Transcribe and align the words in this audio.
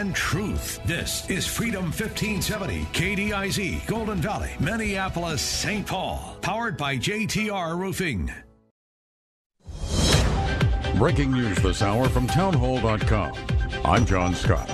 and 0.00 0.14
truth. 0.14 0.80
This 0.86 1.28
is 1.28 1.46
Freedom 1.46 1.84
1570, 1.84 2.84
KDIZ, 2.92 3.86
Golden 3.86 4.16
Valley, 4.16 4.50
Minneapolis, 4.58 5.42
St. 5.42 5.86
Paul. 5.86 6.38
Powered 6.40 6.78
by 6.78 6.96
JTR 6.96 7.76
Roofing. 7.76 8.32
Breaking 10.96 11.32
news 11.32 11.58
this 11.62 11.82
hour 11.82 12.08
from 12.08 12.26
townhall.com. 12.26 13.34
I'm 13.84 14.06
John 14.06 14.34
Scott. 14.34 14.68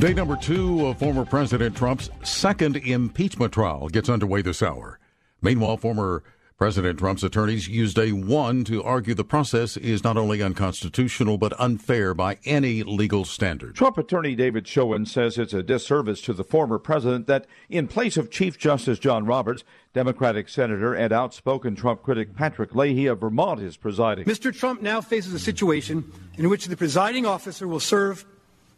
Day 0.00 0.14
number 0.14 0.36
two 0.36 0.86
of 0.86 0.98
former 0.98 1.24
President 1.24 1.76
Trump's 1.76 2.10
second 2.24 2.76
impeachment 2.76 3.52
trial 3.52 3.88
gets 3.88 4.08
underway 4.08 4.42
this 4.42 4.62
hour. 4.62 4.98
Meanwhile, 5.42 5.76
former 5.76 6.24
President 6.58 6.98
Trump's 6.98 7.22
attorneys 7.22 7.68
used 7.68 7.96
a 8.00 8.10
one 8.10 8.64
to 8.64 8.82
argue 8.82 9.14
the 9.14 9.22
process 9.22 9.76
is 9.76 10.02
not 10.02 10.16
only 10.16 10.42
unconstitutional 10.42 11.38
but 11.38 11.58
unfair 11.60 12.14
by 12.14 12.36
any 12.44 12.82
legal 12.82 13.24
standard. 13.24 13.76
Trump 13.76 13.96
attorney 13.96 14.34
David 14.34 14.66
Schoen 14.66 15.06
says 15.06 15.38
it's 15.38 15.54
a 15.54 15.62
disservice 15.62 16.20
to 16.22 16.32
the 16.32 16.42
former 16.42 16.80
president 16.80 17.28
that, 17.28 17.46
in 17.70 17.86
place 17.86 18.16
of 18.16 18.32
Chief 18.32 18.58
Justice 18.58 18.98
John 18.98 19.24
Roberts, 19.24 19.62
Democratic 19.94 20.48
Senator 20.48 20.94
and 20.94 21.12
outspoken 21.12 21.76
Trump 21.76 22.02
critic 22.02 22.34
Patrick 22.34 22.74
Leahy 22.74 23.06
of 23.06 23.20
Vermont 23.20 23.60
is 23.60 23.76
presiding. 23.76 24.24
Mr. 24.24 24.52
Trump 24.52 24.82
now 24.82 25.00
faces 25.00 25.32
a 25.32 25.38
situation 25.38 26.10
in 26.36 26.48
which 26.48 26.66
the 26.66 26.76
presiding 26.76 27.24
officer 27.24 27.68
will 27.68 27.78
serve 27.78 28.24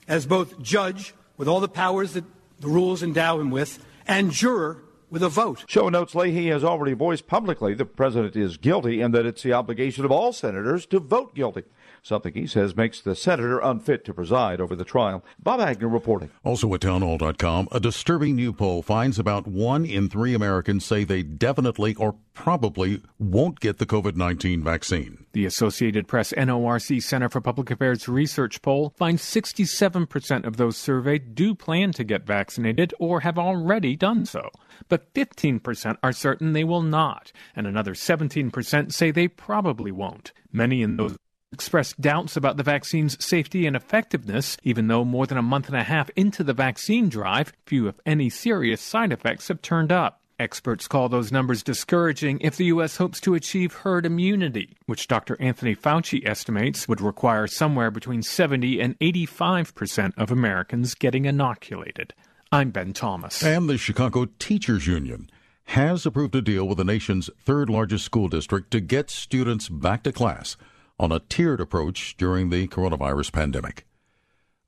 as 0.06 0.26
both 0.26 0.60
judge, 0.60 1.14
with 1.38 1.48
all 1.48 1.60
the 1.60 1.68
powers 1.68 2.12
that 2.12 2.24
the 2.60 2.68
rules 2.68 3.02
endow 3.02 3.40
him 3.40 3.50
with, 3.50 3.82
and 4.06 4.32
juror 4.32 4.82
with 5.10 5.22
a 5.22 5.28
vote. 5.28 5.64
Schoen 5.66 5.92
notes 5.92 6.14
Leahy 6.14 6.48
has 6.48 6.64
already 6.64 6.92
voiced 6.92 7.26
publicly 7.26 7.74
the 7.74 7.84
president 7.84 8.36
is 8.36 8.56
guilty 8.56 9.00
and 9.00 9.12
that 9.12 9.26
it's 9.26 9.42
the 9.42 9.52
obligation 9.52 10.04
of 10.04 10.12
all 10.12 10.32
senators 10.32 10.86
to 10.86 11.00
vote 11.00 11.34
guilty. 11.34 11.64
Something 12.02 12.34
he 12.34 12.46
says 12.46 12.76
makes 12.76 13.00
the 13.00 13.14
senator 13.14 13.58
unfit 13.58 14.04
to 14.04 14.14
preside 14.14 14.60
over 14.60 14.74
the 14.74 14.84
trial. 14.84 15.24
Bob 15.38 15.60
Agnew 15.60 15.88
reporting. 15.88 16.30
Also 16.44 16.72
at 16.74 16.80
townhall.com, 16.80 17.68
a 17.72 17.80
disturbing 17.80 18.36
new 18.36 18.52
poll 18.52 18.82
finds 18.82 19.18
about 19.18 19.46
one 19.46 19.84
in 19.84 20.08
three 20.08 20.34
Americans 20.34 20.84
say 20.84 21.04
they 21.04 21.22
definitely 21.22 21.94
or 21.94 22.16
probably 22.34 23.02
won't 23.18 23.60
get 23.60 23.78
the 23.78 23.86
COVID 23.86 24.16
19 24.16 24.64
vaccine. 24.64 25.26
The 25.32 25.44
Associated 25.44 26.08
Press 26.08 26.32
NORC 26.32 27.02
Center 27.02 27.28
for 27.28 27.40
Public 27.40 27.70
Affairs 27.70 28.08
research 28.08 28.62
poll 28.62 28.94
finds 28.96 29.22
67% 29.22 30.46
of 30.46 30.56
those 30.56 30.76
surveyed 30.76 31.34
do 31.34 31.54
plan 31.54 31.92
to 31.92 32.04
get 32.04 32.26
vaccinated 32.26 32.94
or 32.98 33.20
have 33.20 33.38
already 33.38 33.94
done 33.94 34.24
so. 34.24 34.50
But 34.88 35.12
15% 35.14 35.98
are 36.02 36.12
certain 36.12 36.52
they 36.52 36.64
will 36.64 36.82
not, 36.82 37.32
and 37.54 37.66
another 37.66 37.92
17% 37.94 38.92
say 38.92 39.10
they 39.10 39.28
probably 39.28 39.92
won't. 39.92 40.32
Many 40.52 40.82
in 40.82 40.96
those 40.96 41.16
expressed 41.52 42.00
doubts 42.00 42.36
about 42.36 42.56
the 42.56 42.62
vaccine's 42.62 43.22
safety 43.24 43.66
and 43.66 43.74
effectiveness, 43.74 44.56
even 44.62 44.86
though 44.86 45.04
more 45.04 45.26
than 45.26 45.38
a 45.38 45.42
month 45.42 45.66
and 45.66 45.76
a 45.76 45.82
half 45.82 46.10
into 46.10 46.44
the 46.44 46.52
vaccine 46.52 47.08
drive, 47.08 47.52
few, 47.66 47.88
if 47.88 48.00
any, 48.06 48.30
serious 48.30 48.80
side 48.80 49.12
effects 49.12 49.48
have 49.48 49.60
turned 49.60 49.90
up. 49.90 50.20
Experts 50.38 50.88
call 50.88 51.08
those 51.10 51.30
numbers 51.30 51.62
discouraging 51.62 52.40
if 52.40 52.56
the 52.56 52.66
U.S. 52.66 52.96
hopes 52.96 53.20
to 53.20 53.34
achieve 53.34 53.74
herd 53.74 54.06
immunity, 54.06 54.74
which 54.86 55.06
Dr. 55.06 55.36
Anthony 55.38 55.76
Fauci 55.76 56.26
estimates 56.26 56.88
would 56.88 57.02
require 57.02 57.46
somewhere 57.46 57.90
between 57.90 58.22
70 58.22 58.80
and 58.80 58.96
85 59.02 59.74
percent 59.74 60.14
of 60.16 60.30
Americans 60.30 60.94
getting 60.94 61.26
inoculated. 61.26 62.14
I'm 62.50 62.70
Ben 62.70 62.94
Thomas. 62.94 63.42
And 63.42 63.68
the 63.68 63.76
Chicago 63.76 64.28
Teachers 64.38 64.86
Union 64.86 65.28
has 65.64 66.06
approved 66.06 66.34
a 66.34 66.40
deal 66.40 66.66
with 66.66 66.78
the 66.78 66.84
nation's 66.84 67.28
third 67.44 67.68
largest 67.68 68.06
school 68.06 68.28
district 68.28 68.70
to 68.70 68.80
get 68.80 69.10
students 69.10 69.68
back 69.68 70.02
to 70.04 70.12
class 70.12 70.56
on 71.00 71.10
a 71.10 71.18
tiered 71.18 71.60
approach 71.60 72.14
during 72.18 72.50
the 72.50 72.68
coronavirus 72.68 73.32
pandemic. 73.32 73.86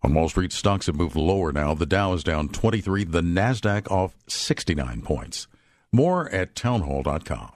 On 0.02 0.14
Wall 0.14 0.30
Street, 0.30 0.50
stocks 0.50 0.86
have 0.86 0.96
moved 0.96 1.14
lower 1.14 1.52
now. 1.52 1.74
The 1.74 1.86
Dow 1.86 2.14
is 2.14 2.24
down 2.24 2.48
23, 2.48 3.04
the 3.04 3.20
NASDAQ 3.20 3.88
off 3.90 4.16
69 4.26 5.02
points. 5.02 5.46
More 5.92 6.28
at 6.30 6.56
townhall.com. 6.56 7.52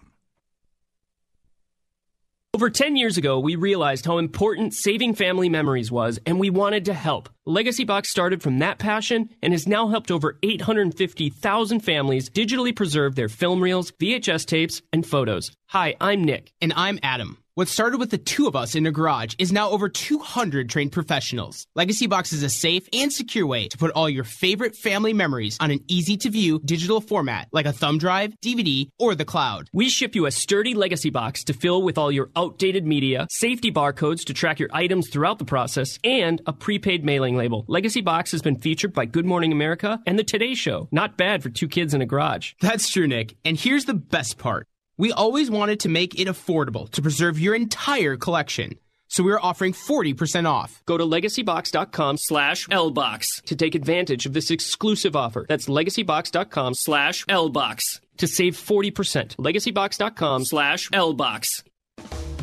Over 2.55 2.71
10 2.71 2.97
years 2.97 3.19
ago, 3.19 3.39
we 3.39 3.57
realized 3.57 4.07
how 4.07 4.19
important 4.19 4.73
saving 4.73 5.15
family 5.15 5.49
memories 5.49 5.91
was, 5.91 6.19
and 6.25 6.39
we 6.39 6.49
wanted 6.49 6.87
to 6.87 6.95
help. 6.95 7.29
Legacy 7.45 7.85
Box 7.85 8.11
started 8.11 8.43
from 8.43 8.61
that 8.61 8.79
passion 8.79 9.31
and 9.43 9.53
has 9.53 9.67
now 9.67 9.89
helped 9.89 10.11
over 10.11 10.39
850,000 10.43 11.81
families 11.81 12.31
digitally 12.31 12.75
preserve 12.75 13.15
their 13.15 13.29
film 13.29 13.61
reels, 13.61 13.91
VHS 13.93 14.47
tapes, 14.47 14.81
and 14.93 15.07
photos. 15.07 15.51
Hi, 15.67 15.97
I'm 16.01 16.25
Nick. 16.25 16.53
And 16.63 16.73
I'm 16.77 16.99
Adam. 17.03 17.37
What 17.57 17.69
started 17.69 17.97
with 17.97 18.11
the 18.11 18.19
two 18.19 18.47
of 18.47 18.55
us 18.55 18.75
in 18.75 18.85
a 18.85 18.93
garage 18.93 19.35
is 19.39 19.51
now 19.51 19.71
over 19.71 19.89
200 19.89 20.69
trained 20.69 20.93
professionals. 20.93 21.67
Legacy 21.75 22.07
Box 22.07 22.35
is 22.35 22.43
a 22.43 22.51
safe 22.51 22.87
and 22.93 23.11
secure 23.11 23.47
way 23.47 23.69
to 23.69 23.79
put 23.79 23.93
all 23.93 24.11
your 24.11 24.25
favorite 24.25 24.77
family 24.77 25.15
memories 25.15 25.57
on 25.59 25.71
an 25.71 25.81
easy 25.89 26.19
to 26.19 26.29
view 26.29 26.61
digital 26.67 27.01
format 27.01 27.49
like 27.53 27.65
a 27.65 27.73
thumb 27.73 27.97
drive, 27.97 28.35
DVD, 28.45 28.91
or 28.99 29.15
the 29.15 29.25
cloud. 29.25 29.71
We 29.73 29.89
ship 29.89 30.15
you 30.15 30.27
a 30.27 30.31
sturdy 30.31 30.75
Legacy 30.75 31.09
Box 31.09 31.45
to 31.45 31.55
fill 31.55 31.83
with 31.83 31.97
all 31.97 32.13
your 32.13 32.29
outdated 32.37 32.85
media, 32.85 33.27
safety 33.31 33.73
barcodes 33.73 34.27
to 34.27 34.35
track 34.35 34.61
your 34.61 34.69
items 34.75 35.09
throughout 35.09 35.39
the 35.39 35.47
process, 35.47 35.99
and 36.05 36.43
a 36.45 36.53
prepaid 36.53 37.07
mailing 37.07 37.39
label. 37.39 37.65
Legacy 37.69 38.03
Box 38.03 38.33
has 38.33 38.43
been 38.43 38.57
featured 38.57 38.93
by 38.93 39.07
Good 39.07 39.25
Morning 39.25 39.51
America 39.51 39.99
and 40.07 40.19
The 40.19 40.25
Today 40.25 40.55
Show. 40.55 40.89
Not 40.93 41.17
bad 41.17 41.43
for 41.43 41.49
two 41.49 41.69
kids 41.69 41.95
in 41.95 42.03
a 42.03 42.07
garage. 42.07 42.53
That's 42.61 42.91
true, 42.91 43.09
Nick. 43.09 43.35
And 43.47 43.59
here's 43.59 43.87
the 43.87 43.95
best 43.95 44.37
part. 44.37 44.67
We 44.99 45.13
always 45.13 45.51
wanted 45.51 45.81
to 45.81 45.89
make 45.89 46.19
it 46.19 46.27
affordable 46.27 46.91
to 46.93 47.03
preserve 47.03 47.39
your 47.39 47.55
entire 47.55 48.17
collection. 48.17 48.79
So 49.09 49.23
we're 49.23 49.41
offering 49.41 49.73
40% 49.73 50.49
off. 50.49 50.83
Go 50.87 50.97
to 50.97 51.05
legacybox.com 51.05 52.17
slash 52.17 52.67
lbox 52.69 53.43
to 53.45 53.55
take 53.55 53.75
advantage 53.75 54.27
of 54.27 54.33
this 54.33 54.51
exclusive 54.51 55.15
offer. 55.15 55.47
That's 55.49 55.67
legacybox.com 55.67 56.75
slash 56.75 57.25
lbox 57.27 58.01
to 58.17 58.27
save 58.27 58.57
40%. 58.57 59.37
Legacybox.com 59.37 60.45
slash 60.45 60.91
lbox. 60.91 61.63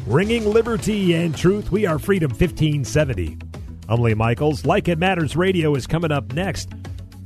Ringing 0.05 0.45
liberty 0.45 1.13
and 1.15 1.35
truth, 1.35 1.71
we 1.71 1.85
are 1.85 1.97
Freedom 1.97 2.29
1570. 2.29 3.37
I'm 3.89 3.99
Lee 3.99 4.13
Michaels. 4.13 4.65
Like 4.65 4.87
It 4.87 4.99
Matters 4.99 5.35
Radio 5.35 5.75
is 5.75 5.87
coming 5.87 6.11
up 6.11 6.33
next. 6.33 6.69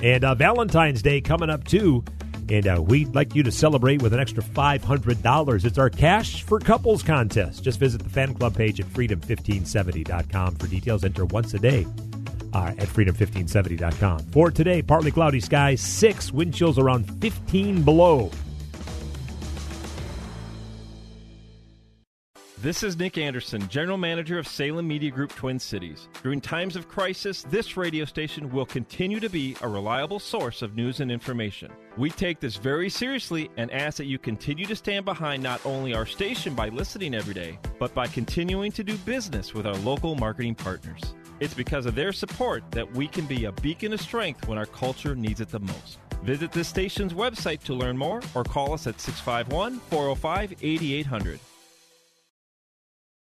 And 0.01 0.23
uh, 0.23 0.35
Valentine's 0.35 1.01
Day 1.01 1.21
coming 1.21 1.49
up 1.49 1.63
too. 1.63 2.03
And 2.49 2.67
uh, 2.67 2.81
we'd 2.81 3.13
like 3.13 3.35
you 3.35 3.43
to 3.43 3.51
celebrate 3.51 4.01
with 4.01 4.13
an 4.13 4.19
extra 4.19 4.43
$500. 4.43 5.65
It's 5.65 5.77
our 5.77 5.89
Cash 5.89 6.43
for 6.43 6.59
Couples 6.59 7.03
contest. 7.03 7.63
Just 7.63 7.79
visit 7.79 8.01
the 8.03 8.09
fan 8.09 8.33
club 8.33 8.55
page 8.55 8.79
at 8.79 8.85
freedom1570.com 8.87 10.55
for 10.55 10.67
details. 10.67 11.03
Enter 11.03 11.25
once 11.25 11.53
a 11.53 11.59
day 11.59 11.85
uh, 12.53 12.73
at 12.77 12.87
freedom1570.com. 12.87 14.19
For 14.31 14.51
today, 14.51 14.81
partly 14.81 15.11
cloudy 15.11 15.39
skies, 15.39 15.81
6, 15.81 16.31
wind 16.31 16.53
chills 16.53 16.79
around 16.79 17.03
15 17.21 17.83
below. 17.83 18.31
This 22.59 22.81
is 22.81 22.97
Nick 22.97 23.19
Anderson, 23.19 23.67
General 23.67 23.99
Manager 23.99 24.39
of 24.39 24.47
Salem 24.47 24.87
Media 24.87 25.11
Group 25.11 25.31
Twin 25.35 25.59
Cities. 25.59 26.09
During 26.23 26.41
times 26.41 26.75
of 26.75 26.87
crisis, 26.87 27.43
this 27.43 27.77
radio 27.77 28.03
station 28.03 28.49
will 28.49 28.65
continue 28.65 29.19
to 29.19 29.29
be 29.29 29.55
a 29.61 29.69
reliable 29.69 30.17
source 30.17 30.63
of 30.63 30.75
news 30.75 30.99
and 30.99 31.11
information. 31.11 31.71
We 31.97 32.09
take 32.09 32.39
this 32.39 32.55
very 32.55 32.89
seriously 32.89 33.51
and 33.57 33.71
ask 33.71 33.97
that 33.97 34.05
you 34.05 34.17
continue 34.17 34.65
to 34.65 34.75
stand 34.75 35.05
behind 35.05 35.43
not 35.43 35.63
only 35.67 35.93
our 35.93 36.07
station 36.07 36.55
by 36.55 36.69
listening 36.69 37.13
every 37.13 37.35
day, 37.35 37.59
but 37.77 37.93
by 37.93 38.07
continuing 38.07 38.71
to 38.71 38.83
do 38.83 38.97
business 38.97 39.53
with 39.53 39.67
our 39.67 39.77
local 39.77 40.15
marketing 40.15 40.55
partners. 40.55 41.13
It's 41.39 41.53
because 41.53 41.85
of 41.85 41.93
their 41.93 42.11
support 42.11 42.63
that 42.71 42.91
we 42.91 43.07
can 43.07 43.27
be 43.27 43.45
a 43.45 43.51
beacon 43.51 43.93
of 43.93 44.01
strength 44.01 44.47
when 44.47 44.57
our 44.57 44.65
culture 44.65 45.15
needs 45.15 45.41
it 45.41 45.49
the 45.49 45.59
most. 45.59 45.99
Visit 46.23 46.51
this 46.51 46.67
station's 46.67 47.13
website 47.13 47.61
to 47.65 47.75
learn 47.75 47.95
more 47.95 48.19
or 48.33 48.43
call 48.43 48.73
us 48.73 48.87
at 48.87 48.99
651 48.99 49.79
405 49.91 50.55
8800. 50.59 51.39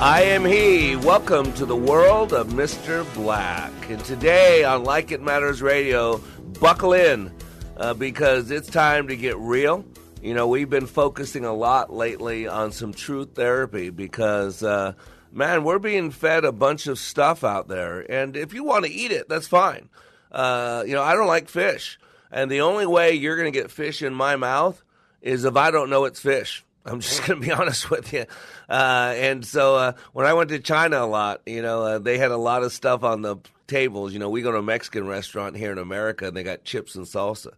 I 0.00 0.22
am 0.22 0.46
he. 0.46 0.96
Welcome 0.96 1.52
to 1.52 1.66
the 1.66 1.76
world 1.76 2.32
of 2.32 2.46
Mr. 2.48 3.04
Black. 3.12 3.70
And 3.90 4.02
today 4.02 4.64
on 4.64 4.82
Like 4.82 5.12
It 5.12 5.20
Matters 5.20 5.60
Radio, 5.60 6.22
buckle 6.58 6.94
in 6.94 7.30
uh, 7.76 7.92
because 7.92 8.50
it's 8.50 8.70
time 8.70 9.08
to 9.08 9.16
get 9.16 9.36
real. 9.36 9.84
You 10.22 10.32
know, 10.32 10.48
we've 10.48 10.70
been 10.70 10.86
focusing 10.86 11.44
a 11.44 11.52
lot 11.52 11.92
lately 11.92 12.48
on 12.48 12.72
some 12.72 12.94
truth 12.94 13.34
therapy 13.34 13.90
because, 13.90 14.62
uh, 14.62 14.94
man, 15.32 15.64
we're 15.64 15.78
being 15.78 16.10
fed 16.10 16.46
a 16.46 16.52
bunch 16.52 16.86
of 16.86 16.98
stuff 16.98 17.44
out 17.44 17.68
there. 17.68 18.10
And 18.10 18.38
if 18.38 18.54
you 18.54 18.64
want 18.64 18.86
to 18.86 18.90
eat 18.90 19.12
it, 19.12 19.28
that's 19.28 19.48
fine. 19.48 19.90
Uh, 20.32 20.82
you 20.86 20.94
know, 20.94 21.02
I 21.02 21.12
don't 21.12 21.26
like 21.26 21.50
fish. 21.50 21.98
And 22.32 22.50
the 22.50 22.62
only 22.62 22.86
way 22.86 23.12
you're 23.12 23.36
going 23.36 23.52
to 23.52 23.60
get 23.60 23.70
fish 23.70 24.00
in 24.00 24.14
my 24.14 24.36
mouth 24.36 24.82
is 25.20 25.44
if 25.44 25.58
I 25.58 25.70
don't 25.70 25.90
know 25.90 26.06
it's 26.06 26.20
fish. 26.20 26.64
I'm 26.84 27.00
just 27.00 27.20
going 27.26 27.40
to 27.40 27.46
be 27.46 27.52
honest 27.52 27.90
with 27.90 28.12
you. 28.12 28.26
Uh, 28.68 29.14
and 29.16 29.44
so 29.44 29.76
uh, 29.76 29.92
when 30.12 30.26
I 30.26 30.32
went 30.32 30.50
to 30.50 30.58
China 30.58 31.04
a 31.04 31.06
lot, 31.06 31.42
you 31.46 31.62
know, 31.62 31.82
uh, 31.82 31.98
they 31.98 32.18
had 32.18 32.30
a 32.30 32.36
lot 32.36 32.62
of 32.62 32.72
stuff 32.72 33.04
on 33.04 33.22
the 33.22 33.36
tables. 33.66 34.12
You 34.12 34.18
know, 34.18 34.30
we 34.30 34.42
go 34.42 34.52
to 34.52 34.58
a 34.58 34.62
Mexican 34.62 35.06
restaurant 35.06 35.56
here 35.56 35.72
in 35.72 35.78
America 35.78 36.26
and 36.26 36.36
they 36.36 36.42
got 36.42 36.64
chips 36.64 36.94
and 36.94 37.06
salsa. 37.06 37.52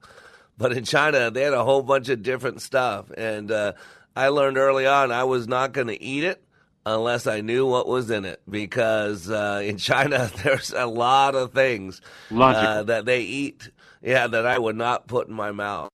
But 0.58 0.72
in 0.72 0.84
China, 0.84 1.30
they 1.30 1.42
had 1.42 1.54
a 1.54 1.64
whole 1.64 1.82
bunch 1.82 2.08
of 2.08 2.22
different 2.22 2.60
stuff. 2.62 3.10
And 3.16 3.50
uh, 3.50 3.72
I 4.14 4.28
learned 4.28 4.58
early 4.58 4.86
on 4.86 5.10
I 5.10 5.24
was 5.24 5.48
not 5.48 5.72
going 5.72 5.88
to 5.88 6.00
eat 6.02 6.24
it 6.24 6.42
unless 6.84 7.26
I 7.26 7.40
knew 7.40 7.66
what 7.66 7.86
was 7.86 8.10
in 8.10 8.24
it 8.24 8.42
because 8.48 9.30
uh, 9.30 9.62
in 9.64 9.76
China, 9.78 10.30
there's 10.42 10.72
a 10.72 10.86
lot 10.86 11.34
of 11.34 11.52
things 11.52 12.00
uh, 12.30 12.82
that 12.84 13.04
they 13.04 13.22
eat, 13.22 13.70
yeah, 14.02 14.26
that 14.26 14.46
I 14.46 14.58
would 14.58 14.76
not 14.76 15.06
put 15.06 15.28
in 15.28 15.34
my 15.34 15.52
mouth. 15.52 15.90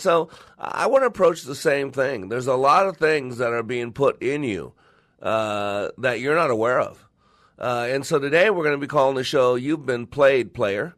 So 0.00 0.30
I 0.58 0.86
want 0.86 1.02
to 1.02 1.06
approach 1.06 1.42
the 1.42 1.54
same 1.54 1.92
thing. 1.92 2.28
There's 2.28 2.46
a 2.46 2.54
lot 2.54 2.86
of 2.86 2.96
things 2.96 3.38
that 3.38 3.52
are 3.52 3.62
being 3.62 3.92
put 3.92 4.22
in 4.22 4.42
you 4.42 4.72
uh, 5.22 5.88
that 5.98 6.20
you're 6.20 6.34
not 6.34 6.50
aware 6.50 6.80
of. 6.80 7.06
Uh, 7.58 7.86
and 7.90 8.06
so 8.06 8.18
today 8.18 8.48
we're 8.48 8.64
going 8.64 8.74
to 8.74 8.80
be 8.80 8.86
calling 8.86 9.16
the 9.16 9.24
show 9.24 9.54
"You've 9.54 9.84
Been 9.84 10.06
Played, 10.06 10.54
Player," 10.54 10.94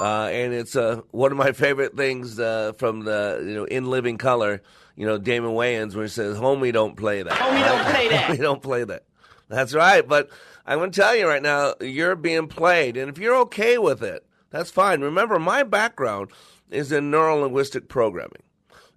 uh, 0.00 0.26
and 0.26 0.54
it's 0.54 0.76
uh, 0.76 1.00
one 1.10 1.32
of 1.32 1.38
my 1.38 1.50
favorite 1.50 1.96
things 1.96 2.38
uh, 2.38 2.72
from 2.78 3.00
the 3.00 3.42
you 3.44 3.54
know 3.54 3.64
in 3.64 3.90
Living 3.90 4.16
Color. 4.16 4.62
You 4.94 5.06
know 5.06 5.18
Damon 5.18 5.50
Wayans, 5.50 5.96
where 5.96 6.04
he 6.04 6.08
says, 6.08 6.38
"Homie, 6.38 6.72
don't 6.72 6.96
play 6.96 7.24
that. 7.24 7.32
Homie, 7.32 7.64
don't 7.64 7.92
play 7.92 8.08
that. 8.10 8.24
Homie, 8.30 8.38
don't 8.38 8.62
play 8.62 8.84
that." 8.84 9.02
That's 9.48 9.74
right. 9.74 10.06
But 10.06 10.30
I'm 10.64 10.78
going 10.78 10.92
to 10.92 11.00
tell 11.00 11.16
you 11.16 11.26
right 11.26 11.42
now, 11.42 11.74
you're 11.80 12.14
being 12.14 12.46
played, 12.46 12.96
and 12.96 13.10
if 13.10 13.18
you're 13.18 13.36
okay 13.40 13.76
with 13.76 14.00
it, 14.04 14.24
that's 14.50 14.70
fine. 14.70 15.00
Remember, 15.00 15.40
my 15.40 15.64
background 15.64 16.30
is 16.70 16.92
in 16.92 17.10
neuro 17.10 17.42
linguistic 17.42 17.88
programming, 17.88 18.43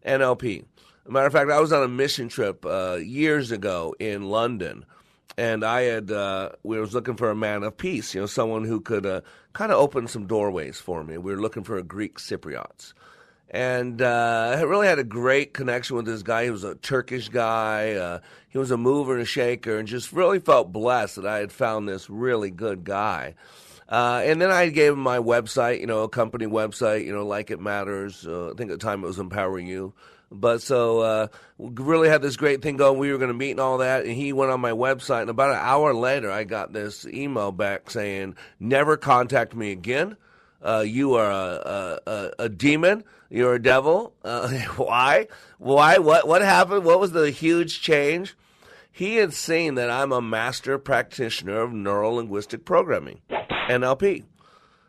NLP. 0.08 0.64
Matter 1.08 1.28
of 1.28 1.34
fact, 1.34 1.52
I 1.52 1.60
was 1.60 1.72
on 1.72 1.84
a 1.84 1.88
mission 1.88 2.28
trip 2.28 2.66
uh, 2.66 2.98
years 3.02 3.52
ago 3.52 3.96
in 3.98 4.24
London, 4.24 4.86
and 5.38 5.64
I 5.64 5.84
had 5.84 6.12
uh, 6.12 6.50
we 6.64 6.80
was 6.80 6.94
looking 6.94 7.16
for 7.16 7.30
a 7.30 7.36
man 7.36 7.64
of 7.64 7.78
peace, 7.78 8.14
you 8.14 8.22
know, 8.22 8.28
someone 8.28 8.66
who 8.66 8.82
could 8.82 9.06
uh, 9.06 9.22
kind 9.54 9.72
of 9.72 9.80
open 9.80 10.08
some 10.08 10.28
doorways 10.28 10.80
for 10.80 11.04
me. 11.04 11.18
We 11.18 11.32
were 11.34 11.42
looking 11.42 11.64
for 11.64 11.78
a 11.78 11.84
Greek 11.84 12.20
Cypriots, 12.20 12.94
and 13.50 14.02
uh, 14.02 14.56
I 14.58 14.62
really 14.64 14.88
had 14.88 15.00
a 15.00 15.06
great 15.06 15.54
connection 15.54 15.96
with 15.96 16.06
this 16.06 16.24
guy. 16.24 16.46
He 16.46 16.52
was 16.52 16.66
a 16.66 16.76
Turkish 16.76 17.30
guy. 17.30 17.94
Uh, 17.94 18.20
he 18.50 18.58
was 18.58 18.72
a 18.72 18.78
mover 18.78 19.14
and 19.14 19.22
a 19.22 19.26
shaker, 19.26 19.78
and 19.78 19.88
just 19.88 20.12
really 20.12 20.40
felt 20.40 20.74
blessed 20.74 21.16
that 21.18 21.26
I 21.26 21.38
had 21.38 21.54
found 21.54 21.88
this 21.88 22.10
really 22.10 22.52
good 22.52 22.84
guy. 22.84 23.36
Uh, 23.90 24.22
and 24.26 24.42
then 24.42 24.52
I 24.52 24.70
gave 24.70 24.94
him 24.94 25.00
my 25.00 25.20
website, 25.20 25.80
you 25.80 25.88
know, 25.88 26.04
a 26.04 26.10
company 26.10 26.46
website, 26.46 27.06
you 27.06 27.14
know, 27.14 27.26
like 27.26 27.52
it 27.52 27.60
matters. 27.60 28.28
Uh, 28.28 28.50
I 28.50 28.54
think 28.54 28.72
at 28.72 28.80
the 28.80 28.86
time 28.86 29.04
it 29.04 29.08
was 29.08 29.20
empowering 29.20 29.68
you. 29.68 29.94
But 30.30 30.62
so 30.62 31.00
uh, 31.00 31.28
we 31.58 31.72
really 31.84 32.10
had 32.10 32.22
this 32.22 32.36
great 32.36 32.62
thing 32.62 32.76
going. 32.76 33.00
We 33.00 33.12
were 33.12 33.18
going 33.18 33.30
to 33.30 33.38
meet 33.38 33.52
and 33.52 33.60
all 33.60 33.78
that, 33.78 34.06
and 34.06 34.14
he 34.14 34.34
went 34.34 34.52
on 34.52 34.60
my 34.60 34.72
website. 34.72 35.22
And 35.22 35.30
about 35.30 35.52
an 35.52 35.60
hour 35.62 35.94
later, 35.94 36.30
I 36.30 36.44
got 36.44 36.74
this 36.74 37.06
email 37.06 37.54
back 37.54 37.90
saying, 37.90 38.36
"Never 38.60 38.98
contact 38.98 39.56
me 39.56 39.72
again. 39.72 40.18
Uh, 40.62 40.84
you 40.86 41.14
are 41.14 41.32
a, 41.32 42.00
a, 42.06 42.32
a, 42.40 42.50
demon. 42.50 43.04
You're 43.30 43.54
a 43.54 43.62
devil. 43.62 44.14
Uh, 44.24 44.50
why? 44.76 45.28
Why? 45.60 45.98
What? 46.00 46.28
What 46.28 46.42
happened? 46.42 46.84
What 46.84 47.00
was 47.00 47.14
the 47.14 47.32
huge 47.32 47.82
change?" 47.82 48.36
He 48.92 49.18
had 49.18 49.32
seen 49.32 49.76
that 49.76 49.92
I'm 49.92 50.12
a 50.12 50.24
master 50.24 50.80
practitioner 50.80 51.62
of 51.62 51.72
neuro 51.72 52.14
linguistic 52.14 52.66
programming, 52.66 53.22
NLP. 53.68 54.24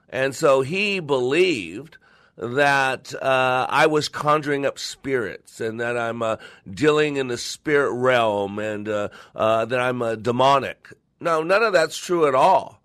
And 0.08 0.34
so 0.34 0.62
he 0.62 1.00
believed 1.00 1.98
that 2.36 3.12
uh, 3.20 3.66
I 3.68 3.86
was 3.86 4.08
conjuring 4.08 4.64
up 4.64 4.78
spirits 4.78 5.60
and 5.60 5.80
that 5.80 5.98
I'm 5.98 6.22
uh, 6.22 6.36
dealing 6.70 7.16
in 7.16 7.28
the 7.28 7.36
spirit 7.36 7.92
realm 7.92 8.58
and 8.60 8.88
uh, 8.88 9.08
uh 9.34 9.64
that 9.64 9.80
I'm 9.80 10.00
a 10.02 10.16
demonic. 10.16 10.92
No, 11.20 11.42
none 11.42 11.64
of 11.64 11.72
that's 11.72 11.96
true 11.96 12.26
at 12.26 12.34
all. 12.34 12.80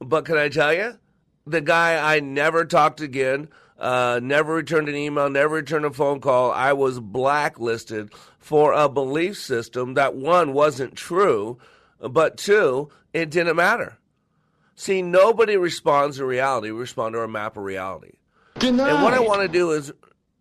But 0.00 0.26
can 0.26 0.36
I 0.36 0.48
tell 0.48 0.74
you? 0.74 0.98
The 1.46 1.62
guy 1.62 2.14
I 2.14 2.20
never 2.20 2.66
talked 2.66 3.00
again, 3.00 3.48
uh, 3.78 4.20
never 4.22 4.54
returned 4.54 4.90
an 4.90 4.94
email, 4.94 5.30
never 5.30 5.56
returned 5.56 5.86
a 5.86 5.90
phone 5.90 6.20
call. 6.20 6.52
I 6.52 6.74
was 6.74 7.00
blacklisted 7.00 8.12
for 8.38 8.72
a 8.74 8.88
belief 8.88 9.38
system 9.38 9.94
that 9.94 10.14
one 10.14 10.52
wasn't 10.52 10.94
true, 10.94 11.58
but 11.98 12.36
two, 12.36 12.90
it 13.14 13.30
didn't 13.30 13.56
matter. 13.56 13.96
See, 14.80 15.02
nobody 15.02 15.58
responds 15.58 16.16
to 16.16 16.24
reality. 16.24 16.70
We 16.70 16.80
respond 16.80 17.12
to 17.12 17.18
our 17.18 17.28
map 17.28 17.58
of 17.58 17.64
reality. 17.64 18.12
Denied. 18.58 18.94
And 18.94 19.02
what 19.02 19.12
I 19.12 19.20
want 19.20 19.42
to 19.42 19.48
do 19.48 19.72
is 19.72 19.92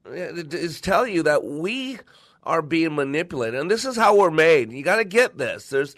is 0.06 0.80
tell 0.80 1.06
you 1.06 1.24
that 1.24 1.44
we 1.44 2.00
are 2.44 2.62
being 2.62 2.96
manipulated, 2.96 3.60
and 3.60 3.70
this 3.70 3.84
is 3.84 3.98
how 3.98 4.16
we're 4.16 4.32
made. 4.32 4.72
You 4.72 4.82
got 4.82 4.96
to 4.96 5.04
get 5.04 5.38
this. 5.38 5.68
There's, 5.70 5.94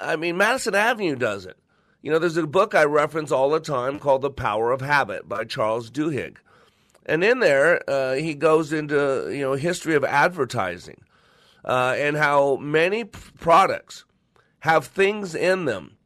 I 0.00 0.16
mean, 0.16 0.38
Madison 0.38 0.74
Avenue 0.74 1.14
does 1.14 1.44
it. 1.44 1.58
You 2.00 2.10
know, 2.10 2.18
there's 2.18 2.38
a 2.38 2.46
book 2.46 2.74
I 2.74 2.84
reference 2.84 3.30
all 3.30 3.50
the 3.50 3.60
time 3.60 3.98
called 3.98 4.22
The 4.22 4.30
Power 4.30 4.72
of 4.72 4.80
Habit 4.80 5.28
by 5.28 5.44
Charles 5.44 5.90
Duhigg. 5.90 6.38
And 7.04 7.22
in 7.22 7.40
there, 7.40 7.82
uh, 7.86 8.14
he 8.14 8.32
goes 8.32 8.72
into, 8.72 9.30
you 9.30 9.42
know, 9.42 9.52
history 9.52 9.94
of 9.94 10.04
advertising 10.04 11.02
uh, 11.66 11.96
and 11.98 12.16
how 12.16 12.56
many 12.56 13.04
p- 13.04 13.20
products 13.38 14.06
have 14.60 14.86
things 14.86 15.34
in 15.34 15.66
them 15.66 15.98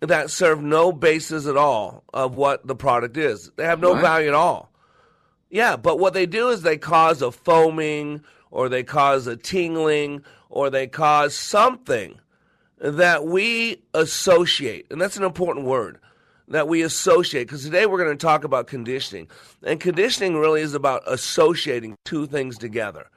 that 0.00 0.30
serve 0.30 0.62
no 0.62 0.92
basis 0.92 1.46
at 1.46 1.56
all 1.56 2.04
of 2.14 2.36
what 2.36 2.66
the 2.66 2.74
product 2.74 3.16
is. 3.16 3.50
They 3.56 3.64
have 3.64 3.80
no 3.80 3.92
What? 3.92 4.00
value 4.00 4.28
at 4.28 4.34
all. 4.34 4.70
Yeah, 5.50 5.76
but 5.76 5.98
what 5.98 6.14
they 6.14 6.26
do 6.26 6.48
is 6.48 6.62
they 6.62 6.78
cause 6.78 7.22
a 7.22 7.32
foaming 7.32 8.22
or 8.50 8.68
they 8.68 8.82
cause 8.82 9.26
a 9.26 9.36
tingling 9.36 10.22
or 10.48 10.70
they 10.70 10.86
cause 10.86 11.34
something 11.34 12.18
that 12.78 13.26
we 13.26 13.82
associate. 13.94 14.86
And 14.90 15.00
that's 15.00 15.16
an 15.16 15.24
important 15.24 15.66
word 15.66 15.98
that 16.48 16.66
we 16.66 16.82
associate 16.82 17.44
because 17.44 17.62
today 17.64 17.86
we're 17.86 18.02
going 18.02 18.16
to 18.16 18.26
talk 18.26 18.44
about 18.44 18.66
conditioning. 18.68 19.28
And 19.62 19.78
conditioning 19.78 20.36
really 20.36 20.62
is 20.62 20.74
about 20.74 21.02
associating 21.06 21.96
two 22.04 22.26
things 22.26 22.56
together. 22.58 23.08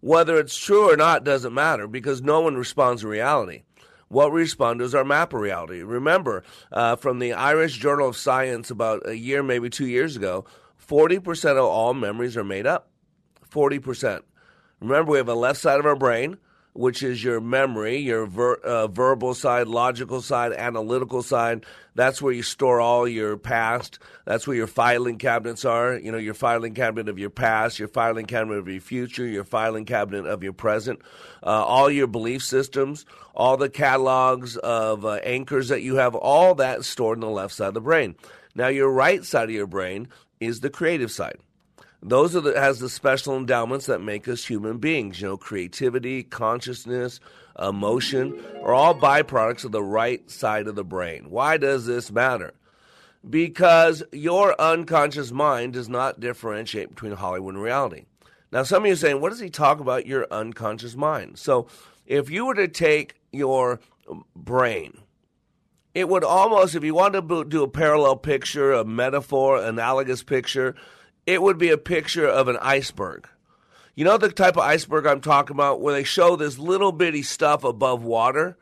Whether 0.00 0.38
it's 0.38 0.58
true 0.58 0.90
or 0.90 0.96
not 0.96 1.24
doesn't 1.24 1.54
matter 1.54 1.86
because 1.86 2.20
no 2.22 2.40
one 2.40 2.56
responds 2.56 3.02
to 3.02 3.08
reality. 3.08 3.62
What 4.08 4.32
we 4.32 4.40
respond 4.42 4.78
to 4.78 4.84
is 4.84 4.94
our 4.94 5.04
map 5.04 5.32
of 5.32 5.40
reality. 5.40 5.82
Remember, 5.82 6.44
uh, 6.72 6.96
from 6.96 7.18
the 7.18 7.32
Irish 7.32 7.78
Journal 7.78 8.08
of 8.08 8.16
Science 8.16 8.70
about 8.70 9.08
a 9.08 9.16
year, 9.16 9.42
maybe 9.42 9.70
two 9.70 9.86
years 9.86 10.16
ago, 10.16 10.44
40% 10.86 11.52
of 11.52 11.64
all 11.64 11.94
memories 11.94 12.36
are 12.36 12.44
made 12.44 12.66
up. 12.66 12.90
40%. 13.50 14.22
Remember, 14.80 15.12
we 15.12 15.18
have 15.18 15.28
a 15.28 15.34
left 15.34 15.60
side 15.60 15.78
of 15.78 15.86
our 15.86 15.96
brain 15.96 16.36
which 16.74 17.04
is 17.04 17.22
your 17.22 17.40
memory, 17.40 17.98
your 17.98 18.26
ver- 18.26 18.56
uh, 18.56 18.88
verbal 18.88 19.32
side, 19.32 19.68
logical 19.68 20.20
side, 20.20 20.52
analytical 20.52 21.22
side. 21.22 21.64
That's 21.94 22.20
where 22.20 22.32
you 22.32 22.42
store 22.42 22.80
all 22.80 23.06
your 23.06 23.36
past. 23.36 24.00
That's 24.24 24.46
where 24.46 24.56
your 24.56 24.66
filing 24.66 25.18
cabinets 25.18 25.64
are. 25.64 25.96
You 25.96 26.10
know, 26.10 26.18
your 26.18 26.34
filing 26.34 26.74
cabinet 26.74 27.08
of 27.08 27.16
your 27.18 27.30
past, 27.30 27.78
your 27.78 27.86
filing 27.86 28.26
cabinet 28.26 28.58
of 28.58 28.68
your 28.68 28.80
future, 28.80 29.24
your 29.24 29.44
filing 29.44 29.84
cabinet 29.84 30.26
of 30.26 30.42
your 30.42 30.52
present. 30.52 31.00
Uh, 31.44 31.64
all 31.64 31.88
your 31.88 32.08
belief 32.08 32.42
systems, 32.42 33.06
all 33.34 33.56
the 33.56 33.70
catalogs 33.70 34.56
of 34.56 35.04
uh, 35.04 35.20
anchors 35.22 35.68
that 35.68 35.82
you 35.82 35.94
have, 35.96 36.16
all 36.16 36.56
that 36.56 36.84
stored 36.84 37.18
in 37.18 37.20
the 37.20 37.28
left 37.28 37.54
side 37.54 37.68
of 37.68 37.74
the 37.74 37.80
brain. 37.80 38.16
Now, 38.56 38.68
your 38.68 38.90
right 38.90 39.24
side 39.24 39.48
of 39.48 39.54
your 39.54 39.68
brain 39.68 40.08
is 40.40 40.58
the 40.58 40.70
creative 40.70 41.12
side. 41.12 41.38
Those 42.06 42.36
are 42.36 42.42
the, 42.42 42.60
has 42.60 42.80
the 42.80 42.90
special 42.90 43.34
endowments 43.34 43.86
that 43.86 44.02
make 44.02 44.28
us 44.28 44.44
human 44.44 44.76
beings. 44.76 45.22
You 45.22 45.28
know, 45.28 45.36
creativity, 45.38 46.22
consciousness, 46.22 47.18
emotion 47.58 48.38
are 48.62 48.74
all 48.74 48.94
byproducts 48.94 49.64
of 49.64 49.72
the 49.72 49.82
right 49.82 50.30
side 50.30 50.68
of 50.68 50.74
the 50.74 50.84
brain. 50.84 51.30
Why 51.30 51.56
does 51.56 51.86
this 51.86 52.12
matter? 52.12 52.52
Because 53.28 54.02
your 54.12 54.54
unconscious 54.60 55.32
mind 55.32 55.72
does 55.72 55.88
not 55.88 56.20
differentiate 56.20 56.90
between 56.90 57.12
Hollywood 57.12 57.54
and 57.54 57.62
reality. 57.62 58.04
Now, 58.52 58.64
some 58.64 58.82
of 58.82 58.86
you 58.86 58.92
are 58.92 58.96
saying, 58.96 59.22
what 59.22 59.30
does 59.30 59.40
he 59.40 59.48
talk 59.48 59.80
about 59.80 60.06
your 60.06 60.26
unconscious 60.30 60.94
mind? 60.94 61.38
So, 61.38 61.68
if 62.06 62.28
you 62.28 62.44
were 62.44 62.54
to 62.54 62.68
take 62.68 63.14
your 63.32 63.80
brain, 64.36 64.98
it 65.94 66.06
would 66.10 66.22
almost, 66.22 66.74
if 66.74 66.84
you 66.84 66.92
wanted 66.92 67.26
to 67.30 67.44
do 67.44 67.62
a 67.62 67.68
parallel 67.68 68.16
picture, 68.16 68.72
a 68.72 68.84
metaphor, 68.84 69.56
analogous 69.56 70.22
picture, 70.22 70.74
it 71.26 71.42
would 71.42 71.58
be 71.58 71.70
a 71.70 71.78
picture 71.78 72.26
of 72.26 72.48
an 72.48 72.58
iceberg. 72.60 73.28
You 73.94 74.04
know 74.04 74.18
the 74.18 74.30
type 74.30 74.56
of 74.56 74.64
iceberg 74.64 75.06
I'm 75.06 75.20
talking 75.20 75.54
about 75.54 75.80
where 75.80 75.94
they 75.94 76.04
show 76.04 76.36
this 76.36 76.58
little 76.58 76.92
bitty 76.92 77.22
stuff 77.22 77.62
above 77.64 78.02
water, 78.02 78.58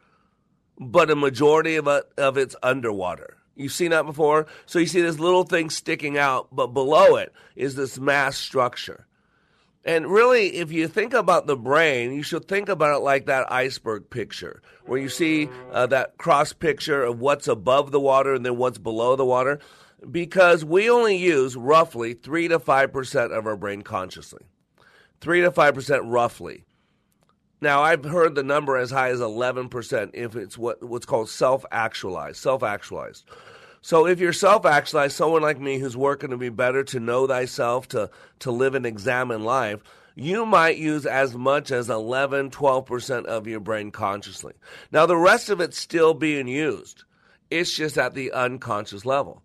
but 0.79 1.11
a 1.11 1.17
majority 1.17 1.77
of 1.77 1.89
it 1.89 2.05
of 2.19 2.37
it's 2.37 2.57
underwater. 2.63 3.39
You've 3.55 3.73
seen 3.73 3.91
that 3.91 4.07
before? 4.07 4.47
So 4.67 4.79
you 4.79 4.87
see 4.87 5.01
this 5.01 5.19
little 5.19 5.45
thing 5.45 5.71
sticking 5.71 6.19
out, 6.19 6.49
but 6.53 6.69
below 6.69 7.17
it 7.17 7.33
is 7.57 7.75
this 7.75 7.99
mass 7.99 8.37
structure. 8.37 9.07
And 9.85 10.07
really, 10.07 10.55
if 10.57 10.71
you 10.71 10.87
think 10.87 11.13
about 11.13 11.47
the 11.47 11.57
brain, 11.57 12.13
you 12.13 12.23
should 12.23 12.47
think 12.47 12.69
about 12.69 12.97
it 12.97 13.03
like 13.03 13.27
that 13.27 13.51
iceberg 13.51 14.11
picture, 14.11 14.63
where 14.87 15.01
you 15.01 15.09
see 15.09 15.49
uh, 15.73 15.87
that 15.89 16.19
cross 16.19 16.53
picture 16.53 17.03
of 17.03 17.19
what's 17.19 17.49
above 17.49 17.91
the 17.91 17.99
water 17.99 18.35
and 18.35 18.47
then 18.47 18.57
what's 18.59 18.79
below 18.79 19.17
the 19.17 19.25
water 19.25 19.59
because 20.11 20.65
we 20.65 20.91
only 20.91 21.17
use 21.17 21.57
roughly 21.57 22.15
3 22.15 22.49
to 22.49 22.59
5% 22.59 23.37
of 23.37 23.47
our 23.47 23.57
brain 23.57 23.83
consciously. 23.83 24.45
3 25.21 25.43
to 25.43 25.51
5% 25.51 26.01
roughly. 26.05 26.65
Now, 27.61 27.83
I've 27.83 28.05
heard 28.05 28.35
the 28.35 28.43
number 28.43 28.77
as 28.77 28.91
high 28.91 29.11
as 29.11 29.21
11% 29.21 30.11
if 30.15 30.35
it's 30.35 30.59
what, 30.59 30.83
what's 30.83 31.07
called 31.07 31.29
self 31.29 31.65
actualized. 31.71 32.39
Self 32.39 32.65
actualized. 32.65 33.25
So, 33.83 34.07
if 34.07 34.19
you're 34.19 34.33
self 34.33 34.67
actualized, 34.67 35.15
someone 35.15 35.43
like 35.43 35.61
me 35.61 35.79
who's 35.79 35.97
working 35.97 36.31
to 36.31 36.37
be 36.37 36.49
better, 36.49 36.83
to 36.85 36.99
know 36.99 37.29
thyself, 37.29 37.87
to, 37.89 38.11
to 38.41 38.51
live 38.51 38.75
and 38.75 38.85
examine 38.85 39.45
life, 39.45 39.81
you 40.15 40.45
might 40.45 40.77
use 40.77 41.07
as 41.07 41.37
much 41.37 41.71
as 41.71 41.89
11, 41.89 42.51
12% 42.51 43.25
of 43.27 43.47
your 43.47 43.61
brain 43.61 43.91
consciously. 43.91 44.55
Now, 44.91 45.07
the 45.07 45.17
rest 45.17 45.49
of 45.49 45.61
it's 45.61 45.79
still 45.79 46.15
being 46.15 46.49
used, 46.49 47.05
it's 47.51 47.75
just 47.75 47.97
at 47.97 48.15
the 48.15 48.33
unconscious 48.33 49.07
level. 49.07 49.42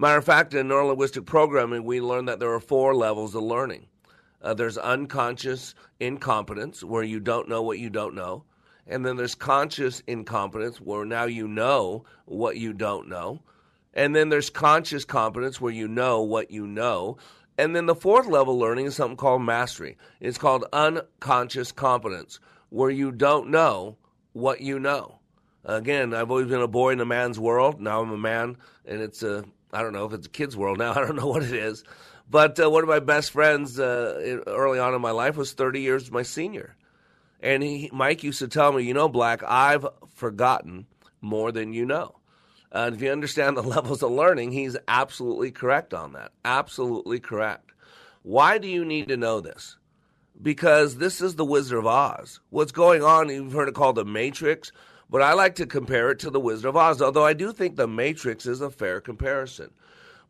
Matter 0.00 0.16
of 0.16 0.24
fact, 0.24 0.54
in 0.54 0.66
neurolinguistic 0.66 1.26
programming, 1.26 1.84
we 1.84 2.00
learned 2.00 2.26
that 2.28 2.40
there 2.40 2.54
are 2.54 2.58
four 2.58 2.94
levels 2.94 3.34
of 3.34 3.42
learning. 3.42 3.84
Uh, 4.40 4.54
there's 4.54 4.78
unconscious 4.78 5.74
incompetence, 6.00 6.82
where 6.82 7.02
you 7.02 7.20
don't 7.20 7.50
know 7.50 7.60
what 7.60 7.78
you 7.78 7.90
don't 7.90 8.14
know. 8.14 8.44
And 8.86 9.04
then 9.04 9.16
there's 9.16 9.34
conscious 9.34 10.02
incompetence, 10.06 10.80
where 10.80 11.04
now 11.04 11.24
you 11.24 11.46
know 11.46 12.06
what 12.24 12.56
you 12.56 12.72
don't 12.72 13.10
know. 13.10 13.42
And 13.92 14.16
then 14.16 14.30
there's 14.30 14.48
conscious 14.48 15.04
competence, 15.04 15.60
where 15.60 15.70
you 15.70 15.86
know 15.86 16.22
what 16.22 16.50
you 16.50 16.66
know. 16.66 17.18
And 17.58 17.76
then 17.76 17.84
the 17.84 17.94
fourth 17.94 18.26
level 18.26 18.58
learning 18.58 18.86
is 18.86 18.96
something 18.96 19.18
called 19.18 19.42
mastery. 19.42 19.98
It's 20.18 20.38
called 20.38 20.64
unconscious 20.72 21.72
competence, 21.72 22.40
where 22.70 22.88
you 22.88 23.12
don't 23.12 23.50
know 23.50 23.98
what 24.32 24.62
you 24.62 24.78
know. 24.78 25.18
Again, 25.66 26.14
I've 26.14 26.30
always 26.30 26.48
been 26.48 26.62
a 26.62 26.66
boy 26.66 26.92
in 26.92 27.00
a 27.00 27.04
man's 27.04 27.38
world. 27.38 27.82
Now 27.82 28.00
I'm 28.00 28.12
a 28.12 28.16
man, 28.16 28.56
and 28.86 29.02
it's 29.02 29.22
a 29.22 29.44
I 29.72 29.82
don't 29.82 29.92
know 29.92 30.06
if 30.06 30.12
it's 30.12 30.26
a 30.26 30.30
kid's 30.30 30.56
world 30.56 30.78
now. 30.78 30.92
I 30.96 31.00
don't 31.00 31.16
know 31.16 31.26
what 31.26 31.42
it 31.42 31.52
is. 31.52 31.84
But 32.28 32.62
uh, 32.62 32.70
one 32.70 32.82
of 32.82 32.88
my 32.88 33.00
best 33.00 33.32
friends 33.32 33.80
uh, 33.80 34.40
early 34.46 34.78
on 34.78 34.94
in 34.94 35.00
my 35.00 35.10
life 35.10 35.36
was 35.36 35.52
30 35.52 35.80
years 35.80 36.10
my 36.10 36.22
senior. 36.22 36.76
And 37.40 37.62
he, 37.62 37.90
Mike 37.92 38.22
used 38.22 38.38
to 38.40 38.48
tell 38.48 38.72
me, 38.72 38.84
you 38.84 38.94
know, 38.94 39.08
Black, 39.08 39.42
I've 39.42 39.86
forgotten 40.14 40.86
more 41.20 41.50
than 41.50 41.72
you 41.72 41.84
know. 41.86 42.16
Uh, 42.72 42.84
and 42.86 42.94
if 42.94 43.02
you 43.02 43.10
understand 43.10 43.56
the 43.56 43.62
levels 43.76 44.02
of 44.02 44.12
learning, 44.12 44.52
he's 44.52 44.76
absolutely 44.86 45.50
correct 45.50 45.92
on 45.92 46.12
that. 46.12 46.32
Absolutely 46.44 47.18
correct. 47.18 47.72
Why 48.22 48.58
do 48.58 48.68
you 48.68 48.84
need 48.84 49.08
to 49.08 49.16
know 49.16 49.40
this? 49.40 49.76
Because 50.40 50.96
this 50.96 51.20
is 51.20 51.34
the 51.34 51.44
Wizard 51.44 51.78
of 51.78 51.86
Oz. 51.86 52.40
What's 52.50 52.72
going 52.72 53.02
on, 53.02 53.28
you've 53.28 53.52
heard 53.52 53.68
it 53.68 53.74
called 53.74 53.96
the 53.96 54.04
Matrix. 54.04 54.72
But 55.10 55.22
I 55.22 55.32
like 55.32 55.56
to 55.56 55.66
compare 55.66 56.10
it 56.10 56.20
to 56.20 56.30
The 56.30 56.38
Wizard 56.38 56.66
of 56.66 56.76
Oz, 56.76 57.02
although 57.02 57.26
I 57.26 57.32
do 57.32 57.52
think 57.52 57.74
The 57.74 57.88
Matrix 57.88 58.46
is 58.46 58.60
a 58.60 58.70
fair 58.70 59.00
comparison. 59.00 59.70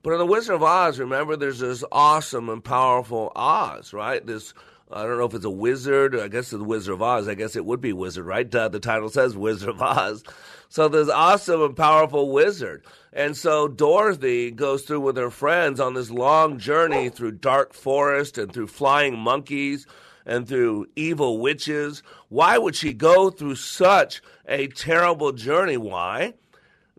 But 0.02 0.14
in 0.14 0.18
The 0.18 0.26
Wizard 0.26 0.54
of 0.54 0.62
Oz, 0.62 0.98
remember, 0.98 1.36
there's 1.36 1.58
this 1.58 1.84
awesome 1.92 2.48
and 2.48 2.64
powerful 2.64 3.30
Oz, 3.36 3.92
right? 3.92 4.26
This, 4.26 4.54
I 4.90 5.02
don't 5.02 5.18
know 5.18 5.26
if 5.26 5.34
it's 5.34 5.44
a 5.44 5.50
wizard, 5.50 6.18
I 6.18 6.28
guess 6.28 6.52
it's 6.52 6.62
the 6.62 6.64
Wizard 6.64 6.94
of 6.94 7.02
Oz. 7.02 7.28
I 7.28 7.34
guess 7.34 7.56
it 7.56 7.66
would 7.66 7.82
be 7.82 7.92
wizard, 7.92 8.24
right? 8.24 8.50
The 8.50 8.80
title 8.80 9.10
says 9.10 9.36
Wizard 9.36 9.68
of 9.68 9.82
Oz. 9.82 10.24
So 10.70 10.88
there's 10.88 11.10
awesome 11.10 11.62
and 11.62 11.76
powerful 11.76 12.32
wizard. 12.32 12.82
And 13.12 13.36
so 13.36 13.68
Dorothy 13.68 14.50
goes 14.50 14.82
through 14.84 15.00
with 15.00 15.16
her 15.18 15.30
friends 15.30 15.78
on 15.78 15.92
this 15.92 16.10
long 16.10 16.58
journey 16.58 17.10
through 17.10 17.32
dark 17.32 17.74
forest 17.74 18.38
and 18.38 18.52
through 18.52 18.68
flying 18.68 19.18
monkeys 19.18 19.86
and 20.26 20.46
through 20.46 20.86
evil 20.96 21.38
witches. 21.40 22.02
Why 22.28 22.56
would 22.56 22.76
she 22.76 22.92
go 22.92 23.30
through 23.30 23.56
such 23.56 24.22
a 24.50 24.66
terrible 24.66 25.32
journey? 25.32 25.78
Why? 25.78 26.34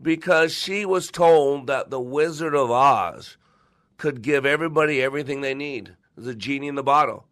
Because 0.01 0.53
she 0.53 0.85
was 0.85 1.11
told 1.11 1.67
that 1.67 1.91
the 1.91 1.99
Wizard 1.99 2.55
of 2.55 2.71
Oz 2.71 3.37
could 3.97 4.23
give 4.23 4.45
everybody 4.45 5.03
everything 5.03 5.41
they 5.41 5.53
need. 5.53 5.95
There's 6.15 6.27
a 6.27 6.35
genie 6.35 6.67
in 6.67 6.75
the 6.75 6.81
bottle. 6.81 7.25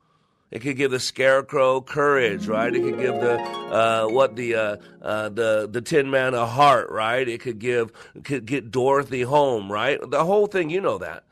It 0.51 0.59
could 0.59 0.77
give 0.77 0.91
the 0.91 0.99
scarecrow 0.99 1.81
courage, 1.81 2.47
right? 2.47 2.73
It 2.73 2.81
could 2.81 2.99
give 2.99 3.15
the 3.15 3.39
uh, 3.39 4.07
what 4.07 4.35
the 4.35 4.55
uh, 4.55 4.77
uh, 5.01 5.29
the 5.29 5.67
the 5.71 5.81
Tin 5.81 6.09
Man 6.09 6.33
a 6.33 6.45
heart, 6.47 6.89
right? 6.89 7.27
It 7.27 7.41
could 7.41 7.59
give 7.59 7.91
could 8.23 8.45
get 8.45 8.71
Dorothy 8.71 9.21
home, 9.21 9.71
right? 9.71 9.99
The 10.01 10.25
whole 10.25 10.47
thing, 10.47 10.71
you 10.71 10.81
know 10.81 10.97
that. 10.97 11.23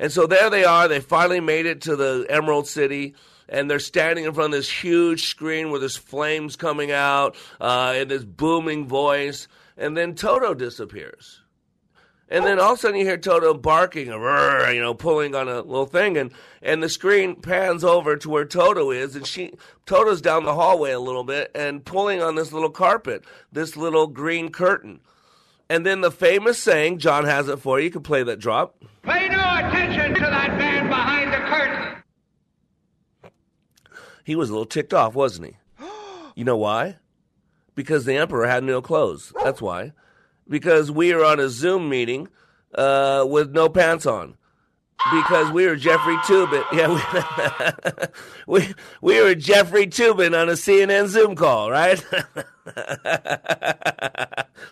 And 0.00 0.10
so 0.10 0.26
there 0.26 0.50
they 0.50 0.64
are. 0.64 0.88
They 0.88 0.98
finally 0.98 1.38
made 1.38 1.66
it 1.66 1.82
to 1.82 1.94
the 1.94 2.26
Emerald 2.28 2.66
City 2.66 3.14
and 3.48 3.70
they're 3.70 3.78
standing 3.78 4.24
in 4.24 4.32
front 4.32 4.54
of 4.54 4.58
this 4.58 4.70
huge 4.70 5.26
screen 5.26 5.70
where 5.70 5.80
there's 5.80 5.96
flames 5.96 6.56
coming 6.56 6.92
out 6.92 7.36
uh, 7.60 7.92
and 7.96 8.10
this 8.10 8.24
booming 8.24 8.86
voice, 8.86 9.48
and 9.76 9.96
then 9.96 10.14
Toto 10.14 10.54
disappears. 10.54 11.40
And 12.28 12.44
then 12.44 12.58
all 12.58 12.72
of 12.72 12.78
a 12.78 12.80
sudden 12.80 12.98
you 12.98 13.04
hear 13.04 13.18
Toto 13.18 13.52
barking, 13.52 14.06
you 14.06 14.80
know, 14.80 14.94
pulling 14.94 15.34
on 15.34 15.46
a 15.46 15.60
little 15.60 15.86
thing, 15.86 16.16
and, 16.16 16.32
and 16.62 16.82
the 16.82 16.88
screen 16.88 17.36
pans 17.36 17.84
over 17.84 18.16
to 18.16 18.30
where 18.30 18.46
Toto 18.46 18.90
is, 18.90 19.14
and 19.14 19.26
she 19.26 19.52
Toto's 19.84 20.22
down 20.22 20.44
the 20.44 20.54
hallway 20.54 20.92
a 20.92 21.00
little 21.00 21.24
bit 21.24 21.50
and 21.54 21.84
pulling 21.84 22.22
on 22.22 22.34
this 22.34 22.50
little 22.50 22.70
carpet, 22.70 23.24
this 23.52 23.76
little 23.76 24.06
green 24.06 24.50
curtain. 24.50 25.00
And 25.68 25.84
then 25.84 26.00
the 26.00 26.10
famous 26.10 26.62
saying, 26.62 26.98
John 26.98 27.24
has 27.24 27.48
it 27.48 27.58
for 27.58 27.78
you, 27.78 27.86
you 27.86 27.90
can 27.90 28.02
play 28.02 28.22
that 28.22 28.38
drop. 28.38 28.82
Pay 29.02 29.28
no 29.28 29.40
attention 29.56 30.14
to 30.14 30.20
that 30.20 30.56
man 30.58 30.88
behind 30.88 31.32
the 31.32 31.38
curtain 31.38 31.84
he 34.24 34.34
was 34.34 34.50
a 34.50 34.52
little 34.52 34.66
ticked 34.66 34.92
off, 34.94 35.14
wasn't 35.14 35.48
he? 35.48 35.56
You 36.36 36.44
know 36.44 36.56
why? 36.56 36.96
Because 37.76 38.04
the 38.04 38.16
emperor 38.16 38.48
had 38.48 38.64
no 38.64 38.82
clothes. 38.82 39.32
That's 39.44 39.62
why. 39.62 39.92
Because 40.48 40.90
we 40.90 41.12
are 41.12 41.24
on 41.24 41.38
a 41.38 41.48
Zoom 41.48 41.88
meeting 41.88 42.26
uh, 42.74 43.24
with 43.28 43.52
no 43.52 43.68
pants 43.68 44.04
on. 44.04 44.36
Because 45.12 45.50
we 45.52 45.66
were 45.66 45.76
Jeffrey 45.76 46.16
Toobin. 46.18 46.64
Yeah, 46.72 46.88
we, 48.46 48.58
we, 48.60 48.74
we 49.00 49.20
were 49.22 49.34
Jeffrey 49.34 49.86
Toobin 49.86 50.40
on 50.40 50.48
a 50.48 50.52
CNN 50.52 51.08
Zoom 51.08 51.36
call, 51.36 51.70
right? 51.70 52.02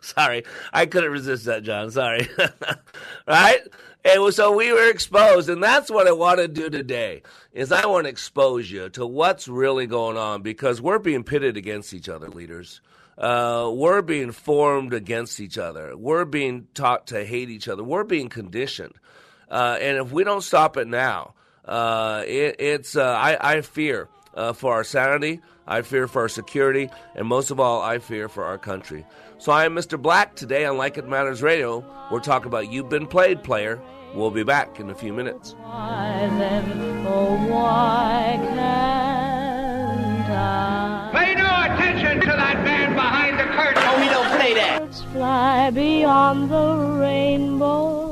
Sorry, 0.00 0.44
I 0.72 0.86
couldn't 0.86 1.12
resist 1.12 1.44
that, 1.44 1.62
John. 1.62 1.90
Sorry. 1.90 2.26
right? 3.28 3.60
And 4.04 4.34
so 4.34 4.56
we 4.56 4.72
were 4.72 4.90
exposed, 4.90 5.48
and 5.48 5.62
that's 5.62 5.90
what 5.90 6.08
I 6.08 6.12
want 6.12 6.38
to 6.38 6.48
do 6.48 6.68
today. 6.68 7.22
Is 7.52 7.70
I 7.70 7.86
want 7.86 8.04
to 8.04 8.10
expose 8.10 8.70
you 8.70 8.88
to 8.90 9.06
what's 9.06 9.46
really 9.46 9.86
going 9.86 10.16
on 10.16 10.42
because 10.42 10.80
we're 10.80 10.98
being 10.98 11.22
pitted 11.22 11.56
against 11.56 11.94
each 11.94 12.08
other, 12.08 12.28
leaders. 12.28 12.80
Uh, 13.16 13.70
we're 13.72 14.02
being 14.02 14.32
formed 14.32 14.92
against 14.92 15.38
each 15.38 15.56
other. 15.56 15.96
We're 15.96 16.24
being 16.24 16.66
taught 16.74 17.08
to 17.08 17.24
hate 17.24 17.50
each 17.50 17.68
other. 17.68 17.84
We're 17.84 18.04
being 18.04 18.28
conditioned, 18.28 18.94
uh, 19.48 19.78
and 19.80 19.98
if 19.98 20.10
we 20.10 20.24
don't 20.24 20.42
stop 20.42 20.76
it 20.76 20.88
now, 20.88 21.34
uh, 21.64 22.24
it, 22.26 22.56
it's 22.58 22.96
uh, 22.96 23.04
I, 23.04 23.56
I, 23.56 23.60
fear 23.60 24.08
uh, 24.34 24.52
for 24.52 24.72
our 24.74 24.82
sanity. 24.82 25.40
I 25.66 25.82
fear 25.82 26.08
for 26.08 26.22
our 26.22 26.28
security, 26.28 26.90
and 27.14 27.28
most 27.28 27.52
of 27.52 27.60
all, 27.60 27.80
I 27.80 27.98
fear 27.98 28.28
for 28.28 28.44
our 28.44 28.58
country. 28.58 29.06
So 29.42 29.50
I 29.50 29.64
am 29.64 29.74
Mr. 29.74 30.00
Black. 30.00 30.36
Today 30.36 30.66
on 30.66 30.76
Like 30.76 30.98
It 30.98 31.08
Matters 31.08 31.42
Radio, 31.42 31.84
we're 32.12 32.20
talking 32.20 32.46
about 32.46 32.70
You've 32.70 32.88
Been 32.88 33.08
Played, 33.08 33.42
player. 33.42 33.82
We'll 34.14 34.30
be 34.30 34.44
back 34.44 34.78
in 34.78 34.88
a 34.88 34.94
few 34.94 35.12
minutes. 35.12 35.56
Why 35.58 36.28
then, 36.38 37.04
oh, 37.04 37.34
why 37.48 38.38
can't 38.40 40.30
I? 40.30 41.10
Pay 41.12 41.34
no 41.34 41.74
attention 41.74 42.20
to 42.20 42.26
that 42.26 42.62
man 42.62 42.94
behind 42.94 43.40
the 43.40 43.46
curtain. 43.46 43.82
Oh, 43.84 43.98
we 44.00 44.06
don't 44.06 44.30
play 44.38 44.54
that. 44.54 44.78
Birds 44.78 45.02
fly 45.12 45.70
beyond 45.70 46.48
the 46.48 46.76
rainbow. 47.00 48.11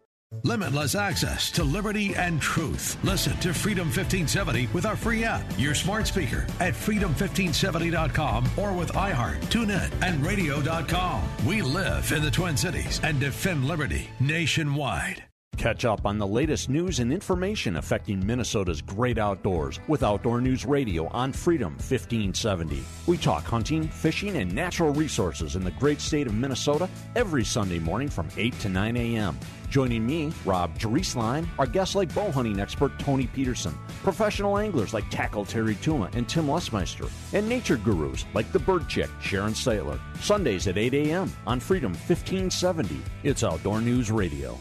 Limitless 0.43 0.95
access 0.95 1.51
to 1.51 1.63
liberty 1.63 2.15
and 2.15 2.41
truth. 2.41 2.97
Listen 3.03 3.37
to 3.39 3.53
Freedom 3.53 3.87
1570 3.87 4.69
with 4.73 4.85
our 4.85 4.95
free 4.95 5.25
app, 5.25 5.43
your 5.57 5.75
smart 5.75 6.07
speaker 6.07 6.47
at 6.59 6.73
freedom1570.com 6.73 8.49
or 8.57 8.71
with 8.71 8.93
iHeart, 8.93 9.41
TuneIn, 9.51 9.91
and 10.01 10.25
radio.com. 10.25 11.21
We 11.45 11.61
live 11.61 12.11
in 12.13 12.21
the 12.21 12.31
Twin 12.31 12.55
Cities 12.55 13.01
and 13.03 13.19
defend 13.19 13.65
liberty 13.65 14.09
nationwide. 14.19 15.23
Catch 15.57 15.85
up 15.85 16.05
on 16.05 16.17
the 16.17 16.25
latest 16.25 16.69
news 16.69 16.99
and 16.99 17.13
information 17.13 17.75
affecting 17.75 18.25
Minnesota's 18.25 18.81
great 18.81 19.19
outdoors 19.19 19.79
with 19.87 20.01
Outdoor 20.01 20.41
News 20.41 20.65
Radio 20.65 21.07
on 21.09 21.31
Freedom 21.33 21.73
1570. 21.73 22.83
We 23.05 23.17
talk 23.17 23.43
hunting, 23.43 23.87
fishing, 23.87 24.37
and 24.37 24.51
natural 24.51 24.91
resources 24.91 25.55
in 25.55 25.63
the 25.63 25.71
great 25.71 26.01
state 26.01 26.25
of 26.25 26.33
Minnesota 26.33 26.89
every 27.15 27.43
Sunday 27.43 27.77
morning 27.79 28.09
from 28.09 28.29
8 28.37 28.57
to 28.61 28.69
9 28.69 28.97
a.m. 28.97 29.37
Joining 29.71 30.05
me, 30.05 30.33
Rob 30.43 30.77
Drieslein, 30.77 31.47
our 31.57 31.65
guests 31.65 31.95
like 31.95 32.13
bow 32.13 32.29
hunting 32.29 32.59
expert 32.59 32.99
Tony 32.99 33.25
Peterson, 33.27 33.73
professional 34.03 34.57
anglers 34.57 34.93
like 34.93 35.09
Tackle 35.09 35.45
Terry 35.45 35.75
Tuma 35.75 36.13
and 36.13 36.27
Tim 36.27 36.47
Lesmeister, 36.47 37.09
and 37.31 37.47
nature 37.47 37.77
gurus 37.77 38.25
like 38.33 38.51
the 38.51 38.59
Bird 38.59 38.89
Chick 38.89 39.09
Sharon 39.21 39.53
Stiteler. 39.53 39.97
Sundays 40.19 40.67
at 40.67 40.77
8 40.77 40.93
a.m. 40.93 41.31
on 41.47 41.61
Freedom 41.61 41.93
1570. 41.93 42.99
It's 43.23 43.45
Outdoor 43.45 43.79
News 43.79 44.11
Radio. 44.11 44.59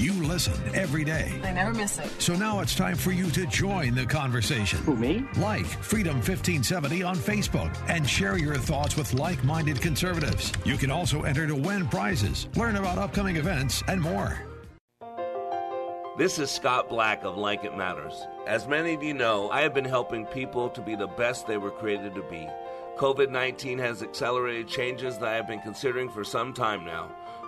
You 0.00 0.14
listen 0.14 0.54
every 0.74 1.04
day. 1.04 1.38
I 1.44 1.52
never 1.52 1.74
miss 1.74 1.98
it. 1.98 2.10
So 2.22 2.34
now 2.34 2.60
it's 2.60 2.74
time 2.74 2.96
for 2.96 3.12
you 3.12 3.30
to 3.32 3.44
join 3.44 3.94
the 3.94 4.06
conversation. 4.06 4.78
Who, 4.84 4.96
me? 4.96 5.26
Like 5.36 5.66
Freedom 5.66 6.14
1570 6.14 7.02
on 7.02 7.16
Facebook 7.16 7.76
and 7.86 8.08
share 8.08 8.38
your 8.38 8.56
thoughts 8.56 8.96
with 8.96 9.12
like 9.12 9.44
minded 9.44 9.82
conservatives. 9.82 10.54
You 10.64 10.78
can 10.78 10.90
also 10.90 11.24
enter 11.24 11.46
to 11.46 11.54
win 11.54 11.86
prizes, 11.86 12.48
learn 12.56 12.76
about 12.76 12.96
upcoming 12.96 13.36
events, 13.36 13.82
and 13.88 14.00
more. 14.00 14.40
This 16.16 16.38
is 16.38 16.50
Scott 16.50 16.88
Black 16.88 17.22
of 17.22 17.36
Like 17.36 17.64
It 17.64 17.76
Matters. 17.76 18.26
As 18.46 18.66
many 18.66 18.94
of 18.94 19.02
you 19.02 19.12
know, 19.12 19.50
I 19.50 19.60
have 19.60 19.74
been 19.74 19.84
helping 19.84 20.24
people 20.24 20.70
to 20.70 20.80
be 20.80 20.94
the 20.94 21.08
best 21.08 21.46
they 21.46 21.58
were 21.58 21.70
created 21.70 22.14
to 22.14 22.22
be. 22.22 22.48
COVID 22.96 23.30
19 23.30 23.78
has 23.78 24.02
accelerated 24.02 24.66
changes 24.66 25.18
that 25.18 25.28
I 25.28 25.34
have 25.34 25.46
been 25.46 25.60
considering 25.60 26.08
for 26.08 26.24
some 26.24 26.54
time 26.54 26.86
now. 26.86 27.14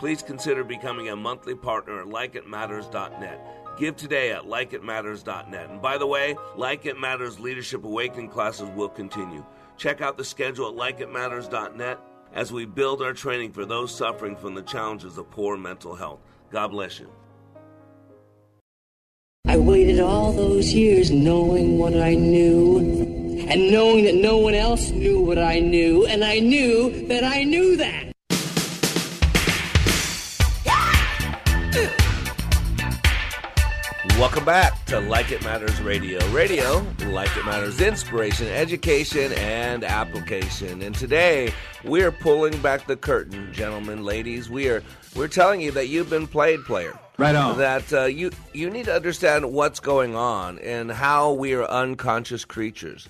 Please 0.00 0.22
consider 0.22 0.64
becoming 0.64 1.10
a 1.10 1.14
monthly 1.14 1.54
partner 1.54 2.00
at 2.00 2.06
likeitmatters.net. 2.06 3.76
Give 3.78 3.94
today 3.94 4.32
at 4.32 4.44
likeitmatters.net. 4.44 5.68
And 5.68 5.82
by 5.82 5.98
the 5.98 6.06
way, 6.06 6.38
Like 6.56 6.86
It 6.86 6.98
Matters 6.98 7.38
Leadership 7.38 7.84
Awakening 7.84 8.30
classes 8.30 8.70
will 8.70 8.88
continue. 8.88 9.44
Check 9.76 10.00
out 10.00 10.16
the 10.16 10.24
schedule 10.24 10.70
at 10.70 10.96
likeitmatters.net 10.96 11.98
as 12.32 12.50
we 12.50 12.64
build 12.64 13.02
our 13.02 13.12
training 13.12 13.52
for 13.52 13.66
those 13.66 13.94
suffering 13.94 14.36
from 14.36 14.54
the 14.54 14.62
challenges 14.62 15.18
of 15.18 15.30
poor 15.30 15.58
mental 15.58 15.94
health. 15.94 16.20
God 16.50 16.68
bless 16.68 16.98
you. 16.98 17.12
I 19.44 19.58
waited 19.58 20.00
all 20.00 20.32
those 20.32 20.72
years 20.72 21.10
knowing 21.10 21.76
what 21.76 21.94
I 21.94 22.14
knew, 22.14 22.78
and 23.50 23.70
knowing 23.70 24.04
that 24.04 24.14
no 24.14 24.38
one 24.38 24.54
else 24.54 24.88
knew 24.92 25.20
what 25.20 25.38
I 25.38 25.58
knew, 25.58 26.06
and 26.06 26.24
I 26.24 26.38
knew 26.38 27.06
that 27.08 27.22
I 27.22 27.44
knew 27.44 27.76
that. 27.76 28.09
Welcome 34.20 34.44
back 34.44 34.84
to 34.84 35.00
Like 35.00 35.32
It 35.32 35.42
Matters 35.44 35.80
Radio. 35.80 36.20
Radio, 36.28 36.86
like 37.06 37.34
it 37.38 37.46
matters, 37.46 37.80
inspiration, 37.80 38.48
education, 38.48 39.32
and 39.32 39.82
application. 39.82 40.82
And 40.82 40.94
today 40.94 41.54
we 41.84 42.02
are 42.02 42.12
pulling 42.12 42.60
back 42.60 42.86
the 42.86 42.96
curtain, 42.96 43.50
gentlemen, 43.50 44.04
ladies. 44.04 44.50
We 44.50 44.68
are 44.68 44.82
we're 45.16 45.26
telling 45.26 45.62
you 45.62 45.70
that 45.70 45.86
you've 45.86 46.10
been 46.10 46.26
played, 46.26 46.62
player. 46.64 46.98
Right 47.16 47.34
on. 47.34 47.56
That 47.56 47.90
uh, 47.94 48.04
you 48.04 48.30
you 48.52 48.68
need 48.68 48.84
to 48.84 48.94
understand 48.94 49.54
what's 49.54 49.80
going 49.80 50.14
on 50.14 50.58
and 50.58 50.92
how 50.92 51.32
we 51.32 51.54
are 51.54 51.64
unconscious 51.64 52.44
creatures. 52.44 53.08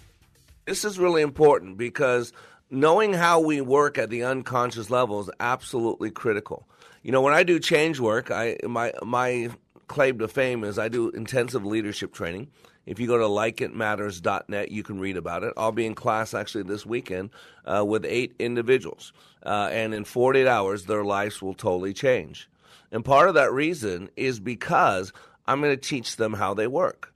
This 0.66 0.84
is 0.84 0.96
really 0.96 1.22
important 1.22 1.76
because 1.76 2.32
knowing 2.70 3.14
how 3.14 3.40
we 3.40 3.60
work 3.60 3.98
at 3.98 4.10
the 4.10 4.22
unconscious 4.22 4.90
level 4.90 5.20
is 5.22 5.30
absolutely 5.40 6.12
critical. 6.12 6.68
You 7.02 7.10
know, 7.10 7.20
when 7.20 7.34
I 7.34 7.42
do 7.42 7.58
change 7.58 7.98
work, 7.98 8.30
I 8.30 8.58
my 8.62 8.92
my 9.02 9.50
claim 9.90 10.18
to 10.20 10.28
fame 10.28 10.62
is 10.62 10.78
I 10.78 10.88
do 10.88 11.10
intensive 11.10 11.66
leadership 11.66 12.14
training. 12.14 12.48
If 12.86 13.00
you 13.00 13.08
go 13.08 13.18
to 13.18 13.24
likeitmatters.net, 13.24 14.70
you 14.70 14.82
can 14.84 15.00
read 15.00 15.16
about 15.16 15.42
it. 15.42 15.52
I'll 15.56 15.72
be 15.72 15.84
in 15.84 15.96
class 15.96 16.32
actually 16.32 16.62
this 16.62 16.86
weekend 16.86 17.30
uh, 17.64 17.84
with 17.84 18.04
eight 18.04 18.34
individuals. 18.38 19.12
Uh, 19.44 19.68
and 19.72 19.92
in 19.92 20.04
48 20.04 20.46
hours, 20.46 20.84
their 20.84 21.04
lives 21.04 21.42
will 21.42 21.54
totally 21.54 21.92
change. 21.92 22.48
And 22.92 23.04
part 23.04 23.28
of 23.28 23.34
that 23.34 23.52
reason 23.52 24.10
is 24.16 24.38
because 24.38 25.12
I'm 25.46 25.60
going 25.60 25.76
to 25.76 25.88
teach 25.88 26.16
them 26.16 26.34
how 26.34 26.54
they 26.54 26.68
work. 26.68 27.12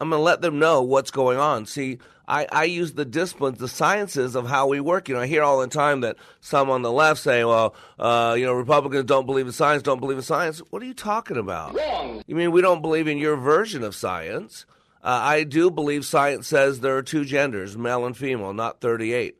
I'm 0.00 0.10
going 0.10 0.18
to 0.18 0.24
let 0.24 0.40
them 0.40 0.58
know 0.58 0.82
what's 0.82 1.10
going 1.10 1.38
on. 1.38 1.66
See, 1.66 1.98
I, 2.26 2.46
I 2.50 2.64
use 2.64 2.94
the 2.94 3.04
disciplines, 3.04 3.58
the 3.58 3.68
sciences 3.68 4.34
of 4.34 4.46
how 4.46 4.66
we 4.66 4.80
work. 4.80 5.08
You 5.08 5.14
know, 5.14 5.20
I 5.20 5.26
hear 5.26 5.42
all 5.42 5.60
the 5.60 5.66
time 5.68 6.00
that 6.00 6.16
some 6.40 6.70
on 6.70 6.82
the 6.82 6.90
left 6.90 7.20
say, 7.20 7.44
well, 7.44 7.74
uh, 7.98 8.34
you 8.36 8.44
know, 8.44 8.54
Republicans 8.54 9.04
don't 9.04 9.26
believe 9.26 9.46
in 9.46 9.52
science, 9.52 9.82
don't 9.82 10.00
believe 10.00 10.16
in 10.16 10.22
science. 10.22 10.58
What 10.70 10.82
are 10.82 10.86
you 10.86 10.94
talking 10.94 11.36
about? 11.36 11.74
Wrong. 11.74 12.22
You 12.26 12.34
mean 12.34 12.50
we 12.50 12.60
don't 12.60 12.82
believe 12.82 13.08
in 13.08 13.18
your 13.18 13.36
version 13.36 13.84
of 13.84 13.94
science? 13.94 14.66
Uh, 15.02 15.20
I 15.22 15.44
do 15.44 15.70
believe 15.70 16.06
science 16.06 16.48
says 16.48 16.80
there 16.80 16.96
are 16.96 17.02
two 17.02 17.24
genders, 17.26 17.76
male 17.76 18.06
and 18.06 18.16
female, 18.16 18.54
not 18.54 18.80
38. 18.80 19.36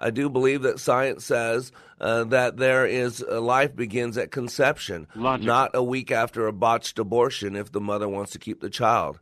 I 0.00 0.10
do 0.10 0.30
believe 0.30 0.62
that 0.62 0.78
science 0.78 1.24
says 1.24 1.72
uh, 2.00 2.22
that 2.24 2.56
there 2.56 2.86
is 2.86 3.24
uh, 3.28 3.40
life 3.40 3.74
begins 3.74 4.16
at 4.16 4.30
conception, 4.30 5.08
Logic. 5.16 5.44
not 5.44 5.72
a 5.74 5.82
week 5.82 6.12
after 6.12 6.46
a 6.46 6.52
botched 6.52 7.00
abortion 7.00 7.56
if 7.56 7.72
the 7.72 7.80
mother 7.80 8.08
wants 8.08 8.30
to 8.32 8.38
keep 8.38 8.60
the 8.60 8.70
child. 8.70 9.18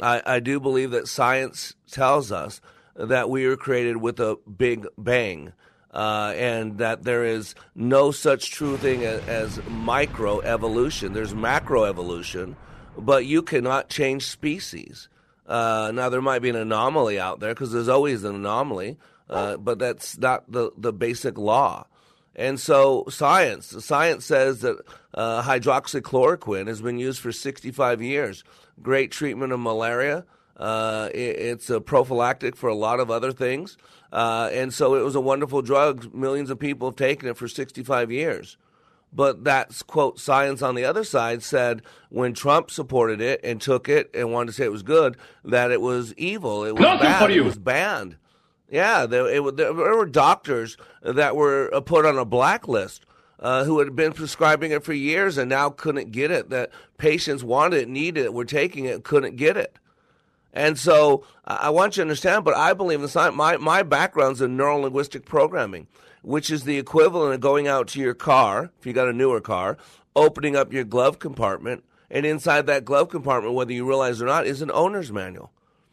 I, 0.00 0.22
I 0.24 0.40
do 0.40 0.60
believe 0.60 0.90
that 0.92 1.08
science 1.08 1.74
tells 1.90 2.32
us 2.32 2.60
that 2.96 3.28
we 3.30 3.46
were 3.46 3.56
created 3.56 3.98
with 3.98 4.20
a 4.20 4.36
big 4.56 4.86
bang. 4.96 5.52
Uh, 5.92 6.32
and 6.36 6.78
that 6.78 7.02
there 7.02 7.22
is 7.22 7.54
no 7.74 8.10
such 8.10 8.50
true 8.50 8.78
thing 8.78 9.04
as, 9.04 9.20
as 9.28 9.58
microevolution. 9.66 11.12
There's 11.12 11.34
macroevolution, 11.34 12.56
but 12.96 13.26
you 13.26 13.42
cannot 13.42 13.90
change 13.90 14.24
species. 14.24 15.10
Uh, 15.46 15.92
now 15.94 16.08
there 16.08 16.22
might 16.22 16.38
be 16.38 16.48
an 16.48 16.56
anomaly 16.56 17.20
out 17.20 17.40
there 17.40 17.52
because 17.52 17.72
there's 17.72 17.90
always 17.90 18.24
an 18.24 18.34
anomaly, 18.34 18.96
uh, 19.28 19.58
but 19.58 19.78
that's 19.78 20.16
not 20.16 20.50
the 20.50 20.70
the 20.78 20.94
basic 20.94 21.36
law. 21.36 21.86
And 22.34 22.58
so 22.58 23.04
science, 23.10 23.84
science 23.84 24.24
says 24.24 24.60
that 24.60 24.78
uh, 25.12 25.42
hydroxychloroquine 25.42 26.66
has 26.66 26.80
been 26.80 26.98
used 26.98 27.20
for 27.20 27.32
65 27.32 28.00
years. 28.00 28.44
Great 28.80 29.10
treatment 29.10 29.52
of 29.52 29.60
malaria. 29.60 30.24
Uh, 30.56 31.08
it, 31.12 31.18
it's 31.38 31.70
a 31.70 31.80
prophylactic 31.80 32.56
for 32.56 32.68
a 32.68 32.74
lot 32.74 33.00
of 33.00 33.10
other 33.10 33.32
things. 33.32 33.76
Uh, 34.12 34.50
and 34.52 34.72
so 34.72 34.94
it 34.94 35.02
was 35.02 35.14
a 35.14 35.20
wonderful 35.20 35.62
drug. 35.62 36.14
Millions 36.14 36.50
of 36.50 36.58
people 36.58 36.88
have 36.88 36.96
taken 36.96 37.28
it 37.28 37.36
for 37.36 37.48
65 37.48 38.12
years. 38.12 38.56
But 39.14 39.44
that's, 39.44 39.82
quote, 39.82 40.18
science 40.18 40.62
on 40.62 40.74
the 40.74 40.84
other 40.84 41.04
side 41.04 41.42
said 41.42 41.82
when 42.08 42.32
Trump 42.32 42.70
supported 42.70 43.20
it 43.20 43.40
and 43.44 43.60
took 43.60 43.88
it 43.88 44.10
and 44.14 44.32
wanted 44.32 44.46
to 44.48 44.52
say 44.54 44.64
it 44.64 44.72
was 44.72 44.82
good, 44.82 45.16
that 45.44 45.70
it 45.70 45.80
was 45.82 46.14
evil. 46.14 46.64
It 46.64 46.72
was 46.72 46.80
Nothing 46.80 47.00
bad. 47.08 47.24
for 47.26 47.30
you. 47.30 47.42
It 47.42 47.46
was 47.46 47.58
banned. 47.58 48.16
Yeah, 48.70 49.04
there, 49.04 49.26
it, 49.26 49.56
there 49.58 49.74
were 49.74 50.06
doctors 50.06 50.78
that 51.02 51.36
were 51.36 51.68
uh, 51.74 51.80
put 51.82 52.06
on 52.06 52.16
a 52.16 52.24
blacklist 52.24 53.04
uh, 53.42 53.64
who 53.64 53.80
had 53.80 53.94
been 53.94 54.12
prescribing 54.12 54.70
it 54.70 54.84
for 54.84 54.92
years 54.92 55.36
and 55.36 55.50
now 55.50 55.68
couldn't 55.68 56.12
get 56.12 56.30
it. 56.30 56.48
That 56.48 56.70
patients 56.96 57.42
wanted 57.42 57.82
it, 57.82 57.88
needed 57.88 58.24
it, 58.24 58.32
were 58.32 58.44
taking 58.44 58.84
it, 58.86 59.02
couldn't 59.02 59.36
get 59.36 59.56
it. 59.56 59.76
And 60.54 60.78
so 60.78 61.24
I 61.44 61.70
want 61.70 61.96
you 61.96 62.02
to 62.02 62.02
understand, 62.02 62.44
but 62.44 62.54
I 62.54 62.72
believe 62.72 63.02
in 63.02 63.08
science. 63.08 63.34
My, 63.34 63.56
my 63.56 63.82
background's 63.82 64.40
in 64.40 64.56
neuro 64.56 64.78
linguistic 64.78 65.24
programming, 65.24 65.88
which 66.22 66.50
is 66.50 66.64
the 66.64 66.78
equivalent 66.78 67.34
of 67.34 67.40
going 67.40 67.66
out 67.66 67.88
to 67.88 68.00
your 68.00 68.14
car, 68.14 68.70
if 68.78 68.86
you 68.86 68.92
got 68.92 69.08
a 69.08 69.12
newer 69.12 69.40
car, 69.40 69.76
opening 70.14 70.54
up 70.54 70.72
your 70.72 70.84
glove 70.84 71.18
compartment, 71.18 71.82
and 72.10 72.24
inside 72.24 72.66
that 72.66 72.84
glove 72.84 73.08
compartment, 73.08 73.54
whether 73.54 73.72
you 73.72 73.88
realize 73.88 74.20
it 74.20 74.24
or 74.24 74.28
not, 74.28 74.46
is 74.46 74.62
an 74.62 74.70
owner's 74.72 75.10
manual. 75.10 75.50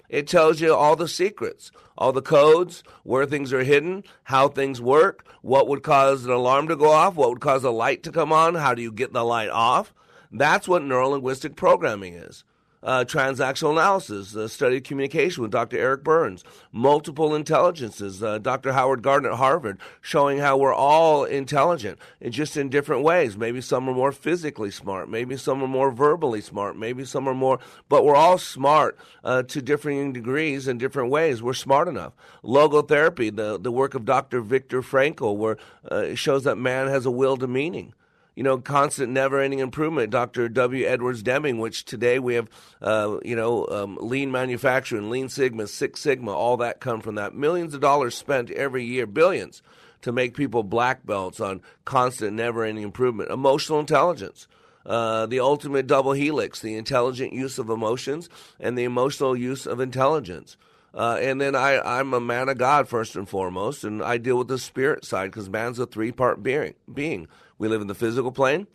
It 0.10 0.28
tells 0.28 0.60
you 0.60 0.74
all 0.74 0.95
the 0.95 1.08
secrets, 1.08 1.72
all 1.98 2.12
the 2.12 2.22
codes, 2.22 2.84
where 3.04 3.26
things 3.26 3.54
are 3.54 3.63
hidden, 3.63 4.04
how 4.24 4.48
things 4.48 4.82
work, 4.82 5.26
what 5.41 5.67
would 5.67 5.84
cause 5.84 6.26
an 6.26 6.32
alarm 6.32 6.67
to 6.67 6.76
go 6.76 6.89
off, 6.89 7.15
what 7.15 7.30
would 7.30 7.41
cause 7.41 7.63
a 7.63 7.69
light 7.69 8.04
to 8.04 8.12
come 8.12 8.34
on, 8.34 8.56
how 8.56 8.74
do 8.74 8.82
you 8.82 8.91
get 8.91 9.13
the 9.13 9.24
light 9.24 9.50
off. 9.50 9.93
That's 10.32 10.67
what 10.67 10.82
neurolinguistic 10.82 11.56
programming 11.56 12.13
is. 12.13 12.43
Uh, 12.82 13.04
transactional 13.04 13.72
analysis, 13.72 14.38
uh, 14.38 14.48
study 14.48 14.78
of 14.78 14.84
communication 14.84 15.42
with 15.42 15.52
Dr. 15.52 15.78
Eric 15.78 16.02
Burns, 16.02 16.46
multiple 16.72 17.36
intelligences, 17.36 18.24
uh, 18.24 18.38
Dr. 18.38 18.72
Howard 18.72 19.02
Gardner 19.02 19.32
at 19.32 19.38
Harvard, 19.38 19.80
showing 20.00 20.38
how 20.38 20.56
we're 20.56 20.74
all 20.74 21.26
intelligent, 21.26 22.00
and 22.22 22.32
just 22.32 22.56
in 22.56 22.70
different 22.70 23.04
ways. 23.04 23.36
Maybe 23.36 23.60
some 23.60 23.89
are 23.89 23.94
more 23.94 24.13
physically 24.13 24.72
smart, 24.72 25.10
maybe 25.10 25.36
some 25.36 25.62
are 25.62 25.68
more 25.68 25.92
verbally 25.92 26.39
smart, 26.39 26.78
maybe 26.78 27.04
some 27.04 27.28
are 27.28 27.34
more, 27.34 27.60
but 27.89 28.06
we're 28.06 28.15
all 28.15 28.38
smart 28.38 28.98
uh, 29.26 29.44
to 29.44 29.62
differing 29.62 30.13
degrees 30.13 30.65
in 30.65 30.78
different 30.78 31.12
ways. 31.12 31.44
We're 31.44 31.54
smart 31.54 31.89
enough. 31.89 32.13
Logotherapy, 32.46 33.36
the, 33.36 33.60
the 33.60 33.74
work 33.74 33.94
of 33.94 34.06
Dr. 34.06 34.39
Viktor 34.39 34.82
Frankl, 34.82 35.36
where 35.36 35.58
uh, 35.92 35.98
it 35.98 36.15
shows 36.15 36.46
that 36.46 36.56
man 36.56 36.88
has 36.88 37.06
a 37.06 37.12
will 37.12 37.36
to 37.36 37.48
meaning 37.48 37.94
you 38.39 38.43
know, 38.43 38.58
constant, 38.58 39.12
never-ending 39.12 39.60
improvement. 39.60 40.12
Dr. 40.12 40.47
W. 40.47 40.86
Edwards 40.86 41.21
Deming, 41.21 41.60
which 41.60 41.84
today 41.84 42.19
we 42.19 42.36
have, 42.36 42.47
uh, 42.82 43.17
you 43.21 43.36
know, 43.36 43.67
um, 43.67 43.97
lean 43.99 44.32
manufacturing, 44.32 45.10
lean 45.10 45.28
sigma, 45.28 45.67
six 45.67 45.99
sigma, 45.99 46.32
all 46.32 46.56
that 46.56 46.80
come 46.80 47.02
from 47.02 47.15
that. 47.15 47.36
Millions 47.36 47.73
of 47.73 47.82
dollars 47.82 48.15
spent 48.15 48.49
every 48.52 48.86
year, 48.86 49.06
billions, 49.06 49.62
to 50.04 50.13
make 50.13 50.38
people 50.38 50.63
black 50.63 51.06
belts 51.06 51.41
on 51.41 51.60
constant, 51.84 52.32
never-ending 52.32 52.86
improvement. 52.86 53.30
Emotional 53.30 53.78
intelligence. 53.78 54.47
Uh, 54.86 55.25
the 55.25 55.41
ultimate 55.41 55.86
double 55.86 56.13
helix, 56.13 56.62
the 56.62 56.78
intelligent 56.78 57.34
use 57.34 57.60
of 57.60 57.69
emotions 57.69 58.30
and 58.58 58.78
the 58.78 58.86
emotional 58.86 59.36
use 59.36 59.65
of 59.67 59.82
intelligence. 59.82 60.56
Uh, 60.93 61.17
and 61.21 61.39
then 61.41 61.56
I, 61.56 61.80
I'm 61.99 62.13
a 62.13 62.21
man 62.21 62.47
of 62.47 62.58
God 62.58 62.88
first 62.88 63.15
and 63.17 63.28
foremost, 63.28 63.84
and 63.84 64.02
I 64.02 64.17
deal 64.17 64.38
with 64.38 64.47
the 64.47 64.58
spirit 64.58 65.04
side 65.04 65.25
because 65.25 65.49
man's 65.49 65.78
a 65.78 65.86
three 65.86 66.13
part 66.13 66.41
being. 66.41 66.73
being. 66.91 67.28
We 67.60 67.67
live 67.67 67.82
in 67.82 67.88
the 67.88 67.95
physical 67.95 68.32
plane, 68.32 68.65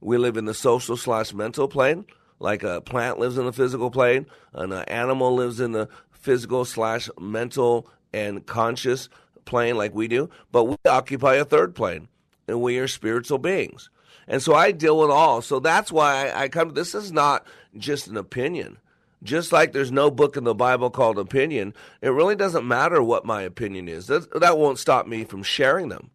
we 0.00 0.18
live 0.18 0.36
in 0.36 0.44
the 0.44 0.54
social 0.54 0.96
slash 0.96 1.32
mental 1.32 1.66
plane, 1.66 2.04
like 2.38 2.62
a 2.62 2.80
plant 2.80 3.18
lives 3.18 3.38
in 3.38 3.46
the 3.46 3.52
physical 3.52 3.90
plane, 3.90 4.26
an 4.52 4.72
animal 4.72 5.34
lives 5.34 5.60
in 5.60 5.72
the 5.72 5.88
physical 6.12 6.64
slash 6.64 7.08
mental 7.18 7.88
and 8.12 8.46
conscious 8.46 9.08
plane, 9.44 9.76
like 9.76 9.94
we 9.94 10.08
do. 10.08 10.28
But 10.52 10.64
we 10.64 10.76
occupy 10.86 11.34
a 11.34 11.44
third 11.44 11.74
plane, 11.74 12.08
and 12.46 12.60
we 12.60 12.78
are 12.78 12.86
spiritual 12.86 13.38
beings. 13.38 13.90
And 14.26 14.42
so 14.42 14.54
I 14.54 14.72
deal 14.72 14.98
with 14.98 15.10
all. 15.10 15.42
So 15.42 15.58
that's 15.58 15.90
why 15.90 16.28
I, 16.28 16.42
I 16.44 16.48
come. 16.48 16.74
This 16.74 16.94
is 16.94 17.12
not 17.12 17.46
just 17.76 18.06
an 18.06 18.16
opinion. 18.16 18.78
Just 19.22 19.52
like 19.52 19.72
there's 19.72 19.92
no 19.92 20.10
book 20.10 20.36
in 20.36 20.44
the 20.44 20.54
Bible 20.54 20.90
called 20.90 21.18
opinion, 21.18 21.72
it 22.02 22.10
really 22.10 22.36
doesn't 22.36 22.68
matter 22.68 23.02
what 23.02 23.24
my 23.24 23.40
opinion 23.40 23.88
is. 23.88 24.06
That, 24.08 24.30
that 24.38 24.58
won't 24.58 24.78
stop 24.78 25.06
me 25.06 25.24
from 25.24 25.42
sharing 25.42 25.88
them. 25.88 26.10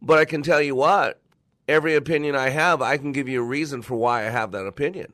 But 0.00 0.18
I 0.18 0.24
can 0.24 0.42
tell 0.42 0.62
you 0.62 0.74
what, 0.74 1.20
every 1.70 1.94
opinion 1.94 2.34
I 2.34 2.50
have, 2.50 2.82
I 2.82 2.96
can 2.96 3.12
give 3.12 3.28
you 3.28 3.40
a 3.40 3.44
reason 3.44 3.80
for 3.80 3.94
why 3.94 4.26
I 4.26 4.30
have 4.30 4.50
that 4.52 4.66
opinion. 4.66 5.12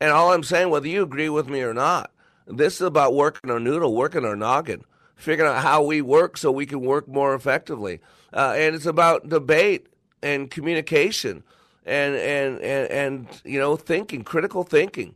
And 0.00 0.10
all 0.10 0.32
I'm 0.32 0.42
saying, 0.42 0.70
whether 0.70 0.88
you 0.88 1.02
agree 1.02 1.28
with 1.28 1.48
me 1.48 1.62
or 1.62 1.72
not, 1.72 2.10
this 2.46 2.74
is 2.74 2.82
about 2.82 3.14
working 3.14 3.50
our 3.50 3.60
noodle, 3.60 3.94
working 3.94 4.24
our 4.24 4.36
noggin, 4.36 4.84
figuring 5.16 5.50
out 5.50 5.62
how 5.62 5.82
we 5.82 6.02
work 6.02 6.36
so 6.36 6.50
we 6.50 6.66
can 6.66 6.80
work 6.80 7.08
more 7.08 7.34
effectively. 7.34 8.00
Uh, 8.32 8.54
and 8.56 8.74
it's 8.74 8.86
about 8.86 9.28
debate 9.28 9.86
and 10.22 10.50
communication 10.50 11.42
and, 11.86 12.14
and, 12.16 12.60
and, 12.60 12.90
and, 12.90 13.42
you 13.44 13.58
know, 13.58 13.76
thinking, 13.76 14.22
critical 14.24 14.64
thinking. 14.64 15.14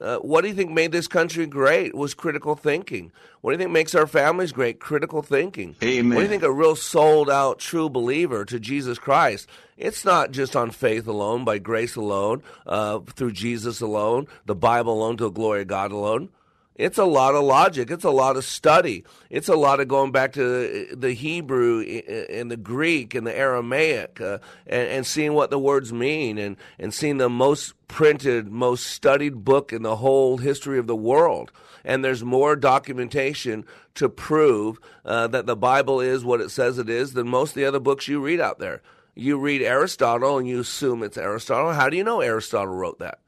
Uh, 0.00 0.18
what 0.18 0.42
do 0.42 0.48
you 0.48 0.54
think 0.54 0.70
made 0.70 0.92
this 0.92 1.08
country 1.08 1.46
great 1.46 1.94
was 1.94 2.12
critical 2.12 2.54
thinking. 2.54 3.10
What 3.40 3.52
do 3.52 3.54
you 3.54 3.58
think 3.58 3.70
makes 3.70 3.94
our 3.94 4.06
families 4.06 4.52
great? 4.52 4.78
Critical 4.78 5.22
thinking. 5.22 5.74
Amen. 5.82 6.10
What 6.10 6.16
do 6.16 6.22
you 6.22 6.28
think 6.28 6.42
a 6.42 6.52
real 6.52 6.76
sold 6.76 7.30
out 7.30 7.58
true 7.58 7.88
believer 7.88 8.44
to 8.44 8.60
Jesus 8.60 8.98
Christ? 8.98 9.48
It's 9.78 10.04
not 10.04 10.32
just 10.32 10.54
on 10.54 10.70
faith 10.70 11.06
alone, 11.06 11.44
by 11.44 11.58
grace 11.58 11.96
alone, 11.96 12.42
uh, 12.66 13.00
through 13.00 13.32
Jesus 13.32 13.80
alone, 13.80 14.26
the 14.44 14.54
Bible 14.54 14.94
alone, 14.94 15.16
to 15.18 15.24
the 15.24 15.30
glory 15.30 15.62
of 15.62 15.68
God 15.68 15.92
alone. 15.92 16.28
It's 16.76 16.98
a 16.98 17.04
lot 17.04 17.34
of 17.34 17.42
logic. 17.42 17.90
It's 17.90 18.04
a 18.04 18.10
lot 18.10 18.36
of 18.36 18.44
study. 18.44 19.04
It's 19.30 19.48
a 19.48 19.56
lot 19.56 19.80
of 19.80 19.88
going 19.88 20.12
back 20.12 20.34
to 20.34 20.94
the 20.94 21.14
Hebrew 21.14 21.80
and 22.28 22.50
the 22.50 22.58
Greek 22.58 23.14
and 23.14 23.26
the 23.26 23.36
Aramaic 23.36 24.20
uh, 24.20 24.38
and, 24.66 24.88
and 24.88 25.06
seeing 25.06 25.32
what 25.32 25.50
the 25.50 25.58
words 25.58 25.90
mean 25.90 26.36
and, 26.36 26.56
and 26.78 26.92
seeing 26.92 27.16
the 27.16 27.30
most 27.30 27.72
printed, 27.88 28.48
most 28.48 28.86
studied 28.88 29.42
book 29.42 29.72
in 29.72 29.82
the 29.82 29.96
whole 29.96 30.36
history 30.36 30.78
of 30.78 30.86
the 30.86 30.96
world. 30.96 31.50
And 31.82 32.04
there's 32.04 32.22
more 32.22 32.56
documentation 32.56 33.64
to 33.94 34.10
prove 34.10 34.78
uh, 35.04 35.28
that 35.28 35.46
the 35.46 35.56
Bible 35.56 36.00
is 36.00 36.24
what 36.24 36.42
it 36.42 36.50
says 36.50 36.78
it 36.78 36.90
is 36.90 37.14
than 37.14 37.26
most 37.26 37.50
of 37.50 37.54
the 37.54 37.64
other 37.64 37.80
books 37.80 38.06
you 38.06 38.20
read 38.20 38.40
out 38.40 38.58
there. 38.58 38.82
You 39.14 39.38
read 39.38 39.62
Aristotle 39.62 40.36
and 40.36 40.46
you 40.46 40.60
assume 40.60 41.02
it's 41.02 41.16
Aristotle. 41.16 41.72
How 41.72 41.88
do 41.88 41.96
you 41.96 42.04
know 42.04 42.20
Aristotle 42.20 42.74
wrote 42.74 42.98
that? 42.98 43.20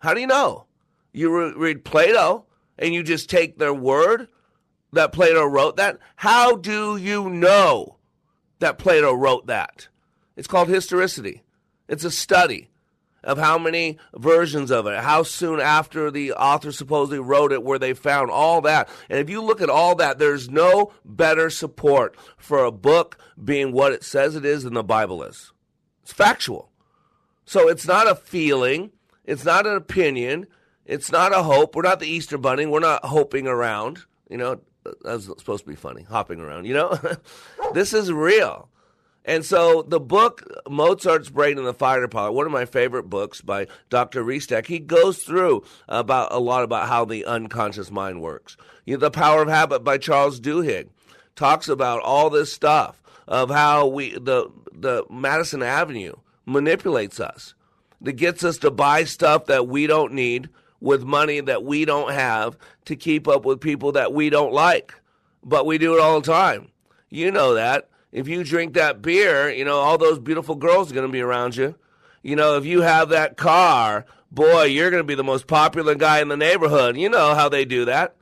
How 0.00 0.12
do 0.12 0.20
you 0.20 0.26
know? 0.26 0.66
You 1.14 1.34
re- 1.34 1.54
read 1.56 1.84
Plato 1.84 2.44
and 2.78 2.94
you 2.94 3.02
just 3.02 3.30
take 3.30 3.58
their 3.58 3.74
word 3.74 4.28
that 4.92 5.12
Plato 5.12 5.44
wrote 5.44 5.76
that? 5.76 5.98
How 6.16 6.56
do 6.56 6.96
you 6.96 7.28
know 7.28 7.96
that 8.58 8.78
Plato 8.78 9.12
wrote 9.12 9.46
that? 9.46 9.88
It's 10.36 10.48
called 10.48 10.68
historicity. 10.68 11.42
It's 11.88 12.04
a 12.04 12.10
study 12.10 12.70
of 13.22 13.38
how 13.38 13.58
many 13.58 13.98
versions 14.14 14.70
of 14.70 14.86
it, 14.86 15.00
how 15.00 15.22
soon 15.22 15.60
after 15.60 16.10
the 16.10 16.32
author 16.32 16.70
supposedly 16.70 17.18
wrote 17.18 17.52
it, 17.52 17.62
where 17.62 17.78
they 17.78 17.94
found 17.94 18.30
all 18.30 18.60
that. 18.60 18.88
And 19.08 19.18
if 19.18 19.30
you 19.30 19.42
look 19.42 19.60
at 19.60 19.70
all 19.70 19.94
that, 19.96 20.18
there's 20.18 20.50
no 20.50 20.92
better 21.04 21.50
support 21.50 22.16
for 22.36 22.64
a 22.64 22.70
book 22.70 23.18
being 23.42 23.72
what 23.72 23.92
it 23.92 24.04
says 24.04 24.36
it 24.36 24.44
is 24.44 24.64
than 24.64 24.74
the 24.74 24.84
Bible 24.84 25.22
is. 25.22 25.52
It's 26.02 26.12
factual. 26.12 26.70
So 27.46 27.68
it's 27.68 27.86
not 27.86 28.10
a 28.10 28.14
feeling, 28.14 28.90
it's 29.24 29.44
not 29.44 29.66
an 29.66 29.74
opinion, 29.74 30.46
it's 30.86 31.10
not 31.10 31.34
a 31.34 31.42
hope. 31.42 31.74
We're 31.74 31.82
not 31.82 32.00
the 32.00 32.08
Easter 32.08 32.38
Bunny. 32.38 32.66
We're 32.66 32.80
not 32.80 33.04
hoping 33.04 33.46
around. 33.46 34.04
You 34.28 34.36
know, 34.36 34.60
that's 35.02 35.24
supposed 35.24 35.64
to 35.64 35.70
be 35.70 35.76
funny, 35.76 36.02
hopping 36.02 36.40
around. 36.40 36.66
You 36.66 36.74
know, 36.74 36.98
this 37.72 37.92
is 37.92 38.12
real. 38.12 38.68
And 39.24 39.44
so 39.44 39.82
the 39.82 40.00
book 40.00 40.42
Mozart's 40.68 41.30
Brain 41.30 41.56
and 41.56 41.66
the 41.66 41.72
Fighter 41.72 42.08
Pilot, 42.08 42.32
one 42.32 42.44
of 42.44 42.52
my 42.52 42.66
favorite 42.66 43.04
books 43.04 43.40
by 43.40 43.68
Dr. 43.88 44.22
Restak, 44.22 44.66
he 44.66 44.78
goes 44.78 45.22
through 45.22 45.64
about 45.88 46.28
a 46.30 46.38
lot 46.38 46.62
about 46.62 46.88
how 46.88 47.06
the 47.06 47.24
unconscious 47.24 47.90
mind 47.90 48.20
works. 48.20 48.58
You 48.84 48.96
know, 48.96 49.00
the 49.00 49.10
Power 49.10 49.40
of 49.40 49.48
Habit 49.48 49.82
by 49.82 49.96
Charles 49.96 50.40
Duhigg 50.40 50.88
talks 51.36 51.68
about 51.68 52.02
all 52.02 52.28
this 52.28 52.52
stuff 52.52 53.02
of 53.26 53.48
how 53.48 53.86
we 53.86 54.10
the 54.10 54.50
the 54.72 55.04
Madison 55.08 55.62
Avenue 55.62 56.12
manipulates 56.44 57.18
us, 57.18 57.54
that 58.00 58.12
gets 58.12 58.44
us 58.44 58.58
to 58.58 58.70
buy 58.70 59.04
stuff 59.04 59.46
that 59.46 59.66
we 59.66 59.86
don't 59.86 60.12
need 60.12 60.48
with 60.84 61.02
money 61.02 61.40
that 61.40 61.64
we 61.64 61.86
don't 61.86 62.12
have 62.12 62.58
to 62.84 62.94
keep 62.94 63.26
up 63.26 63.46
with 63.46 63.58
people 63.58 63.92
that 63.92 64.12
we 64.12 64.28
don't 64.28 64.52
like. 64.52 64.94
But 65.42 65.64
we 65.64 65.78
do 65.78 65.94
it 65.94 66.00
all 66.00 66.20
the 66.20 66.30
time. 66.30 66.68
You 67.08 67.30
know 67.30 67.54
that. 67.54 67.88
If 68.12 68.28
you 68.28 68.44
drink 68.44 68.74
that 68.74 69.00
beer, 69.00 69.50
you 69.50 69.64
know, 69.64 69.78
all 69.78 69.96
those 69.96 70.18
beautiful 70.18 70.56
girls 70.56 70.90
are 70.90 70.94
going 70.94 71.06
to 71.06 71.12
be 71.12 71.22
around 71.22 71.56
you. 71.56 71.74
You 72.22 72.36
know, 72.36 72.58
if 72.58 72.66
you 72.66 72.82
have 72.82 73.08
that 73.08 73.38
car, 73.38 74.04
boy, 74.30 74.64
you're 74.64 74.90
going 74.90 75.02
to 75.02 75.06
be 75.06 75.14
the 75.14 75.24
most 75.24 75.46
popular 75.46 75.94
guy 75.94 76.20
in 76.20 76.28
the 76.28 76.36
neighborhood. 76.36 76.98
You 76.98 77.08
know 77.08 77.34
how 77.34 77.48
they 77.48 77.64
do 77.64 77.86
that. 77.86 78.14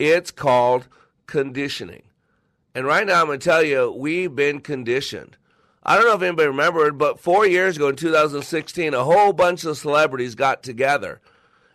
It's 0.00 0.32
called 0.32 0.88
conditioning. 1.26 2.02
And 2.74 2.84
right 2.84 3.06
now, 3.06 3.20
I'm 3.20 3.26
going 3.28 3.38
to 3.38 3.44
tell 3.44 3.62
you, 3.62 3.92
we've 3.92 4.34
been 4.34 4.60
conditioned. 4.60 5.36
I 5.84 5.94
don't 5.94 6.06
know 6.06 6.14
if 6.14 6.22
anybody 6.22 6.48
remembered, 6.48 6.98
but 6.98 7.20
four 7.20 7.46
years 7.46 7.76
ago 7.76 7.88
in 7.88 7.96
2016, 7.96 8.92
a 8.92 9.04
whole 9.04 9.32
bunch 9.32 9.64
of 9.64 9.78
celebrities 9.78 10.34
got 10.34 10.64
together 10.64 11.20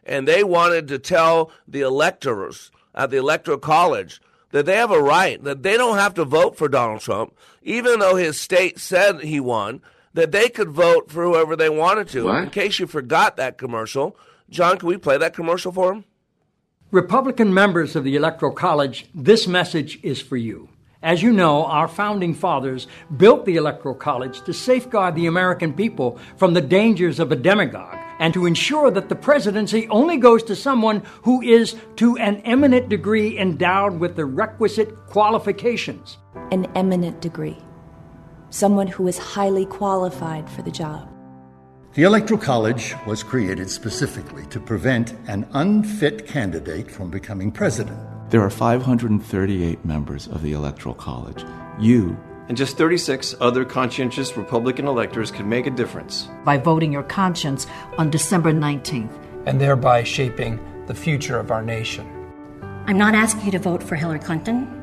and 0.05 0.27
they 0.27 0.43
wanted 0.43 0.87
to 0.87 0.99
tell 0.99 1.51
the 1.67 1.81
electors 1.81 2.71
at 2.93 3.09
the 3.09 3.17
Electoral 3.17 3.57
College 3.57 4.21
that 4.51 4.65
they 4.65 4.75
have 4.75 4.91
a 4.91 5.01
right, 5.01 5.43
that 5.43 5.63
they 5.63 5.77
don't 5.77 5.97
have 5.97 6.13
to 6.13 6.25
vote 6.25 6.57
for 6.57 6.67
Donald 6.67 7.01
Trump, 7.01 7.35
even 7.63 7.99
though 7.99 8.15
his 8.15 8.39
state 8.39 8.79
said 8.79 9.21
he 9.21 9.39
won, 9.39 9.81
that 10.13 10.31
they 10.31 10.47
could 10.47 10.69
vote 10.69 11.09
for 11.09 11.23
whoever 11.23 11.55
they 11.55 11.69
wanted 11.69 12.07
to. 12.09 12.25
What? 12.25 12.43
In 12.43 12.49
case 12.51 12.79
you 12.79 12.85
forgot 12.85 13.35
that 13.37 13.57
commercial, 13.57 14.15
John, 14.49 14.77
can 14.77 14.87
we 14.87 14.97
play 14.97 15.17
that 15.17 15.33
commercial 15.33 15.71
for 15.71 15.93
him? 15.93 16.05
Republican 16.91 17.51
members 17.51 17.95
of 17.95 18.03
the 18.03 18.15
Electoral 18.15 18.51
College, 18.51 19.07
this 19.15 19.47
message 19.47 19.99
is 20.03 20.21
for 20.21 20.37
you. 20.37 20.69
As 21.03 21.21
you 21.21 21.33
know, 21.33 21.65
our 21.65 21.89
founding 21.89 22.33
fathers 22.33 22.87
built 23.17 23.43
the 23.43 23.57
Electoral 23.57 23.93
College 23.93 24.39
to 24.43 24.53
safeguard 24.53 25.15
the 25.15 25.25
American 25.25 25.73
people 25.73 26.17
from 26.37 26.53
the 26.53 26.61
dangers 26.61 27.19
of 27.19 27.29
a 27.29 27.35
demagogue 27.35 27.97
and 28.19 28.33
to 28.33 28.45
ensure 28.45 28.89
that 28.89 29.09
the 29.09 29.15
presidency 29.15 29.85
only 29.89 30.15
goes 30.15 30.43
to 30.43 30.55
someone 30.55 31.03
who 31.23 31.41
is 31.41 31.75
to 31.97 32.15
an 32.19 32.37
eminent 32.45 32.87
degree 32.87 33.37
endowed 33.37 33.99
with 33.99 34.15
the 34.15 34.23
requisite 34.23 34.95
qualifications. 35.07 36.19
An 36.53 36.71
eminent 36.73 37.19
degree. 37.19 37.57
Someone 38.49 38.87
who 38.87 39.05
is 39.09 39.17
highly 39.17 39.65
qualified 39.65 40.49
for 40.49 40.61
the 40.61 40.71
job. 40.71 41.09
The 41.95 42.03
Electoral 42.03 42.39
College 42.39 42.95
was 43.05 43.23
created 43.23 43.69
specifically 43.69 44.45
to 44.45 44.59
prevent 44.61 45.15
an 45.27 45.49
unfit 45.51 46.27
candidate 46.27 46.89
from 46.89 47.11
becoming 47.11 47.51
president. 47.51 48.12
There 48.33 48.41
are 48.41 48.49
538 48.49 49.85
members 49.85 50.25
of 50.27 50.41
the 50.41 50.53
Electoral 50.53 50.95
College. 50.95 51.45
You 51.77 52.17
and 52.47 52.57
just 52.57 52.79
36 52.79 53.35
other 53.39 53.63
conscientious 53.63 54.35
Republican 54.35 54.87
electors 54.87 55.29
can 55.29 55.47
make 55.47 55.67
a 55.67 55.69
difference. 55.69 56.27
By 56.43 56.57
voting 56.57 56.91
your 56.91 57.03
conscience 57.03 57.67
on 57.99 58.09
December 58.09 58.51
19th. 58.51 59.15
And 59.45 59.61
thereby 59.61 60.01
shaping 60.01 60.59
the 60.87 60.95
future 60.95 61.37
of 61.37 61.51
our 61.51 61.61
nation. 61.61 62.09
I'm 62.87 62.97
not 62.97 63.13
asking 63.13 63.45
you 63.45 63.51
to 63.51 63.59
vote 63.59 63.83
for 63.83 63.95
Hillary 63.95 64.17
Clinton. 64.17 64.81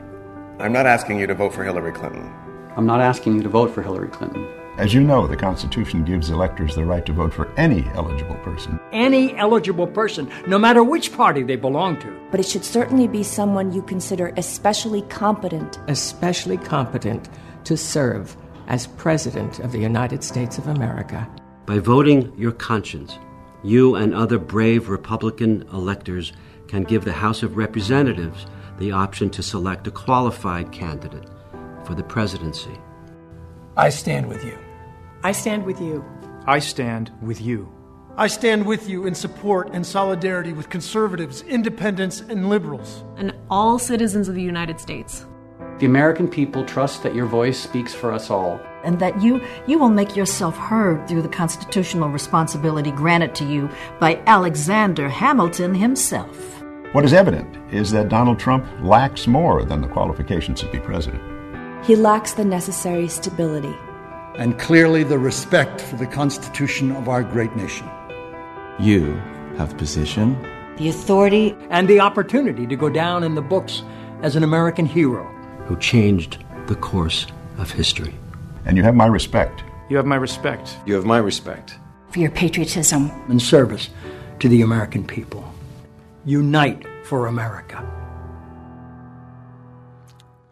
I'm 0.60 0.72
not 0.72 0.86
asking 0.86 1.18
you 1.18 1.26
to 1.26 1.34
vote 1.34 1.52
for 1.52 1.64
Hillary 1.64 1.90
Clinton. 1.90 2.32
I'm 2.76 2.86
not 2.86 3.00
asking 3.00 3.34
you 3.34 3.42
to 3.42 3.48
vote 3.48 3.74
for 3.74 3.82
Hillary 3.82 4.10
Clinton. 4.10 4.46
As 4.80 4.94
you 4.94 5.02
know, 5.02 5.26
the 5.26 5.36
Constitution 5.36 6.04
gives 6.04 6.30
electors 6.30 6.74
the 6.74 6.86
right 6.86 7.04
to 7.04 7.12
vote 7.12 7.34
for 7.34 7.52
any 7.58 7.84
eligible 7.92 8.36
person. 8.36 8.80
Any 8.92 9.36
eligible 9.36 9.86
person, 9.86 10.30
no 10.46 10.58
matter 10.58 10.82
which 10.82 11.14
party 11.14 11.42
they 11.42 11.56
belong 11.56 12.00
to. 12.00 12.18
But 12.30 12.40
it 12.40 12.46
should 12.46 12.64
certainly 12.64 13.06
be 13.06 13.22
someone 13.22 13.74
you 13.74 13.82
consider 13.82 14.32
especially 14.38 15.02
competent. 15.02 15.78
Especially 15.88 16.56
competent 16.56 17.28
to 17.64 17.76
serve 17.76 18.34
as 18.68 18.86
President 18.86 19.58
of 19.58 19.70
the 19.70 19.78
United 19.78 20.24
States 20.24 20.56
of 20.56 20.66
America. 20.66 21.28
By 21.66 21.78
voting 21.78 22.32
your 22.38 22.52
conscience, 22.52 23.18
you 23.62 23.96
and 23.96 24.14
other 24.14 24.38
brave 24.38 24.88
Republican 24.88 25.68
electors 25.74 26.32
can 26.68 26.84
give 26.84 27.04
the 27.04 27.12
House 27.12 27.42
of 27.42 27.58
Representatives 27.58 28.46
the 28.78 28.92
option 28.92 29.28
to 29.28 29.42
select 29.42 29.86
a 29.86 29.90
qualified 29.90 30.72
candidate 30.72 31.28
for 31.84 31.94
the 31.94 32.02
presidency. 32.02 32.78
I 33.76 33.90
stand 33.90 34.26
with 34.26 34.42
you. 34.42 34.56
I 35.22 35.32
stand 35.32 35.66
with 35.66 35.82
you. 35.82 36.02
I 36.46 36.60
stand 36.60 37.12
with 37.20 37.42
you. 37.42 37.70
I 38.16 38.26
stand 38.26 38.64
with 38.64 38.88
you 38.88 39.06
in 39.06 39.14
support 39.14 39.68
and 39.74 39.86
solidarity 39.86 40.54
with 40.54 40.70
conservatives, 40.70 41.42
independents, 41.42 42.20
and 42.20 42.48
liberals. 42.48 43.04
And 43.18 43.34
all 43.50 43.78
citizens 43.78 44.28
of 44.28 44.34
the 44.34 44.42
United 44.42 44.80
States. 44.80 45.26
The 45.78 45.84
American 45.84 46.26
people 46.26 46.64
trust 46.64 47.02
that 47.02 47.14
your 47.14 47.26
voice 47.26 47.60
speaks 47.60 47.92
for 47.92 48.12
us 48.12 48.30
all. 48.30 48.58
And 48.82 48.98
that 49.00 49.20
you, 49.20 49.42
you 49.66 49.78
will 49.78 49.90
make 49.90 50.16
yourself 50.16 50.56
heard 50.56 51.06
through 51.06 51.20
the 51.20 51.28
constitutional 51.28 52.08
responsibility 52.08 52.90
granted 52.90 53.34
to 53.36 53.44
you 53.44 53.68
by 53.98 54.22
Alexander 54.26 55.10
Hamilton 55.10 55.74
himself. 55.74 56.62
What 56.92 57.04
is 57.04 57.12
evident 57.12 57.58
is 57.74 57.90
that 57.90 58.08
Donald 58.08 58.38
Trump 58.38 58.66
lacks 58.80 59.26
more 59.26 59.64
than 59.64 59.82
the 59.82 59.88
qualifications 59.88 60.60
to 60.60 60.72
be 60.72 60.80
president. 60.80 61.22
He 61.84 61.94
lacks 61.94 62.32
the 62.32 62.44
necessary 62.44 63.08
stability. 63.08 63.76
And 64.36 64.58
clearly 64.58 65.02
the 65.02 65.18
respect 65.18 65.80
for 65.80 65.96
the 65.96 66.06
Constitution 66.06 66.92
of 66.92 67.08
our 67.08 67.22
great 67.22 67.54
nation. 67.56 67.88
You 68.78 69.14
have 69.56 69.70
the 69.70 69.76
position, 69.76 70.40
the 70.78 70.88
authority, 70.88 71.54
and 71.68 71.86
the 71.88 72.00
opportunity 72.00 72.66
to 72.66 72.76
go 72.76 72.88
down 72.88 73.24
in 73.24 73.34
the 73.34 73.42
books 73.42 73.82
as 74.22 74.36
an 74.36 74.42
American 74.42 74.86
hero 74.86 75.24
who 75.66 75.76
changed 75.76 76.42
the 76.66 76.74
course 76.74 77.26
of 77.58 77.70
history. 77.70 78.14
And 78.64 78.76
you 78.76 78.82
have 78.82 78.94
my 78.94 79.06
respect. 79.06 79.62
You 79.90 79.96
have 79.96 80.06
my 80.06 80.16
respect. 80.16 80.76
You 80.86 80.94
have 80.94 81.04
my 81.04 81.18
respect. 81.18 81.76
For 82.10 82.20
your 82.20 82.30
patriotism 82.30 83.10
and 83.28 83.42
service 83.42 83.90
to 84.38 84.48
the 84.48 84.62
American 84.62 85.06
people. 85.06 85.52
Unite 86.24 86.86
for 87.04 87.26
America. 87.26 87.84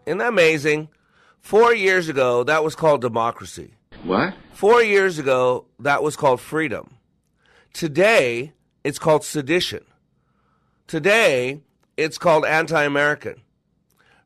Isn't 0.05 0.19
that 0.19 0.29
amazing? 0.29 0.89
Four 1.41 1.73
years 1.73 2.09
ago, 2.09 2.43
that 2.43 2.63
was 2.63 2.75
called 2.75 3.01
democracy. 3.01 3.73
What? 4.03 4.33
Four 4.53 4.83
years 4.83 5.19
ago, 5.19 5.65
that 5.79 6.03
was 6.03 6.15
called 6.15 6.39
freedom. 6.39 6.97
Today, 7.73 8.53
it's 8.83 8.99
called 8.99 9.23
sedition. 9.23 9.83
Today, 10.87 11.61
it's 11.97 12.17
called 12.17 12.45
anti 12.45 12.83
American. 12.83 13.41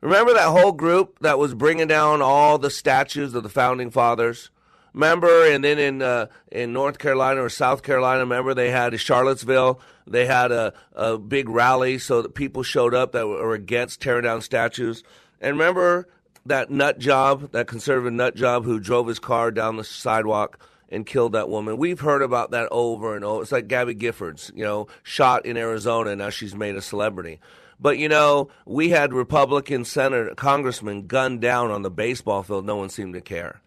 Remember 0.02 0.34
that 0.34 0.50
whole 0.50 0.74
group 0.74 1.20
that 1.20 1.40
was 1.40 1.54
bringing 1.54 1.88
down 1.88 2.22
all 2.22 2.58
the 2.58 2.70
statues 2.70 3.34
of 3.34 3.44
the 3.44 3.50
founding 3.50 3.90
fathers? 3.90 4.50
Remember, 4.94 5.46
and 5.48 5.64
then 5.64 5.80
in 5.80 6.02
uh, 6.02 6.28
in 6.52 6.72
North 6.72 7.00
Carolina 7.00 7.42
or 7.42 7.50
South 7.50 7.82
Carolina, 7.82 8.20
remember 8.20 8.54
they 8.54 8.70
had 8.70 9.00
Charlottesville. 9.00 9.80
They 10.06 10.26
had 10.26 10.52
a, 10.52 10.74
a 10.94 11.18
big 11.18 11.50
rally 11.50 11.98
so 11.98 12.22
that 12.22 12.36
people 12.36 12.64
showed 12.64 12.94
up 12.94 13.14
that 13.14 13.28
were 13.28 13.54
against 13.54 14.02
tearing 14.02 14.24
down 14.24 14.42
statues. 14.42 15.04
And 15.42 15.58
remember 15.58 16.08
that 16.46 16.70
nut 16.70 17.00
job, 17.00 17.52
that 17.52 17.68
conservative 17.68 18.14
nut 18.14 18.36
job 18.36 18.66
who 18.66 18.80
drove 18.80 19.08
his 19.08 19.20
car 19.20 19.52
down 19.52 19.78
the 19.78 19.84
sidewalk 19.84 20.60
and 20.90 21.06
killed 21.06 21.34
that 21.34 21.50
woman. 21.50 21.78
We've 21.78 22.00
heard 22.00 22.22
about 22.22 22.52
that 22.52 22.68
over 22.72 23.16
and 23.16 23.26
over. 23.26 23.42
It's 23.42 23.52
like 23.52 23.68
Gabby 23.68 23.96
Giffords, 23.96 24.56
you 24.56 24.64
know, 24.64 24.88
shot 25.02 25.46
in 25.46 25.58
Arizona. 25.58 26.12
And 26.12 26.20
now 26.20 26.30
she's 26.30 26.56
made 26.56 26.76
a 26.76 26.82
celebrity. 26.82 27.40
But 27.80 27.98
you 27.98 28.08
know, 28.08 28.50
we 28.66 28.90
had 28.90 29.14
Republican 29.14 29.86
senator, 29.86 30.34
congressmen 30.36 31.08
gunned 31.08 31.42
down 31.42 31.72
on 31.72 31.82
the 31.82 31.92
baseball 31.92 32.44
field. 32.44 32.66
No 32.66 32.78
one 32.78 32.90
seemed 32.90 33.14
to 33.16 33.22
care. 33.22 33.62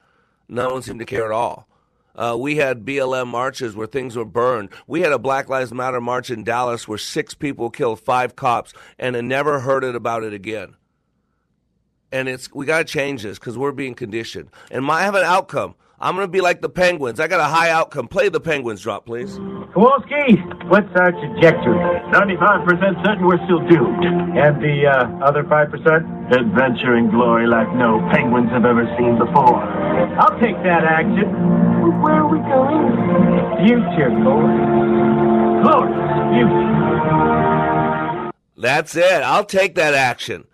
No 0.48 0.70
one 0.70 0.82
seemed 0.82 1.00
to 1.00 1.06
care 1.06 1.26
at 1.26 1.32
all. 1.32 1.66
Uh, 2.14 2.34
we 2.38 2.56
had 2.56 2.86
BLM 2.86 3.26
marches 3.26 3.76
where 3.76 3.86
things 3.86 4.16
were 4.16 4.24
burned. 4.24 4.70
We 4.86 5.02
had 5.02 5.12
a 5.12 5.18
Black 5.18 5.50
Lives 5.50 5.74
Matter 5.74 6.00
march 6.00 6.30
in 6.30 6.44
Dallas 6.44 6.88
where 6.88 6.96
six 6.96 7.34
people 7.34 7.68
killed 7.68 8.00
five 8.00 8.36
cops, 8.36 8.72
and 8.98 9.16
I 9.16 9.20
never 9.20 9.60
heard 9.60 9.84
it 9.84 9.94
about 9.94 10.24
it 10.24 10.32
again. 10.32 10.76
And 12.12 12.28
it's 12.28 12.52
we 12.54 12.66
got 12.66 12.78
to 12.78 12.84
change 12.84 13.22
this 13.22 13.38
because 13.38 13.58
we're 13.58 13.72
being 13.72 13.94
conditioned. 13.94 14.50
And 14.70 14.84
my, 14.84 15.00
I 15.00 15.02
have 15.02 15.14
an 15.14 15.24
outcome. 15.24 15.74
I'm 15.98 16.14
going 16.14 16.26
to 16.26 16.30
be 16.30 16.42
like 16.42 16.60
the 16.60 16.68
Penguins. 16.68 17.18
I 17.20 17.26
got 17.26 17.40
a 17.40 17.44
high 17.44 17.70
outcome. 17.70 18.06
Play 18.06 18.28
the 18.28 18.40
Penguins 18.40 18.82
drop, 18.82 19.06
please. 19.06 19.36
Kowalski, 19.72 20.36
what's 20.68 20.92
our 20.94 21.10
trajectory? 21.10 21.78
95% 22.12 23.04
certain 23.04 23.26
we're 23.26 23.42
still 23.46 23.60
doomed. 23.66 24.04
And 24.36 24.60
the 24.60 24.86
uh, 24.86 25.24
other 25.24 25.42
5%? 25.42 26.32
Adventure 26.36 26.96
and 26.96 27.10
glory 27.10 27.46
like 27.46 27.72
no 27.74 28.06
Penguins 28.12 28.50
have 28.50 28.66
ever 28.66 28.84
seen 28.98 29.16
before. 29.16 29.56
I'll 30.20 30.38
take 30.38 30.56
that 30.64 30.84
action. 30.84 31.32
Where 32.02 32.12
are 32.12 32.28
we 32.28 32.38
going? 32.44 32.92
Future, 33.64 34.10
Cole. 34.20 34.52
Glorious 35.64 35.96
future. 36.36 36.86
That's 38.58 38.96
it. 38.96 39.22
I'll 39.22 39.44
take 39.44 39.76
that 39.76 39.94
action. 39.94 40.44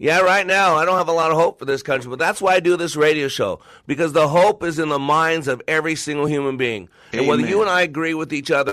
Yeah, 0.00 0.20
right 0.20 0.46
now 0.46 0.76
I 0.76 0.86
don't 0.86 0.96
have 0.96 1.08
a 1.08 1.12
lot 1.12 1.30
of 1.30 1.36
hope 1.36 1.58
for 1.58 1.66
this 1.66 1.82
country, 1.82 2.08
but 2.08 2.18
that's 2.18 2.40
why 2.40 2.54
I 2.54 2.60
do 2.60 2.78
this 2.78 2.96
radio 2.96 3.28
show 3.28 3.60
because 3.86 4.14
the 4.14 4.28
hope 4.28 4.64
is 4.64 4.78
in 4.78 4.88
the 4.88 4.98
minds 4.98 5.46
of 5.46 5.60
every 5.68 5.94
single 5.94 6.24
human 6.24 6.56
being. 6.56 6.88
And 7.12 7.26
whether 7.26 7.46
you 7.46 7.60
and 7.60 7.68
I 7.68 7.82
agree 7.82 8.14
with 8.14 8.32
each 8.32 8.50
other, 8.50 8.72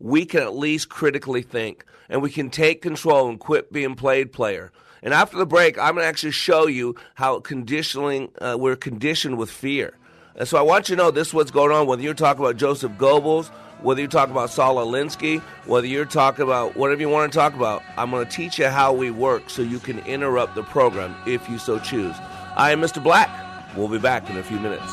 we 0.00 0.26
can 0.26 0.42
at 0.42 0.56
least 0.56 0.88
critically 0.88 1.42
think 1.42 1.84
and 2.08 2.20
we 2.20 2.30
can 2.30 2.50
take 2.50 2.82
control 2.82 3.28
and 3.28 3.38
quit 3.38 3.72
being 3.72 3.94
played 3.94 4.32
player. 4.32 4.72
And 5.04 5.14
after 5.14 5.36
the 5.36 5.46
break, 5.46 5.78
I'm 5.78 5.94
going 5.94 6.02
to 6.02 6.08
actually 6.08 6.32
show 6.32 6.66
you 6.66 6.96
how 7.14 7.38
conditioning 7.38 8.32
uh, 8.40 8.56
we're 8.58 8.74
conditioned 8.74 9.38
with 9.38 9.52
fear. 9.52 9.96
And 10.34 10.48
so 10.48 10.58
I 10.58 10.62
want 10.62 10.88
you 10.88 10.96
to 10.96 11.02
know 11.02 11.10
this 11.12 11.28
is 11.28 11.34
what's 11.34 11.52
going 11.52 11.70
on, 11.70 11.86
whether 11.86 12.02
you're 12.02 12.14
talking 12.14 12.44
about 12.44 12.56
Joseph 12.56 12.90
Goebbels, 12.92 13.52
whether 13.82 14.00
you 14.00 14.08
talk 14.08 14.30
about 14.30 14.50
Saul 14.50 14.76
Alinsky, 14.76 15.40
whether 15.66 15.86
you're 15.86 16.04
talking 16.04 16.42
about 16.42 16.76
whatever 16.76 17.00
you 17.00 17.08
want 17.08 17.32
to 17.32 17.38
talk 17.38 17.54
about, 17.54 17.82
I'm 17.96 18.10
going 18.10 18.26
to 18.26 18.30
teach 18.30 18.58
you 18.58 18.66
how 18.66 18.92
we 18.92 19.10
work 19.10 19.50
so 19.50 19.62
you 19.62 19.78
can 19.78 19.98
interrupt 20.00 20.54
the 20.54 20.62
program 20.62 21.14
if 21.26 21.48
you 21.48 21.58
so 21.58 21.78
choose. 21.78 22.14
I 22.56 22.72
am 22.72 22.80
Mr. 22.80 23.02
Black. 23.02 23.30
We'll 23.76 23.88
be 23.88 23.98
back 23.98 24.28
in 24.30 24.36
a 24.36 24.42
few 24.42 24.58
minutes. 24.58 24.92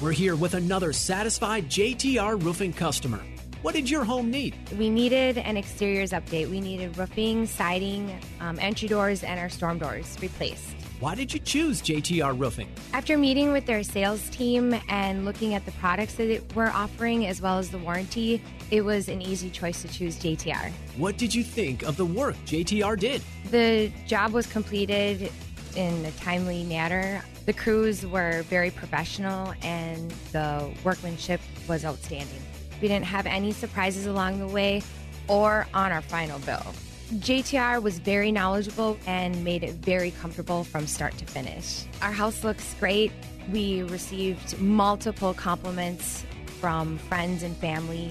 We're 0.00 0.12
here 0.12 0.36
with 0.36 0.54
another 0.54 0.92
satisfied 0.92 1.68
JTR 1.68 2.42
roofing 2.42 2.72
customer. 2.72 3.20
What 3.62 3.74
did 3.74 3.88
your 3.88 4.04
home 4.04 4.30
need? 4.30 4.54
We 4.78 4.90
needed 4.90 5.38
an 5.38 5.56
exteriors 5.56 6.10
update. 6.10 6.50
We 6.50 6.60
needed 6.60 6.98
roofing, 6.98 7.46
siding, 7.46 8.20
um, 8.40 8.58
entry 8.60 8.88
doors, 8.88 9.24
and 9.24 9.40
our 9.40 9.48
storm 9.48 9.78
doors 9.78 10.18
replaced. 10.20 10.74
Why 11.00 11.14
did 11.14 11.32
you 11.32 11.40
choose 11.40 11.82
JTR 11.82 12.38
Roofing? 12.38 12.68
After 12.92 13.18
meeting 13.18 13.52
with 13.52 13.66
their 13.66 13.82
sales 13.82 14.28
team 14.30 14.78
and 14.88 15.24
looking 15.24 15.54
at 15.54 15.64
the 15.66 15.72
products 15.72 16.14
that 16.14 16.42
we're 16.54 16.68
offering 16.68 17.26
as 17.26 17.40
well 17.40 17.58
as 17.58 17.70
the 17.70 17.78
warranty, 17.78 18.42
it 18.70 18.82
was 18.82 19.08
an 19.08 19.20
easy 19.20 19.50
choice 19.50 19.82
to 19.82 19.88
choose 19.88 20.18
JTR. 20.18 20.70
What 20.96 21.16
did 21.16 21.34
you 21.34 21.42
think 21.42 21.82
of 21.82 21.96
the 21.96 22.06
work 22.06 22.36
JTR 22.46 22.98
did? 22.98 23.22
The 23.50 23.90
job 24.06 24.32
was 24.32 24.46
completed 24.46 25.32
in 25.74 26.04
a 26.04 26.10
timely 26.12 26.64
manner. 26.64 27.22
The 27.46 27.52
crews 27.52 28.04
were 28.06 28.42
very 28.42 28.70
professional 28.70 29.52
and 29.62 30.10
the 30.32 30.70
workmanship 30.82 31.40
was 31.68 31.84
outstanding. 31.84 32.40
We 32.80 32.88
didn't 32.88 33.04
have 33.04 33.26
any 33.26 33.52
surprises 33.52 34.06
along 34.06 34.38
the 34.38 34.46
way 34.46 34.80
or 35.28 35.66
on 35.74 35.92
our 35.92 36.00
final 36.00 36.38
bill. 36.40 36.64
JTR 37.12 37.80
was 37.82 37.98
very 37.98 38.32
knowledgeable 38.32 38.96
and 39.06 39.44
made 39.44 39.62
it 39.62 39.74
very 39.74 40.12
comfortable 40.12 40.64
from 40.64 40.86
start 40.86 41.18
to 41.18 41.26
finish. 41.26 41.84
Our 42.00 42.12
house 42.12 42.44
looks 42.44 42.74
great. 42.80 43.12
We 43.52 43.82
received 43.82 44.58
multiple 44.58 45.34
compliments 45.34 46.24
from 46.60 46.96
friends 46.96 47.42
and 47.42 47.54
family. 47.58 48.10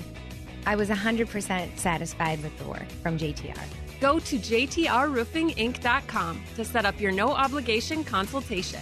I 0.67 0.75
was 0.75 0.89
100% 0.89 1.79
satisfied 1.79 2.43
with 2.43 2.55
the 2.59 2.65
work 2.65 2.87
from 3.01 3.17
JTR. 3.17 3.57
Go 3.99 4.19
to 4.19 4.37
jtrroofinginc.com 4.37 6.43
to 6.55 6.65
set 6.65 6.85
up 6.85 7.01
your 7.01 7.11
no 7.11 7.31
obligation 7.31 8.03
consultation. 8.03 8.81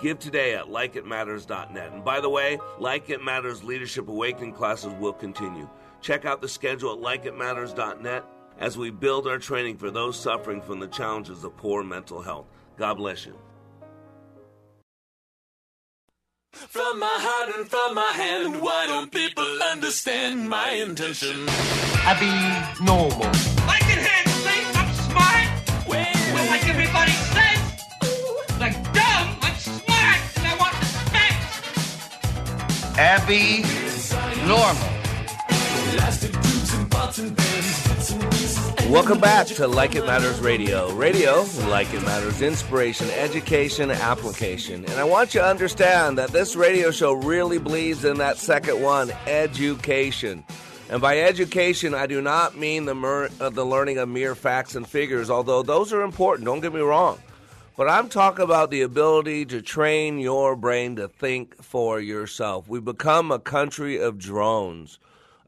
Give 0.00 0.18
today 0.18 0.54
at 0.54 0.66
likeitmatters.net. 0.66 1.92
And 1.92 2.04
by 2.04 2.20
the 2.20 2.28
way, 2.30 2.58
Like 2.78 3.10
It 3.10 3.22
Matters 3.22 3.62
Leadership 3.62 4.08
Awakening 4.08 4.54
classes 4.54 4.92
will 4.94 5.12
continue. 5.12 5.68
Check 6.00 6.24
out 6.24 6.40
the 6.40 6.48
schedule 6.48 6.92
at 6.92 7.22
likeitmatters.net 7.22 8.24
as 8.58 8.78
we 8.78 8.90
build 8.90 9.26
our 9.26 9.38
training 9.38 9.76
for 9.76 9.90
those 9.90 10.18
suffering 10.18 10.62
from 10.62 10.80
the 10.80 10.88
challenges 10.88 11.44
of 11.44 11.56
poor 11.56 11.82
mental 11.84 12.22
health. 12.22 12.46
God 12.78 12.94
bless 12.94 13.26
you. 13.26 13.38
From 16.52 16.98
my 16.98 17.06
heart 17.10 17.56
and 17.58 17.68
from 17.68 17.94
my 17.94 18.12
hand, 18.12 18.60
why 18.60 18.86
don't 18.86 19.12
people 19.12 19.62
understand 19.70 20.48
my 20.48 20.70
intention? 20.70 21.46
I 21.48 22.76
be 22.78 22.84
normal. 22.84 23.59
Pieces. 33.00 34.12
Normal. 34.46 34.88
Welcome 38.90 39.20
back 39.20 39.46
to 39.46 39.66
Like 39.66 39.94
It 39.94 40.04
Matters 40.04 40.40
Radio. 40.40 40.92
Radio, 40.92 41.46
like 41.68 41.94
it 41.94 42.02
matters, 42.02 42.42
inspiration, 42.42 43.08
education, 43.10 43.90
application. 43.90 44.84
And 44.84 44.94
I 44.94 45.04
want 45.04 45.34
you 45.34 45.40
to 45.40 45.46
understand 45.46 46.18
that 46.18 46.30
this 46.30 46.56
radio 46.56 46.90
show 46.90 47.14
really 47.14 47.58
believes 47.58 48.04
in 48.04 48.18
that 48.18 48.36
second 48.36 48.82
one, 48.82 49.10
education. 49.26 50.44
And 50.90 51.00
by 51.00 51.20
education, 51.20 51.94
I 51.94 52.06
do 52.06 52.20
not 52.20 52.58
mean 52.58 52.84
the, 52.84 52.94
mer- 52.94 53.30
uh, 53.40 53.48
the 53.48 53.64
learning 53.64 53.96
of 53.96 54.10
mere 54.10 54.34
facts 54.34 54.74
and 54.74 54.86
figures, 54.86 55.30
although 55.30 55.62
those 55.62 55.92
are 55.94 56.02
important, 56.02 56.44
don't 56.44 56.60
get 56.60 56.74
me 56.74 56.80
wrong. 56.80 57.18
But 57.80 57.88
I'm 57.88 58.10
talking 58.10 58.44
about 58.44 58.70
the 58.70 58.82
ability 58.82 59.46
to 59.46 59.62
train 59.62 60.18
your 60.18 60.54
brain 60.54 60.96
to 60.96 61.08
think 61.08 61.62
for 61.62 61.98
yourself. 61.98 62.68
We 62.68 62.78
become 62.78 63.32
a 63.32 63.38
country 63.38 63.96
of 63.96 64.18
drones. 64.18 64.98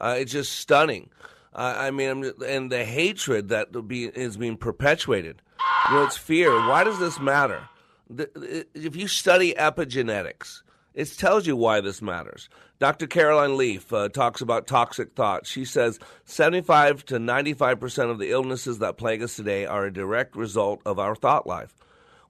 Uh, 0.00 0.16
it's 0.18 0.32
just 0.32 0.52
stunning. 0.52 1.10
Uh, 1.54 1.74
I 1.76 1.90
mean, 1.90 2.32
and 2.46 2.72
the 2.72 2.86
hatred 2.86 3.50
that 3.50 3.86
be, 3.86 4.06
is 4.06 4.38
being 4.38 4.56
perpetuated. 4.56 5.42
You 5.90 5.96
know, 5.96 6.04
it's 6.04 6.16
fear. 6.16 6.52
Why 6.52 6.84
does 6.84 6.98
this 6.98 7.20
matter? 7.20 7.68
The, 8.08 8.64
if 8.72 8.96
you 8.96 9.08
study 9.08 9.52
epigenetics, 9.52 10.62
it 10.94 11.14
tells 11.18 11.46
you 11.46 11.54
why 11.54 11.82
this 11.82 12.00
matters. 12.00 12.48
Dr. 12.78 13.08
Caroline 13.08 13.58
Leaf 13.58 13.92
uh, 13.92 14.08
talks 14.08 14.40
about 14.40 14.66
toxic 14.66 15.12
thoughts. 15.14 15.50
She 15.50 15.66
says 15.66 15.98
75 16.24 17.04
to 17.04 17.18
95% 17.18 18.10
of 18.10 18.18
the 18.18 18.30
illnesses 18.30 18.78
that 18.78 18.96
plague 18.96 19.22
us 19.22 19.36
today 19.36 19.66
are 19.66 19.84
a 19.84 19.92
direct 19.92 20.34
result 20.34 20.80
of 20.86 20.98
our 20.98 21.14
thought 21.14 21.46
life. 21.46 21.74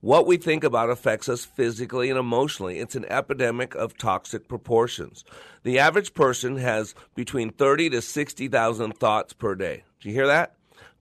What 0.02 0.26
we 0.26 0.36
think 0.36 0.64
about 0.64 0.90
affects 0.90 1.28
us 1.28 1.44
physically 1.44 2.10
and 2.10 2.18
emotionally. 2.18 2.80
It's 2.80 2.96
an 2.96 3.04
epidemic 3.04 3.76
of 3.76 3.96
toxic 3.96 4.48
proportions. 4.48 5.24
The 5.62 5.78
average 5.78 6.12
person 6.12 6.56
has 6.56 6.96
between 7.14 7.52
30 7.52 7.90
to 7.90 8.02
60,000 8.02 8.98
thoughts 8.98 9.32
per 9.32 9.54
day. 9.54 9.84
Do 10.00 10.08
you 10.08 10.14
hear 10.16 10.26
that? 10.26 10.56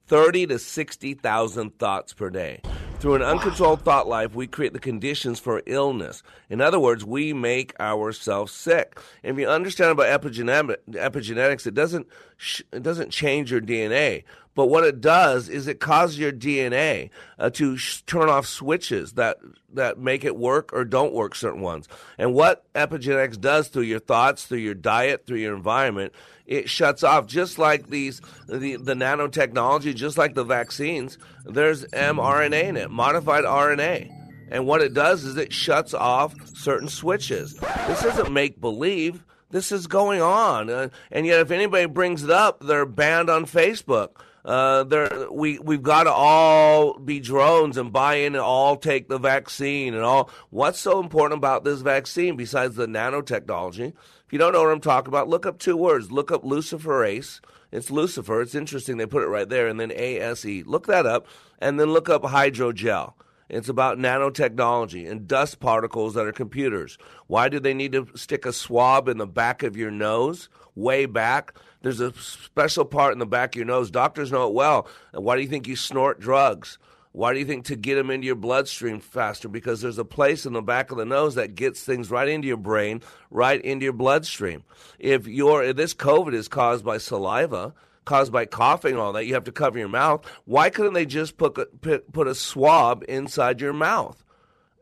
30 0.06 0.46
to 0.46 0.58
60,000 0.60 1.78
thoughts 1.80 2.12
per 2.12 2.30
day. 2.30 2.62
Through 3.02 3.16
an 3.16 3.22
uncontrolled 3.22 3.82
thought 3.82 4.06
life, 4.06 4.32
we 4.32 4.46
create 4.46 4.74
the 4.74 4.78
conditions 4.78 5.40
for 5.40 5.60
illness. 5.66 6.22
In 6.48 6.60
other 6.60 6.78
words, 6.78 7.04
we 7.04 7.32
make 7.32 7.74
ourselves 7.80 8.52
sick. 8.52 8.96
If 9.24 9.36
you 9.36 9.48
understand 9.48 9.90
about 9.90 10.22
epigenetic, 10.22 10.76
epigenetics, 10.88 11.66
it 11.66 11.74
doesn't 11.74 12.06
sh- 12.36 12.62
it 12.70 12.84
doesn't 12.84 13.10
change 13.10 13.50
your 13.50 13.60
DNA, 13.60 14.22
but 14.54 14.66
what 14.66 14.84
it 14.84 15.00
does 15.00 15.48
is 15.48 15.66
it 15.66 15.80
causes 15.80 16.16
your 16.16 16.30
DNA 16.30 17.10
uh, 17.40 17.50
to 17.50 17.76
sh- 17.76 18.02
turn 18.02 18.28
off 18.28 18.46
switches 18.46 19.14
that 19.14 19.38
that 19.72 19.98
make 19.98 20.24
it 20.24 20.36
work 20.36 20.72
or 20.72 20.84
don't 20.84 21.12
work 21.12 21.34
certain 21.34 21.60
ones. 21.60 21.88
And 22.18 22.34
what 22.34 22.72
epigenetics 22.74 23.40
does 23.40 23.66
through 23.66 23.82
your 23.82 23.98
thoughts, 23.98 24.46
through 24.46 24.58
your 24.58 24.74
diet, 24.74 25.26
through 25.26 25.38
your 25.38 25.56
environment, 25.56 26.12
it 26.52 26.68
shuts 26.68 27.02
off 27.02 27.26
just 27.26 27.58
like 27.58 27.88
these 27.88 28.20
the, 28.46 28.76
the 28.76 28.94
nanotechnology, 28.94 29.94
just 29.94 30.18
like 30.18 30.34
the 30.34 30.44
vaccines. 30.44 31.16
There's 31.46 31.84
mRNA 31.86 32.64
in 32.64 32.76
it, 32.76 32.90
modified 32.90 33.44
RNA. 33.44 34.10
And 34.50 34.66
what 34.66 34.82
it 34.82 34.92
does 34.92 35.24
is 35.24 35.38
it 35.38 35.50
shuts 35.50 35.94
off 35.94 36.34
certain 36.54 36.88
switches. 36.88 37.54
This 37.86 38.04
isn't 38.04 38.30
make 38.30 38.60
believe. 38.60 39.24
This 39.50 39.72
is 39.72 39.86
going 39.86 40.20
on. 40.20 40.68
Uh, 40.68 40.88
and 41.10 41.24
yet, 41.24 41.40
if 41.40 41.50
anybody 41.50 41.86
brings 41.86 42.22
it 42.22 42.30
up, 42.30 42.60
they're 42.60 42.84
banned 42.86 43.30
on 43.30 43.46
Facebook. 43.46 44.10
Uh, 44.44 44.82
there, 44.84 45.28
we 45.30 45.58
we've 45.58 45.82
got 45.82 46.04
to 46.04 46.12
all 46.12 46.98
be 46.98 47.20
drones 47.20 47.76
and 47.76 47.92
buy 47.92 48.16
in 48.16 48.34
and 48.34 48.42
all 48.42 48.76
take 48.76 49.08
the 49.08 49.18
vaccine 49.18 49.94
and 49.94 50.02
all. 50.02 50.28
What's 50.50 50.80
so 50.80 51.00
important 51.00 51.38
about 51.38 51.64
this 51.64 51.80
vaccine 51.80 52.36
besides 52.36 52.74
the 52.74 52.86
nanotechnology? 52.86 53.94
You 54.32 54.38
don't 54.38 54.54
know 54.54 54.62
what 54.62 54.72
I'm 54.72 54.80
talking 54.80 55.08
about, 55.08 55.28
look 55.28 55.44
up 55.44 55.58
two 55.58 55.76
words. 55.76 56.10
Look 56.10 56.32
up 56.32 56.42
luciferase. 56.42 57.40
It's 57.70 57.90
Lucifer. 57.90 58.40
It's 58.40 58.54
interesting 58.54 58.96
they 58.96 59.04
put 59.04 59.22
it 59.22 59.26
right 59.26 59.46
there, 59.46 59.68
and 59.68 59.78
then 59.78 59.92
ASE. 59.92 60.64
Look 60.64 60.86
that 60.86 61.04
up, 61.04 61.26
and 61.58 61.78
then 61.78 61.92
look 61.92 62.08
up 62.08 62.22
hydrogel. 62.22 63.12
It's 63.50 63.68
about 63.68 63.98
nanotechnology 63.98 65.10
and 65.10 65.28
dust 65.28 65.60
particles 65.60 66.14
that 66.14 66.26
are 66.26 66.32
computers. 66.32 66.96
Why 67.26 67.50
do 67.50 67.60
they 67.60 67.74
need 67.74 67.92
to 67.92 68.08
stick 68.14 68.46
a 68.46 68.54
swab 68.54 69.06
in 69.06 69.18
the 69.18 69.26
back 69.26 69.62
of 69.62 69.76
your 69.76 69.90
nose, 69.90 70.48
way 70.74 71.04
back? 71.04 71.54
There's 71.82 72.00
a 72.00 72.14
special 72.14 72.86
part 72.86 73.12
in 73.12 73.18
the 73.18 73.26
back 73.26 73.54
of 73.54 73.56
your 73.56 73.66
nose. 73.66 73.90
Doctors 73.90 74.32
know 74.32 74.48
it 74.48 74.54
well. 74.54 74.88
Why 75.12 75.36
do 75.36 75.42
you 75.42 75.48
think 75.48 75.68
you 75.68 75.76
snort 75.76 76.20
drugs? 76.20 76.78
Why 77.12 77.34
do 77.34 77.38
you 77.38 77.44
think 77.44 77.66
to 77.66 77.76
get 77.76 77.96
them 77.96 78.10
into 78.10 78.26
your 78.26 78.36
bloodstream 78.36 79.00
faster? 79.00 79.46
Because 79.46 79.82
there's 79.82 79.98
a 79.98 80.04
place 80.04 80.46
in 80.46 80.54
the 80.54 80.62
back 80.62 80.90
of 80.90 80.96
the 80.96 81.04
nose 81.04 81.34
that 81.34 81.54
gets 81.54 81.82
things 81.82 82.10
right 82.10 82.28
into 82.28 82.48
your 82.48 82.56
brain, 82.56 83.02
right 83.30 83.60
into 83.60 83.84
your 83.84 83.92
bloodstream. 83.92 84.64
If 84.98 85.26
your 85.26 85.62
if 85.62 85.76
this 85.76 85.92
COVID 85.92 86.32
is 86.32 86.48
caused 86.48 86.84
by 86.84 86.96
saliva, 86.96 87.74
caused 88.06 88.32
by 88.32 88.46
coughing, 88.46 88.96
all 88.96 89.12
that, 89.12 89.26
you 89.26 89.34
have 89.34 89.44
to 89.44 89.52
cover 89.52 89.78
your 89.78 89.88
mouth. 89.88 90.24
Why 90.46 90.70
couldn't 90.70 90.94
they 90.94 91.04
just 91.04 91.36
put 91.36 91.58
a, 91.58 91.66
put 91.98 92.26
a 92.26 92.34
swab 92.34 93.04
inside 93.08 93.60
your 93.60 93.74
mouth, 93.74 94.24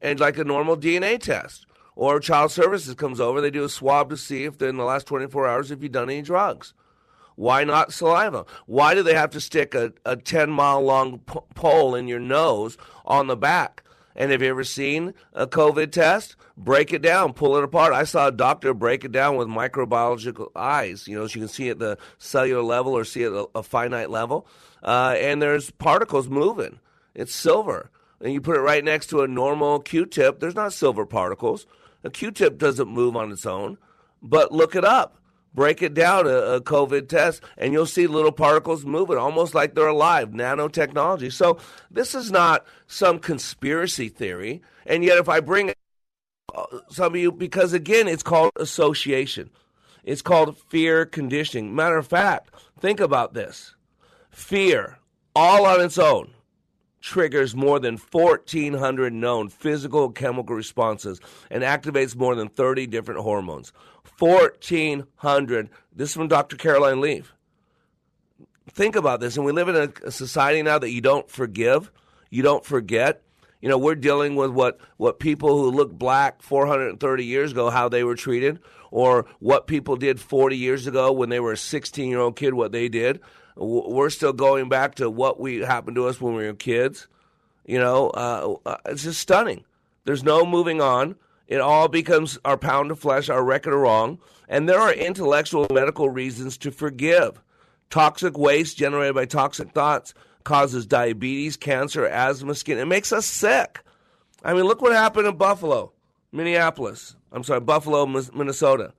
and 0.00 0.20
like 0.20 0.38
a 0.38 0.44
normal 0.44 0.76
DNA 0.76 1.18
test? 1.18 1.66
Or 1.96 2.20
child 2.20 2.52
services 2.52 2.94
comes 2.94 3.20
over, 3.20 3.40
they 3.40 3.50
do 3.50 3.64
a 3.64 3.68
swab 3.68 4.08
to 4.10 4.16
see 4.16 4.44
if 4.44 4.62
in 4.62 4.76
the 4.76 4.84
last 4.84 5.06
24 5.06 5.48
hours 5.48 5.70
if 5.70 5.82
you've 5.82 5.92
done 5.92 6.08
any 6.08 6.22
drugs. 6.22 6.72
Why 7.40 7.64
not 7.64 7.94
saliva? 7.94 8.44
Why 8.66 8.94
do 8.94 9.02
they 9.02 9.14
have 9.14 9.30
to 9.30 9.40
stick 9.40 9.74
a, 9.74 9.94
a 10.04 10.14
10 10.14 10.50
mile 10.50 10.82
long 10.82 11.20
pole 11.20 11.94
in 11.94 12.06
your 12.06 12.20
nose 12.20 12.76
on 13.06 13.28
the 13.28 13.36
back? 13.36 13.82
And 14.14 14.30
have 14.30 14.42
you 14.42 14.50
ever 14.50 14.62
seen 14.62 15.14
a 15.32 15.46
COVID 15.46 15.90
test? 15.90 16.36
Break 16.58 16.92
it 16.92 17.00
down, 17.00 17.32
pull 17.32 17.56
it 17.56 17.64
apart. 17.64 17.94
I 17.94 18.04
saw 18.04 18.26
a 18.26 18.30
doctor 18.30 18.74
break 18.74 19.06
it 19.06 19.12
down 19.12 19.36
with 19.36 19.48
microbiological 19.48 20.48
eyes, 20.54 21.08
you 21.08 21.18
know, 21.18 21.26
so 21.26 21.36
you 21.36 21.46
can 21.46 21.48
see 21.48 21.70
at 21.70 21.78
the 21.78 21.96
cellular 22.18 22.62
level 22.62 22.92
or 22.92 23.04
see 23.04 23.24
at 23.24 23.32
a, 23.32 23.48
a 23.54 23.62
finite 23.62 24.10
level. 24.10 24.46
Uh, 24.82 25.14
and 25.16 25.40
there's 25.40 25.70
particles 25.70 26.28
moving. 26.28 26.78
It's 27.14 27.34
silver. 27.34 27.90
And 28.20 28.34
you 28.34 28.42
put 28.42 28.58
it 28.58 28.60
right 28.60 28.84
next 28.84 29.06
to 29.06 29.22
a 29.22 29.26
normal 29.26 29.80
Q 29.80 30.04
tip, 30.04 30.40
there's 30.40 30.54
not 30.54 30.74
silver 30.74 31.06
particles. 31.06 31.66
A 32.04 32.10
Q 32.10 32.32
tip 32.32 32.58
doesn't 32.58 32.88
move 32.88 33.16
on 33.16 33.32
its 33.32 33.46
own, 33.46 33.78
but 34.20 34.52
look 34.52 34.76
it 34.76 34.84
up 34.84 35.16
break 35.54 35.82
it 35.82 35.94
down 35.94 36.26
a, 36.26 36.30
a, 36.30 36.60
COVID 36.60 37.08
test, 37.08 37.42
and 37.56 37.72
you'll 37.72 37.86
see 37.86 38.06
little 38.06 38.32
particles 38.32 38.84
moving 38.84 39.16
almost 39.16 39.54
like 39.54 39.74
they're 39.74 39.88
alive, 39.88 40.30
nanotechnology. 40.30 41.32
So 41.32 41.58
this 41.90 42.14
is 42.14 42.30
not 42.30 42.64
some 42.86 43.18
conspiracy 43.18 44.08
theory. 44.08 44.62
And 44.86 45.04
yet, 45.04 45.18
if 45.18 45.28
I 45.28 45.40
bring 45.40 45.72
uh, 46.54 46.64
some 46.88 47.14
of 47.14 47.20
you, 47.20 47.32
because 47.32 47.72
again, 47.72 48.08
it's 48.08 48.22
called 48.22 48.52
association, 48.56 49.50
it's 50.04 50.22
called 50.22 50.58
fear 50.58 51.04
conditioning. 51.04 51.74
Matter 51.74 51.98
of 51.98 52.06
fact, 52.06 52.54
think 52.78 53.00
about 53.00 53.34
this 53.34 53.74
fear, 54.30 54.98
all 55.34 55.66
on 55.66 55.80
its 55.80 55.98
own. 55.98 56.32
Triggers 57.02 57.56
more 57.56 57.80
than 57.80 57.96
1,400 57.96 59.12
known 59.14 59.48
physical 59.48 60.10
chemical 60.10 60.54
responses 60.54 61.18
and 61.50 61.62
activates 61.62 62.14
more 62.14 62.34
than 62.34 62.50
30 62.50 62.86
different 62.88 63.20
hormones. 63.20 63.72
1,400. 64.20 65.70
This 65.94 66.10
is 66.10 66.14
from 66.14 66.28
Dr. 66.28 66.56
Caroline 66.56 67.00
Leaf. 67.00 67.34
Think 68.70 68.94
about 68.94 69.20
this. 69.20 69.36
And 69.36 69.44
we 69.44 69.52
live 69.52 69.68
in 69.68 69.92
a, 70.04 70.10
society 70.10 70.62
now 70.62 70.78
that 70.78 70.90
you 70.90 71.00
don't 71.00 71.28
forgive, 71.28 71.90
you 72.28 72.42
don't 72.42 72.64
forget. 72.64 73.22
You 73.60 73.68
know, 73.68 73.76
we're 73.76 73.94
dealing 73.94 74.36
with 74.36 74.50
what, 74.50 74.78
what 74.96 75.18
people 75.18 75.58
who 75.58 75.70
look 75.70 75.92
black 75.92 76.40
430 76.42 77.24
years 77.24 77.52
ago, 77.52 77.68
how 77.68 77.88
they 77.88 78.04
were 78.04 78.14
treated, 78.14 78.58
or 78.90 79.26
what 79.38 79.66
people 79.66 79.96
did 79.96 80.20
40 80.20 80.56
years 80.56 80.86
ago 80.86 81.12
when 81.12 81.28
they 81.28 81.40
were 81.40 81.52
a 81.52 81.58
16 81.58 82.08
year 82.08 82.20
old 82.20 82.36
kid, 82.36 82.54
what 82.54 82.72
they 82.72 82.88
did. 82.88 83.20
We're 83.56 84.10
still 84.10 84.32
going 84.32 84.68
back 84.68 84.94
to 84.96 85.10
what 85.10 85.38
we 85.38 85.58
happened 85.58 85.96
to 85.96 86.06
us 86.06 86.20
when 86.20 86.34
we 86.34 86.46
were 86.46 86.54
kids. 86.54 87.06
You 87.66 87.78
know, 87.78 88.10
uh, 88.10 88.56
uh 88.64 88.76
it's 88.86 89.02
just 89.02 89.20
stunning. 89.20 89.64
There's 90.04 90.24
no 90.24 90.46
moving 90.46 90.80
on. 90.80 91.16
It 91.50 91.60
all 91.60 91.88
becomes 91.88 92.38
our 92.44 92.56
pound 92.56 92.92
of 92.92 93.00
flesh, 93.00 93.28
our 93.28 93.42
record 93.42 93.74
of 93.74 93.80
wrong. 93.80 94.20
And 94.48 94.68
there 94.68 94.78
are 94.78 94.94
intellectual 94.94 95.66
medical 95.72 96.08
reasons 96.08 96.56
to 96.58 96.70
forgive. 96.70 97.42
Toxic 97.90 98.38
waste 98.38 98.78
generated 98.78 99.16
by 99.16 99.24
toxic 99.26 99.72
thoughts 99.72 100.14
causes 100.44 100.86
diabetes, 100.86 101.56
cancer, 101.56 102.06
asthma, 102.06 102.54
skin. 102.54 102.78
It 102.78 102.86
makes 102.86 103.12
us 103.12 103.26
sick. 103.26 103.80
I 104.44 104.54
mean, 104.54 104.62
look 104.62 104.80
what 104.80 104.92
happened 104.92 105.26
in 105.26 105.36
Buffalo, 105.36 105.92
Minneapolis. 106.32 107.16
I'm 107.32 107.42
sorry, 107.42 107.60
Buffalo, 107.60 108.06
Minnesota. 108.06 108.94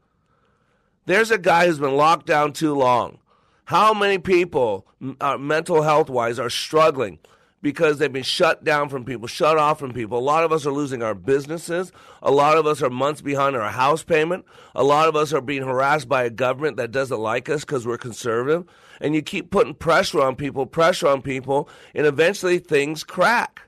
There's 1.06 1.32
a 1.32 1.38
guy 1.38 1.68
who's 1.68 1.80
been 1.80 1.96
locked 1.96 2.26
down 2.26 2.52
too 2.52 2.76
long. 2.76 3.20
How 3.64 3.94
many 3.94 4.18
people, 4.18 4.86
uh, 5.22 5.38
mental 5.38 5.84
health 5.84 6.10
wise, 6.10 6.38
are 6.38 6.50
struggling 6.50 7.20
because 7.62 8.00
they've 8.00 8.12
been 8.12 8.24
shut 8.24 8.64
down 8.64 8.90
from 8.90 9.06
people, 9.06 9.28
shut 9.28 9.58
off 9.58 9.80
from 9.80 9.94
people. 9.94 10.18
A 10.18 10.20
lot 10.20 10.44
of 10.44 10.52
us 10.52 10.66
are 10.66 10.72
losing 10.72 11.04
our 11.04 11.14
businesses. 11.14 11.92
A 12.22 12.32
lot 12.32 12.58
of 12.58 12.66
us 12.66 12.82
are 12.82 12.90
months 12.90 13.22
behind 13.22 13.56
our 13.56 13.70
house 13.70 14.04
payment. 14.04 14.46
A 14.74 14.84
lot 14.84 15.08
of 15.08 15.16
us 15.16 15.32
are 15.32 15.42
being 15.42 15.64
harassed 15.64 16.10
by 16.10 16.24
a 16.24 16.30
government 16.30 16.78
that 16.78 16.92
doesn't 16.92 17.20
like 17.20 17.50
us 17.50 17.62
because 17.62 17.86
we're 17.86 17.98
conservative. 17.98 18.66
And 19.00 19.14
you 19.14 19.22
keep 19.22 19.52
putting 19.52 19.76
pressure 19.76 20.22
on 20.22 20.36
people, 20.36 20.66
pressure 20.66 21.08
on 21.08 21.22
people, 21.22 21.70
and 21.94 22.08
eventually 22.08 22.58
things 22.58 23.04
crack. 23.04 23.62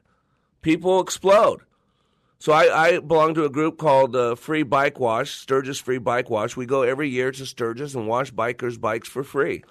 People 0.62 1.00
explode. 1.00 1.62
So 2.40 2.52
I, 2.52 2.88
I 2.88 3.00
belong 3.00 3.36
to 3.36 3.46
a 3.46 3.50
group 3.50 3.78
called 3.78 4.16
uh, 4.16 4.36
Free 4.36 4.64
Bike 4.64 5.00
Wash, 5.00 5.32
Sturgis 5.32 5.80
Free 5.80 5.98
Bike 5.98 6.30
Wash. 6.30 6.58
We 6.58 6.66
go 6.66 6.82
every 6.82 7.10
year 7.10 7.32
to 7.32 7.46
Sturgis 7.46 7.96
and 7.96 8.08
wash 8.08 8.34
bikers' 8.34 8.80
bikes 8.80 9.08
for 9.08 9.24
free 9.24 9.64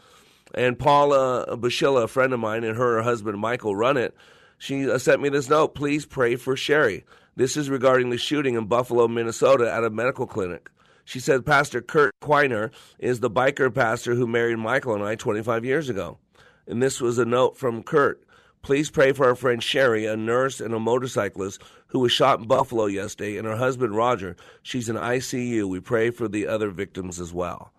and 0.54 0.78
Paula 0.78 1.56
Bashilla, 1.56 2.04
a 2.04 2.08
friend 2.08 2.32
of 2.32 2.40
mine, 2.40 2.64
and 2.64 2.76
her 2.76 3.02
husband 3.02 3.38
Michael 3.38 3.76
run 3.76 3.96
it. 3.96 4.14
She 4.58 4.90
uh, 4.90 4.98
sent 4.98 5.20
me 5.20 5.28
this 5.28 5.48
note. 5.48 5.74
Please 5.74 6.06
pray 6.06 6.36
for 6.36 6.56
Sherry. 6.56 7.04
This 7.34 7.56
is 7.56 7.70
regarding 7.70 8.10
the 8.10 8.18
shooting 8.18 8.54
in 8.54 8.66
Buffalo, 8.66 9.08
Minnesota, 9.08 9.72
at 9.72 9.84
a 9.84 9.90
medical 9.90 10.26
clinic. 10.26 10.70
She 11.04 11.18
said 11.18 11.46
Pastor 11.46 11.80
Kurt 11.80 12.14
Quiner 12.20 12.70
is 12.98 13.20
the 13.20 13.30
biker 13.30 13.74
pastor 13.74 14.14
who 14.14 14.26
married 14.26 14.58
Michael 14.58 14.94
and 14.94 15.02
I 15.02 15.16
25 15.16 15.64
years 15.64 15.88
ago. 15.88 16.18
And 16.66 16.82
this 16.82 17.00
was 17.00 17.18
a 17.18 17.24
note 17.24 17.56
from 17.56 17.82
Kurt. 17.82 18.22
Please 18.62 18.90
pray 18.90 19.12
for 19.12 19.26
our 19.26 19.34
friend 19.34 19.60
Sherry, 19.60 20.06
a 20.06 20.16
nurse 20.16 20.60
and 20.60 20.72
a 20.72 20.78
motorcyclist 20.78 21.60
who 21.88 21.98
was 21.98 22.12
shot 22.12 22.38
in 22.38 22.46
Buffalo 22.46 22.86
yesterday, 22.86 23.36
and 23.36 23.46
her 23.46 23.56
husband 23.56 23.96
Roger. 23.96 24.36
She's 24.62 24.88
in 24.88 24.94
ICU. 24.94 25.68
We 25.68 25.80
pray 25.80 26.10
for 26.10 26.28
the 26.28 26.46
other 26.46 26.70
victims 26.70 27.18
as 27.18 27.32
well. 27.32 27.72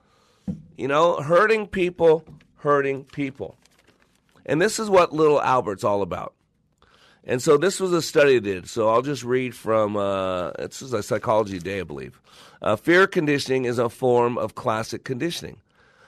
You 0.78 0.90
know, 0.90 1.22
hurting 1.22 1.68
people 1.68 2.26
hurting 2.64 3.04
people. 3.04 3.58
And 4.46 4.62
this 4.62 4.80
is 4.80 4.90
what 4.90 5.14
Little 5.14 5.42
Albert's 5.42 5.84
all 5.84 6.02
about. 6.02 6.34
And 7.26 7.42
so 7.42 7.58
this 7.58 7.80
was 7.80 7.92
a 7.94 8.02
study 8.02 8.40
they 8.40 8.54
did. 8.54 8.70
So 8.70 8.90
I'll 8.90 9.02
just 9.02 9.24
read 9.24 9.54
from, 9.54 9.96
uh, 9.96 10.52
this 10.52 10.82
is 10.82 10.94
a 10.94 11.04
Psychology 11.04 11.58
Today, 11.58 11.82
I 11.82 11.84
believe. 11.84 12.20
Uh, 12.62 12.76
fear 12.76 13.06
conditioning 13.06 13.66
is 13.66 13.78
a 13.78 13.90
form 13.90 14.38
of 14.38 14.56
classic 14.56 15.04
conditioning. 15.04 15.58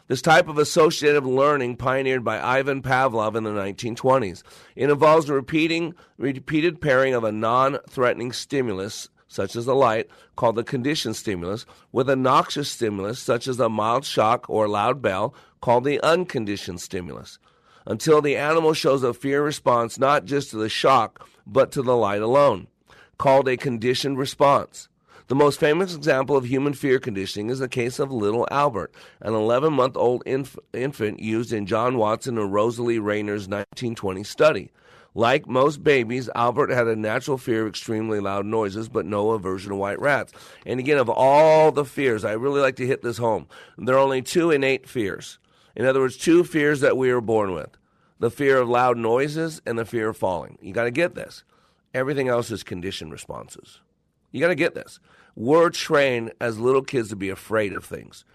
This 0.07 0.21
type 0.21 0.47
of 0.47 0.57
associative 0.57 1.25
learning 1.25 1.77
pioneered 1.77 2.23
by 2.23 2.39
Ivan 2.39 2.81
Pavlov 2.81 3.35
in 3.35 3.43
the 3.43 3.49
1920s. 3.49 4.43
It 4.75 4.89
involves 4.89 5.25
the 5.25 5.33
repeating 5.33 5.93
repeated 6.17 6.79
pairing 6.79 7.13
of 7.13 7.23
a 7.23 7.31
non-threatening 7.31 8.31
stimulus 8.31 9.09
such 9.35 9.55
as 9.55 9.67
a 9.67 9.73
light, 9.73 10.07
called 10.37 10.55
the 10.55 10.63
conditioned 10.63 11.15
stimulus, 11.15 11.65
with 11.91 12.09
a 12.09 12.15
noxious 12.15 12.71
stimulus, 12.71 13.19
such 13.19 13.47
as 13.47 13.59
a 13.59 13.67
mild 13.67 14.05
shock 14.05 14.49
or 14.49 14.65
a 14.65 14.71
loud 14.71 15.01
bell, 15.01 15.35
called 15.59 15.83
the 15.83 16.01
unconditioned 16.01 16.79
stimulus, 16.79 17.37
until 17.85 18.21
the 18.21 18.37
animal 18.37 18.73
shows 18.73 19.03
a 19.03 19.13
fear 19.13 19.43
response 19.43 19.99
not 19.99 20.23
just 20.23 20.49
to 20.49 20.57
the 20.57 20.69
shock, 20.69 21.27
but 21.45 21.71
to 21.71 21.81
the 21.81 21.95
light 21.95 22.21
alone, 22.21 22.67
called 23.17 23.49
a 23.49 23.57
conditioned 23.57 24.17
response. 24.17 24.87
The 25.27 25.35
most 25.35 25.59
famous 25.59 25.95
example 25.95 26.37
of 26.37 26.45
human 26.45 26.73
fear 26.73 26.99
conditioning 26.99 27.49
is 27.49 27.59
the 27.59 27.67
case 27.67 27.97
of 27.99 28.11
little 28.11 28.47
Albert, 28.51 28.93
an 29.19 29.33
11 29.33 29.73
month 29.73 29.97
old 29.97 30.23
inf- 30.25 30.57
infant 30.71 31.19
used 31.19 31.51
in 31.51 31.65
John 31.65 31.97
Watson 31.97 32.37
and 32.37 32.53
Rosalie 32.53 32.99
Rayner's 32.99 33.47
1920 33.47 34.23
study. 34.23 34.71
Like 35.17 35.47
most 35.47 35.81
babies, 35.81 36.29
Albert 36.35 36.71
had 36.71 36.87
a 36.87 36.95
natural 36.95 37.37
fear 37.37 37.61
of 37.61 37.69
extremely 37.69 38.19
loud 38.19 38.45
noises, 38.45 38.89
but 38.89 39.05
no 39.05 39.31
aversion 39.31 39.69
to 39.69 39.75
white 39.77 39.99
rats. 40.01 40.33
And 40.65 40.77
again, 40.77 40.97
of 40.97 41.09
all 41.09 41.71
the 41.71 41.85
fears, 41.85 42.25
I 42.25 42.33
really 42.33 42.59
like 42.59 42.75
to 42.75 42.85
hit 42.85 43.01
this 43.01 43.17
home. 43.17 43.47
There 43.77 43.95
are 43.95 43.99
only 43.99 44.21
two 44.21 44.51
innate 44.51 44.89
fears. 44.89 45.39
In 45.73 45.85
other 45.85 46.01
words, 46.01 46.17
two 46.17 46.43
fears 46.43 46.81
that 46.81 46.97
we 46.97 47.09
are 47.09 47.21
born 47.21 47.53
with 47.53 47.77
the 48.19 48.29
fear 48.29 48.57
of 48.57 48.69
loud 48.69 48.97
noises 48.97 49.61
and 49.65 49.79
the 49.79 49.85
fear 49.85 50.09
of 50.09 50.17
falling. 50.17 50.57
You 50.61 50.73
got 50.73 50.83
to 50.83 50.91
get 50.91 51.15
this. 51.15 51.43
Everything 51.93 52.27
else 52.27 52.51
is 52.51 52.63
conditioned 52.63 53.11
responses. 53.11 53.79
You 54.31 54.41
got 54.41 54.49
to 54.49 54.55
get 54.55 54.75
this. 54.75 54.99
We're 55.35 55.69
trained 55.69 56.33
as 56.41 56.59
little 56.59 56.81
kids 56.81 57.09
to 57.09 57.15
be 57.15 57.29
afraid 57.29 57.73
of 57.73 57.85
things 57.85 58.25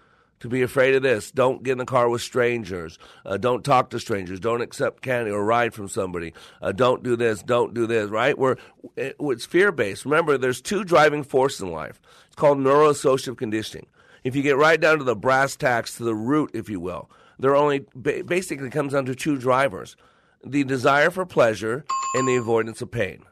to 0.41 0.49
be 0.49 0.61
afraid 0.63 0.95
of 0.95 1.03
this. 1.03 1.31
Don't 1.31 1.63
get 1.63 1.73
in 1.73 1.77
the 1.77 1.85
car 1.85 2.09
with 2.09 2.21
strangers. 2.21 2.99
Uh, 3.25 3.37
don't 3.37 3.63
talk 3.63 3.91
to 3.91 3.99
strangers. 3.99 4.39
Don't 4.39 4.61
accept 4.61 5.01
candy 5.01 5.31
or 5.31 5.45
ride 5.45 5.73
from 5.73 5.87
somebody. 5.87 6.33
Uh, 6.61 6.71
don't 6.71 7.03
do 7.03 7.15
this. 7.15 7.41
Don't 7.41 7.73
do 7.73 7.87
this. 7.87 8.09
Right? 8.09 8.37
We're 8.37 8.57
it, 8.95 9.15
it's 9.19 9.45
fear 9.45 9.71
based. 9.71 10.03
Remember, 10.03 10.37
there's 10.37 10.61
two 10.61 10.83
driving 10.83 11.23
forces 11.23 11.61
in 11.61 11.71
life. 11.71 12.01
It's 12.27 12.35
called 12.35 12.57
neuroassociative 12.57 13.37
conditioning. 13.37 13.87
If 14.23 14.35
you 14.35 14.41
get 14.41 14.57
right 14.57 14.79
down 14.79 14.97
to 14.97 15.03
the 15.03 15.15
brass 15.15 15.55
tacks, 15.55 15.97
to 15.97 16.03
the 16.03 16.15
root, 16.15 16.51
if 16.53 16.69
you 16.69 16.79
will, 16.79 17.09
there 17.39 17.55
only 17.55 17.85
basically 17.95 18.69
comes 18.69 18.93
down 18.93 19.05
to 19.05 19.15
two 19.15 19.37
drivers: 19.37 19.95
the 20.43 20.63
desire 20.63 21.11
for 21.11 21.25
pleasure 21.25 21.85
and 22.15 22.27
the 22.27 22.35
avoidance 22.35 22.81
of 22.81 22.89
pain. 22.89 23.23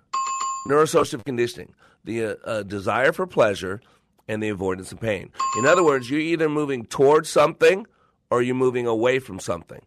Neuroassociative 0.68 1.26
conditioning: 1.26 1.74
the 2.04 2.24
uh, 2.24 2.36
uh 2.46 2.64
desire 2.64 3.12
for 3.12 3.26
pleasure 3.26 3.82
and 4.30 4.42
the 4.42 4.50
avoidance 4.50 4.92
of 4.92 5.02
pain. 5.02 5.32
In 5.58 5.66
other 5.66 5.84
words, 5.84 6.10
you're 6.10 6.20
either 6.20 6.48
moving 6.48 6.86
towards 6.86 7.30
something 7.30 7.88
or 8.30 8.44
you're 8.44 8.56
moving 8.56 8.86
away 8.86 9.18
from 9.18 9.40
something. 9.40 9.82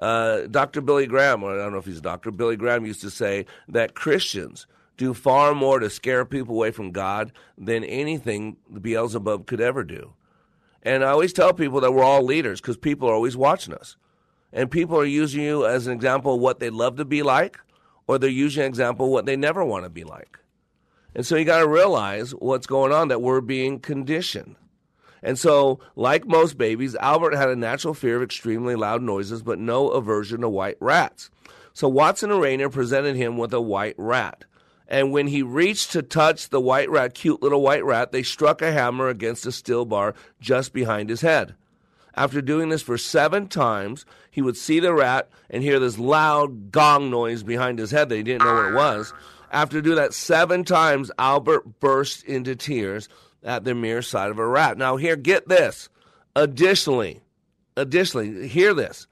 Uh, 0.00 0.42
Dr. 0.42 0.82
Billy 0.82 1.06
Graham, 1.06 1.42
I 1.42 1.56
don't 1.56 1.72
know 1.72 1.78
if 1.78 1.86
he's 1.86 1.98
a 1.98 2.02
doctor, 2.02 2.30
Billy 2.30 2.56
Graham 2.56 2.84
used 2.84 3.00
to 3.00 3.10
say 3.10 3.46
that 3.68 3.94
Christians 3.94 4.66
do 4.98 5.14
far 5.14 5.54
more 5.54 5.78
to 5.78 5.88
scare 5.88 6.26
people 6.26 6.54
away 6.54 6.70
from 6.70 6.92
God 6.92 7.32
than 7.56 7.84
anything 7.84 8.58
Beelzebub 8.80 9.46
could 9.46 9.62
ever 9.62 9.82
do. 9.82 10.12
And 10.82 11.02
I 11.02 11.08
always 11.08 11.32
tell 11.32 11.54
people 11.54 11.80
that 11.80 11.92
we're 11.92 12.04
all 12.04 12.22
leaders 12.22 12.60
because 12.60 12.76
people 12.76 13.08
are 13.08 13.14
always 13.14 13.36
watching 13.36 13.72
us. 13.72 13.96
And 14.52 14.70
people 14.70 14.98
are 14.98 15.06
using 15.06 15.42
you 15.42 15.66
as 15.66 15.86
an 15.86 15.94
example 15.94 16.34
of 16.34 16.40
what 16.40 16.60
they'd 16.60 16.70
love 16.70 16.96
to 16.96 17.04
be 17.04 17.22
like, 17.22 17.58
or 18.06 18.18
they're 18.18 18.30
using 18.30 18.62
an 18.62 18.68
example 18.68 19.06
of 19.06 19.12
what 19.12 19.26
they 19.26 19.36
never 19.36 19.64
want 19.64 19.84
to 19.84 19.90
be 19.90 20.04
like. 20.04 20.38
And 21.16 21.24
so 21.24 21.34
you 21.34 21.46
got 21.46 21.60
to 21.60 21.66
realize 21.66 22.32
what's 22.32 22.66
going 22.66 22.92
on, 22.92 23.08
that 23.08 23.22
we're 23.22 23.40
being 23.40 23.80
conditioned. 23.80 24.54
And 25.22 25.38
so, 25.38 25.80
like 25.96 26.26
most 26.26 26.58
babies, 26.58 26.94
Albert 26.94 27.34
had 27.34 27.48
a 27.48 27.56
natural 27.56 27.94
fear 27.94 28.16
of 28.16 28.22
extremely 28.22 28.76
loud 28.76 29.00
noises, 29.00 29.42
but 29.42 29.58
no 29.58 29.88
aversion 29.88 30.42
to 30.42 30.48
white 30.50 30.76
rats. 30.78 31.30
So 31.72 31.88
Watson 31.88 32.30
and 32.30 32.40
Rayner 32.40 32.68
presented 32.68 33.16
him 33.16 33.38
with 33.38 33.54
a 33.54 33.62
white 33.62 33.94
rat. 33.96 34.44
And 34.88 35.10
when 35.10 35.28
he 35.28 35.42
reached 35.42 35.90
to 35.92 36.02
touch 36.02 36.50
the 36.50 36.60
white 36.60 36.90
rat, 36.90 37.14
cute 37.14 37.42
little 37.42 37.62
white 37.62 37.84
rat, 37.84 38.12
they 38.12 38.22
struck 38.22 38.60
a 38.60 38.70
hammer 38.70 39.08
against 39.08 39.46
a 39.46 39.52
steel 39.52 39.86
bar 39.86 40.14
just 40.38 40.74
behind 40.74 41.08
his 41.08 41.22
head. 41.22 41.54
After 42.14 42.42
doing 42.42 42.68
this 42.68 42.82
for 42.82 42.98
seven 42.98 43.48
times, 43.48 44.04
he 44.30 44.42
would 44.42 44.56
see 44.56 44.80
the 44.80 44.92
rat 44.92 45.30
and 45.48 45.62
hear 45.62 45.78
this 45.78 45.98
loud 45.98 46.72
gong 46.72 47.10
noise 47.10 47.42
behind 47.42 47.78
his 47.78 47.90
head 47.90 48.10
that 48.10 48.16
he 48.16 48.22
didn't 48.22 48.44
know 48.44 48.54
what 48.54 48.68
it 48.70 48.74
was. 48.74 49.14
After 49.50 49.80
doing 49.80 49.96
that 49.96 50.14
seven 50.14 50.64
times, 50.64 51.10
Albert 51.18 51.80
burst 51.80 52.24
into 52.24 52.56
tears 52.56 53.08
at 53.42 53.64
the 53.64 53.74
mere 53.74 54.02
sight 54.02 54.30
of 54.30 54.38
a 54.38 54.46
rat. 54.46 54.76
Now, 54.76 54.96
here, 54.96 55.16
get 55.16 55.48
this. 55.48 55.88
Additionally, 56.34 57.20
additionally, 57.76 58.48
hear 58.48 58.74
this. 58.74 59.06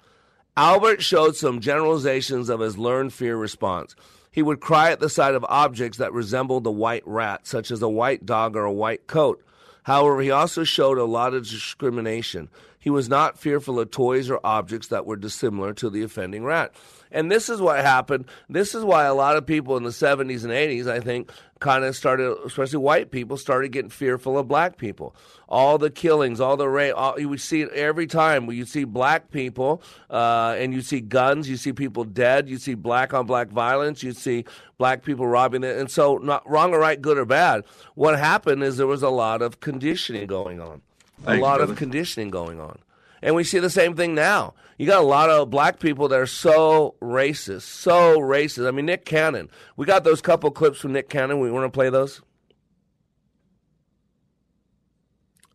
Albert 0.57 1.03
showed 1.03 1.37
some 1.37 1.61
generalizations 1.61 2.49
of 2.49 2.61
his 2.61 2.78
learned 2.78 3.12
fear 3.12 3.37
response. 3.37 3.97
He 4.30 4.43
would 4.43 4.61
cry 4.61 4.91
at 4.91 5.01
the 5.01 5.09
sight 5.09 5.35
of 5.35 5.45
objects 5.49 5.99
that 5.99 6.12
resembled 6.12 6.64
the 6.64 6.70
white 6.70 7.07
rat, 7.07 7.47
such 7.47 7.70
as 7.70 7.82
a 7.82 7.89
white 7.89 8.26
dog 8.26 8.57
or 8.57 8.64
a 8.64 8.72
white 8.72 9.07
coat. 9.07 9.43
However, 9.85 10.20
he 10.20 10.30
also 10.30 10.64
showed 10.64 10.99
a 10.99 11.05
lot 11.05 11.35
of 11.35 11.49
discrimination. 11.49 12.49
He 12.78 12.91
was 12.91 13.09
not 13.09 13.39
fearful 13.39 13.78
of 13.78 13.91
toys 13.91 14.28
or 14.30 14.41
objects 14.45 14.89
that 14.89 15.07
were 15.07 15.16
dissimilar 15.16 15.72
to 15.74 15.89
the 15.89 16.03
offending 16.03 16.45
rat. 16.45 16.74
And 17.15 17.31
this 17.31 17.49
is 17.49 17.61
what 17.61 17.81
happened. 17.81 18.27
This 18.51 18.75
is 18.75 18.85
why 18.85 19.05
a 19.05 19.15
lot 19.15 19.37
of 19.37 19.47
people 19.47 19.77
in 19.77 19.85
the 19.85 19.91
70s 19.91 20.43
and 20.43 20.53
80s, 20.53 20.89
I 20.89 20.99
think, 20.99 21.31
kind 21.61 21.85
of 21.85 21.95
started, 21.95 22.37
especially 22.45 22.79
white 22.79 23.12
people, 23.12 23.37
started 23.37 23.71
getting 23.71 23.89
fearful 23.89 24.37
of 24.37 24.49
black 24.49 24.77
people. 24.77 25.15
All 25.49 25.79
the 25.79 25.91
killings, 25.91 26.41
all 26.41 26.57
the 26.57 26.69
rape, 26.69 26.95
all, 26.97 27.19
you 27.19 27.29
would 27.29 27.41
see 27.41 27.62
it 27.62 27.71
every 27.71 28.09
time. 28.09 28.51
You 28.51 28.67
see 28.67 28.83
black 28.83 29.31
people, 29.31 29.81
uh, 30.11 30.57
and 30.59 30.75
you 30.75 30.83
see 30.83 31.01
guns, 31.01 31.49
you 31.49 31.57
see 31.57 31.73
people 31.73 32.03
dead, 32.03 32.49
you 32.49 32.59
see 32.59 32.75
black 32.75 33.15
on 33.15 33.27
black 33.27 33.49
violence, 33.49 34.03
you 34.03 34.12
see 34.12 34.45
black 34.77 35.05
people 35.05 35.27
robbing 35.27 35.62
it. 35.62 35.79
And 35.79 35.89
so, 35.89 36.19
not 36.19 36.49
wrong 36.51 36.75
or 36.75 36.81
right, 36.81 37.01
good 37.01 37.17
or 37.17 37.25
bad, 37.25 37.65
what 37.95 38.19
happened 38.19 38.65
is 38.65 38.77
there 38.77 38.89
was 38.89 39.05
a 39.05 39.09
lot 39.09 39.41
of 39.41 39.61
conditioning 39.61 40.27
going 40.27 40.61
on. 40.61 40.83
A 41.27 41.37
lot 41.37 41.61
of 41.61 41.77
conditioning 41.77 42.31
going 42.31 42.61
on. 42.61 42.79
And 43.25 43.35
we 43.35 43.43
see 43.43 43.59
the 43.59 43.70
same 43.70 43.97
thing 43.97 44.14
now. 44.14 44.53
You 44.77 44.87
got 44.87 45.03
a 45.03 45.07
lot 45.07 45.31
of 45.31 45.49
black 45.49 45.81
people 45.81 46.09
that 46.09 46.20
are 46.20 46.27
so 46.27 46.95
racist, 47.01 47.62
so 47.62 48.18
racist. 48.18 48.68
I 48.68 48.70
mean, 48.70 48.85
Nick 48.85 49.07
Cannon. 49.07 49.49
We 49.79 49.87
got 49.87 50.05
those 50.05 50.20
couple 50.20 50.51
clips 50.51 50.79
from 50.79 50.93
Nick 50.93 51.09
Cannon. 51.09 51.41
We 51.41 51.51
want 51.51 51.64
to 51.64 51.75
play 51.75 51.89
those? 51.89 52.20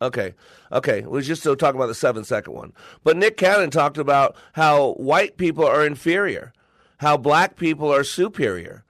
Okay, 0.02 0.34
okay. 0.72 1.02
We 1.02 1.22
just 1.22 1.42
still 1.42 1.56
talking 1.56 1.80
about 1.80 1.88
the 1.88 1.96
seven 1.96 2.24
second 2.24 2.54
one. 2.54 2.74
But 3.04 3.18
Nick 3.18 3.38
Cannon 3.38 3.70
talked 3.70 4.00
about 4.00 4.36
how 4.54 4.94
white 4.94 5.38
people 5.38 5.66
are 5.66 5.86
inferior, 5.86 6.54
how 6.98 7.18
black 7.18 7.56
people 7.56 7.94
are 7.94 8.04
superior, 8.04 8.84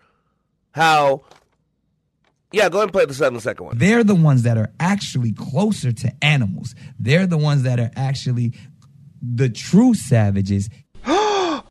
how. 0.72 1.24
Yeah, 2.52 2.68
go 2.70 2.80
ahead 2.80 2.86
and 2.86 2.94
play 2.94 3.06
the 3.06 3.14
seven 3.14 3.40
second 3.40 3.66
one. 3.66 3.78
They're 3.78 4.04
the 4.04 4.16
ones 4.16 4.42
that 4.42 4.58
are 4.58 4.72
actually 4.80 5.34
closer 5.34 5.92
to 5.92 6.12
animals. 6.24 6.74
They're 6.98 7.28
the 7.28 7.38
ones 7.38 7.62
that 7.62 7.80
are 7.80 7.92
actually 7.96 8.54
the 9.22 9.50
true 9.50 9.94
savages. 9.94 10.70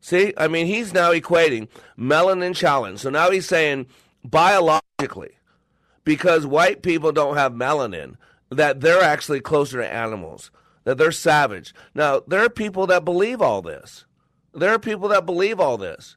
See, 0.00 0.34
I 0.36 0.48
mean, 0.48 0.66
he's 0.66 0.92
now 0.92 1.12
equating 1.12 1.68
melanin 1.98 2.54
challenge. 2.54 3.00
So 3.00 3.10
now 3.10 3.30
he's 3.30 3.46
saying 3.46 3.86
biologically, 4.22 5.32
because 6.04 6.46
white 6.46 6.82
people 6.82 7.12
don't 7.12 7.36
have 7.36 7.52
melanin, 7.52 8.16
that 8.50 8.80
they're 8.80 9.02
actually 9.02 9.40
closer 9.40 9.80
to 9.80 9.92
animals, 9.92 10.50
that 10.84 10.98
they're 10.98 11.12
savage. 11.12 11.74
Now, 11.94 12.20
there 12.26 12.44
are 12.44 12.50
people 12.50 12.86
that 12.88 13.04
believe 13.04 13.40
all 13.40 13.62
this. 13.62 14.04
There 14.52 14.72
are 14.72 14.78
people 14.78 15.08
that 15.08 15.26
believe 15.26 15.58
all 15.58 15.78
this. 15.78 16.16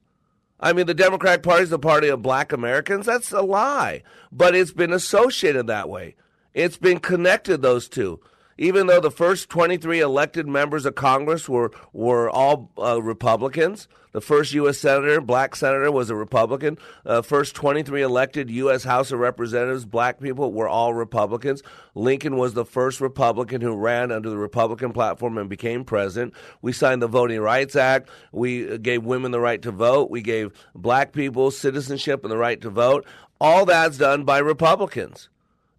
I 0.60 0.74
mean, 0.74 0.88
the 0.88 0.94
Democratic 0.94 1.44
Party 1.44 1.64
is 1.64 1.70
the 1.70 1.80
party 1.80 2.08
of 2.08 2.22
black 2.22 2.52
Americans. 2.52 3.06
That's 3.06 3.32
a 3.32 3.42
lie. 3.42 4.04
But 4.32 4.56
it's 4.56 4.74
been 4.74 4.92
associated 4.92 5.68
that 5.68 5.88
way. 5.88 6.16
It's 6.54 6.78
been 6.78 7.00
connected, 7.00 7.62
those 7.62 7.88
two 7.88 8.20
even 8.58 8.88
though 8.88 9.00
the 9.00 9.12
first 9.12 9.50
23 9.50 10.00
elected 10.00 10.48
members 10.48 10.86
of 10.86 10.96
Congress 10.96 11.48
were 11.48 11.72
were 11.94 12.30
all 12.30 12.72
uh, 12.78 13.02
Republicans. 13.02 13.88
The 14.14 14.22
first 14.22 14.52
U.S. 14.54 14.80
senator, 14.80 15.22
black 15.22 15.56
senator, 15.56 15.92
was 15.92 16.10
a 16.10 16.16
Republican. 16.16 16.80
Uh, 17.06 17.22
first 17.22 17.54
23 17.54 18.02
elected 18.02 18.50
U.S. 18.50 18.84
House 18.84 19.12
of 19.12 19.20
Representatives, 19.20 19.86
black 19.86 20.20
people, 20.20 20.52
were 20.52 20.68
all 20.68 20.96
Republicans. 20.96 21.62
Lincoln 21.94 22.36
was 22.36 22.56
the 22.56 22.66
first 22.66 23.00
Republican 23.00 23.62
who 23.62 23.76
ran 23.76 24.12
under 24.12 24.30
the 24.32 24.38
Republican 24.38 24.92
platform 24.92 25.38
and 25.38 25.48
became 25.50 25.84
president. 25.84 26.34
We 26.64 26.72
signed 26.72 27.04
the 27.04 27.08
Voting 27.08 27.42
Rights 27.42 27.76
Act. 27.76 28.10
We 28.32 28.80
gave 28.80 29.04
women 29.04 29.32
the 29.32 29.40
right 29.40 29.62
to 29.62 29.72
vote. 29.72 30.10
We 30.10 30.24
gave 30.24 30.52
black 30.74 31.12
people 31.12 31.52
citizenship 31.52 32.24
and 32.24 32.32
the 32.32 32.38
right 32.38 32.60
to 32.62 32.72
vote. 32.72 33.06
All 33.40 33.66
that's 33.66 34.00
done 34.00 34.24
by 34.24 34.40
Republicans. 34.40 35.30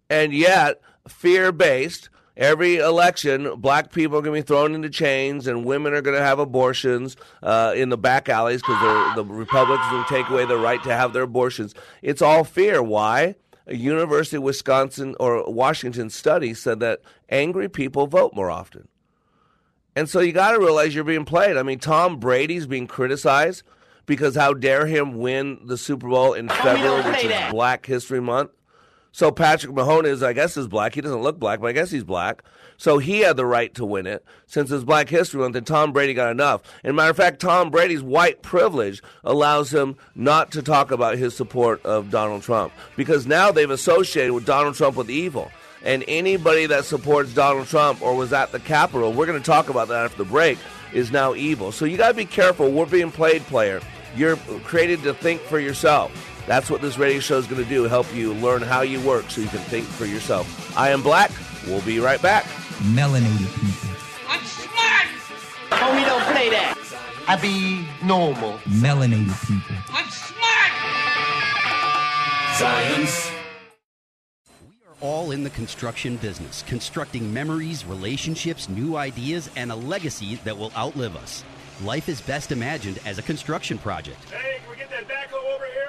And 0.09 0.33
yet, 0.33 0.79
fear 1.09 1.51
based, 1.51 2.09
every 2.39 2.77
election, 2.77 3.59
black 3.59 3.91
people 3.91 4.17
are 4.17 4.21
going 4.21 4.41
to 4.41 4.43
be 4.43 4.47
thrown 4.47 4.73
into 4.73 4.89
chains, 4.89 5.45
and 5.45 5.65
women 5.65 5.93
are 5.93 6.01
going 6.01 6.17
to 6.17 6.23
have 6.23 6.39
abortions 6.39 7.15
uh, 7.43 7.73
in 7.75 7.89
the 7.89 7.97
back 7.97 8.29
alleys 8.29 8.61
because 8.61 9.15
the 9.15 9.25
Republicans 9.25 9.91
will 9.91 10.05
take 10.05 10.27
away 10.29 10.45
the 10.45 10.57
right 10.57 10.81
to 10.83 10.95
have 10.95 11.13
their 11.13 11.23
abortions. 11.23 11.75
It's 12.01 12.23
all 12.23 12.43
fear. 12.43 12.81
Why? 12.81 13.35
A 13.67 13.75
University 13.75 14.37
of 14.37 14.43
Wisconsin 14.43 15.15
or 15.19 15.47
Washington 15.51 16.09
study 16.09 16.55
said 16.55 16.79
that 16.79 17.01
angry 17.29 17.69
people 17.69 18.07
vote 18.07 18.33
more 18.33 18.49
often. 18.49 18.87
And 19.95 20.09
so 20.09 20.21
you 20.21 20.31
got 20.31 20.53
to 20.53 20.59
realize 20.59 20.95
you're 20.95 21.03
being 21.03 21.25
played. 21.25 21.57
I 21.57 21.63
mean, 21.63 21.77
Tom 21.77 22.19
Brady's 22.19 22.65
being 22.65 22.87
criticized 22.87 23.63
because 24.05 24.35
how 24.35 24.53
dare 24.53 24.87
him 24.87 25.19
win 25.19 25.59
the 25.65 25.77
Super 25.77 26.07
Bowl 26.07 26.33
in 26.33 26.49
February, 26.49 27.03
which 27.03 27.25
is 27.25 27.29
that. 27.29 27.51
Black 27.51 27.85
History 27.85 28.21
Month. 28.21 28.51
So 29.11 29.31
Patrick 29.31 29.73
Mahomes 29.73 30.05
is, 30.05 30.23
I 30.23 30.33
guess, 30.33 30.55
is 30.55 30.67
black. 30.67 30.95
He 30.95 31.01
doesn't 31.01 31.21
look 31.21 31.39
black, 31.39 31.59
but 31.59 31.67
I 31.67 31.71
guess 31.71 31.91
he's 31.91 32.03
black. 32.03 32.43
So 32.77 32.97
he 32.97 33.19
had 33.19 33.35
the 33.35 33.45
right 33.45 33.73
to 33.75 33.85
win 33.85 34.07
it 34.07 34.23
since 34.45 34.71
it's 34.71 34.85
Black 34.85 35.09
History 35.09 35.41
Month, 35.41 35.57
and 35.57 35.67
Tom 35.67 35.91
Brady 35.91 36.13
got 36.13 36.31
enough. 36.31 36.61
And 36.81 36.95
matter 36.95 37.09
of 37.09 37.17
fact, 37.17 37.41
Tom 37.41 37.71
Brady's 37.71 38.01
white 38.01 38.41
privilege 38.41 39.03
allows 39.25 39.73
him 39.73 39.97
not 40.15 40.51
to 40.51 40.61
talk 40.61 40.91
about 40.91 41.17
his 41.17 41.35
support 41.35 41.85
of 41.85 42.09
Donald 42.09 42.41
Trump 42.43 42.71
because 42.95 43.27
now 43.27 43.51
they've 43.51 43.69
associated 43.69 44.33
with 44.33 44.45
Donald 44.45 44.75
Trump 44.75 44.95
with 44.95 45.09
evil. 45.09 45.51
And 45.83 46.05
anybody 46.07 46.67
that 46.67 46.85
supports 46.85 47.33
Donald 47.33 47.67
Trump 47.67 48.01
or 48.01 48.15
was 48.15 48.31
at 48.31 48.53
the 48.53 48.59
Capitol, 48.61 49.11
we're 49.11 49.25
going 49.25 49.41
to 49.41 49.45
talk 49.45 49.69
about 49.69 49.89
that 49.89 50.05
after 50.05 50.23
the 50.23 50.29
break, 50.29 50.57
is 50.93 51.11
now 51.11 51.35
evil. 51.35 51.73
So 51.73 51.83
you 51.83 51.97
got 51.97 52.09
to 52.09 52.13
be 52.13 52.25
careful. 52.25 52.71
We're 52.71 52.85
being 52.85 53.11
played, 53.11 53.41
player. 53.43 53.81
You're 54.15 54.37
created 54.37 55.03
to 55.03 55.13
think 55.13 55.41
for 55.41 55.59
yourself. 55.59 56.28
That's 56.49 56.71
what 56.71 56.81
this 56.81 56.97
radio 56.97 57.19
show 57.19 57.37
is 57.37 57.45
going 57.45 57.63
to 57.63 57.69
do 57.69 57.83
help 57.83 58.11
you 58.11 58.33
learn 58.33 58.63
how 58.63 58.81
you 58.81 58.99
work 59.01 59.29
so 59.29 59.39
you 59.39 59.47
can 59.49 59.59
think 59.59 59.85
for 59.85 60.07
yourself. 60.07 60.75
I 60.75 60.89
am 60.89 61.03
Black. 61.03 61.29
We'll 61.67 61.83
be 61.83 61.99
right 61.99 62.19
back. 62.23 62.43
Melanated 62.95 63.53
people. 63.61 63.95
I'm 64.27 64.43
smart. 64.43 65.07
Oh, 65.73 65.95
we 65.95 66.03
don't 66.03 66.23
play 66.33 66.49
that. 66.49 66.75
I 67.27 67.39
be 67.39 67.85
normal. 68.03 68.53
Melanated 68.63 69.39
people. 69.45 69.75
I'm 69.89 70.09
smart. 70.09 70.71
Science. 72.57 73.31
We 74.67 74.77
are 74.87 74.95
all 75.01 75.29
in 75.29 75.43
the 75.43 75.51
construction 75.51 76.17
business, 76.17 76.63
constructing 76.63 77.31
memories, 77.31 77.85
relationships, 77.85 78.67
new 78.67 78.97
ideas, 78.97 79.51
and 79.55 79.71
a 79.71 79.75
legacy 79.75 80.37
that 80.45 80.57
will 80.57 80.71
outlive 80.75 81.15
us. 81.15 81.43
Life 81.83 82.09
is 82.09 82.21
best 82.21 82.51
imagined 82.51 82.99
as 83.05 83.19
a 83.19 83.21
construction 83.21 83.77
project. 83.77 84.17
Hey, 84.31 84.61
can 84.61 84.71
we 84.71 84.77
get 84.77 84.89
that 84.89 85.07
backhoe 85.07 85.45
over 85.53 85.65
here? 85.65 85.88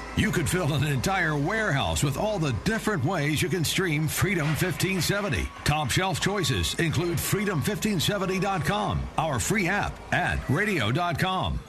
You 0.17 0.29
could 0.29 0.49
fill 0.49 0.73
an 0.73 0.83
entire 0.83 1.37
warehouse 1.37 2.03
with 2.03 2.17
all 2.17 2.37
the 2.37 2.51
different 2.65 3.05
ways 3.05 3.41
you 3.41 3.47
can 3.47 3.63
stream 3.63 4.09
Freedom 4.09 4.45
1570. 4.47 5.47
Top 5.63 5.89
shelf 5.89 6.19
choices 6.19 6.73
include 6.75 7.17
freedom1570.com, 7.17 9.01
our 9.17 9.39
free 9.39 9.67
app, 9.67 9.97
and 10.11 10.39
radio.com. 10.49 11.59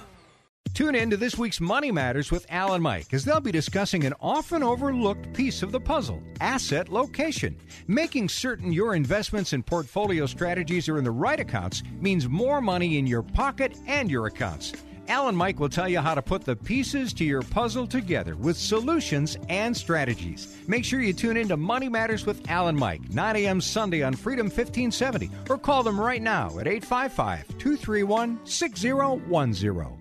Tune 0.74 0.94
in 0.94 1.10
to 1.10 1.18
this 1.18 1.36
week's 1.36 1.60
Money 1.60 1.92
Matters 1.92 2.30
with 2.30 2.46
Al 2.48 2.72
and 2.72 2.82
Mike 2.82 3.12
as 3.12 3.24
they'll 3.24 3.40
be 3.40 3.52
discussing 3.52 4.04
an 4.04 4.14
often 4.20 4.62
overlooked 4.62 5.32
piece 5.34 5.62
of 5.62 5.70
the 5.70 5.78
puzzle 5.80 6.22
asset 6.40 6.88
location. 6.88 7.56
Making 7.86 8.28
certain 8.28 8.72
your 8.72 8.94
investments 8.94 9.52
and 9.52 9.64
portfolio 9.64 10.24
strategies 10.26 10.88
are 10.88 10.98
in 10.98 11.04
the 11.04 11.10
right 11.10 11.38
accounts 11.38 11.82
means 12.00 12.28
more 12.28 12.60
money 12.60 12.98
in 12.98 13.06
your 13.06 13.22
pocket 13.22 13.76
and 13.86 14.10
your 14.10 14.26
accounts. 14.26 14.72
Al 15.08 15.28
and 15.28 15.36
Mike 15.36 15.58
will 15.58 15.68
tell 15.68 15.88
you 15.88 16.00
how 16.00 16.14
to 16.14 16.22
put 16.22 16.44
the 16.44 16.56
pieces 16.56 17.12
to 17.14 17.24
your 17.24 17.42
puzzle 17.42 17.86
together 17.86 18.36
with 18.36 18.56
solutions 18.56 19.36
and 19.48 19.76
strategies. 19.76 20.56
Make 20.68 20.84
sure 20.84 21.00
you 21.00 21.12
tune 21.12 21.36
in 21.36 21.48
to 21.48 21.56
Money 21.56 21.88
Matters 21.88 22.24
with 22.26 22.48
Al 22.50 22.68
and 22.68 22.78
Mike, 22.78 23.10
9 23.10 23.36
a.m. 23.36 23.60
Sunday 23.60 24.02
on 24.02 24.14
Freedom 24.14 24.46
1570, 24.46 25.30
or 25.50 25.58
call 25.58 25.82
them 25.82 26.00
right 26.00 26.22
now 26.22 26.46
at 26.58 26.66
855 26.66 27.58
231 27.58 28.40
6010. 28.44 29.98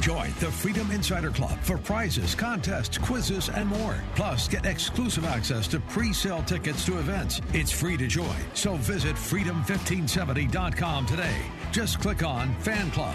Join 0.00 0.30
the 0.40 0.50
Freedom 0.50 0.90
Insider 0.92 1.30
Club 1.30 1.58
for 1.60 1.76
prizes, 1.76 2.34
contests, 2.34 2.96
quizzes, 2.96 3.50
and 3.50 3.68
more. 3.68 4.02
Plus, 4.14 4.48
get 4.48 4.64
exclusive 4.64 5.26
access 5.26 5.68
to 5.68 5.78
pre 5.78 6.14
sale 6.14 6.42
tickets 6.42 6.86
to 6.86 6.98
events. 6.98 7.42
It's 7.52 7.70
free 7.70 7.98
to 7.98 8.06
join, 8.06 8.36
so 8.54 8.76
visit 8.76 9.14
freedom1570.com 9.14 11.06
today. 11.06 11.42
Just 11.70 12.00
click 12.00 12.24
on 12.24 12.52
Fan 12.56 12.90
Club. 12.90 13.14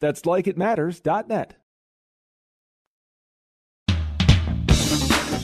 That's 0.00 0.22
likeitmatters.net. 0.22 1.56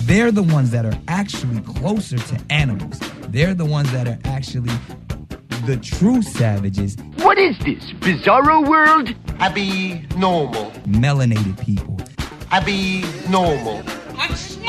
They're 0.06 0.30
the 0.30 0.42
ones 0.42 0.70
that 0.70 0.86
are 0.86 0.98
actually 1.08 1.60
closer 1.62 2.16
to 2.16 2.40
animals. 2.48 3.00
They're 3.28 3.54
the 3.54 3.64
ones 3.64 3.90
that 3.92 4.06
are 4.06 4.18
actually 4.24 4.72
the 5.66 5.76
true 5.82 6.22
savages. 6.22 6.96
What 7.16 7.38
is 7.38 7.58
this, 7.58 7.90
bizarro 8.00 8.66
world? 8.66 9.14
I 9.40 9.48
be 9.50 10.06
normal. 10.16 10.70
Melanated 10.86 11.60
people. 11.62 11.98
I 12.52 12.60
be 12.60 13.04
normal. 13.28 13.82
I'm 14.16 14.34
smart. 14.36 14.66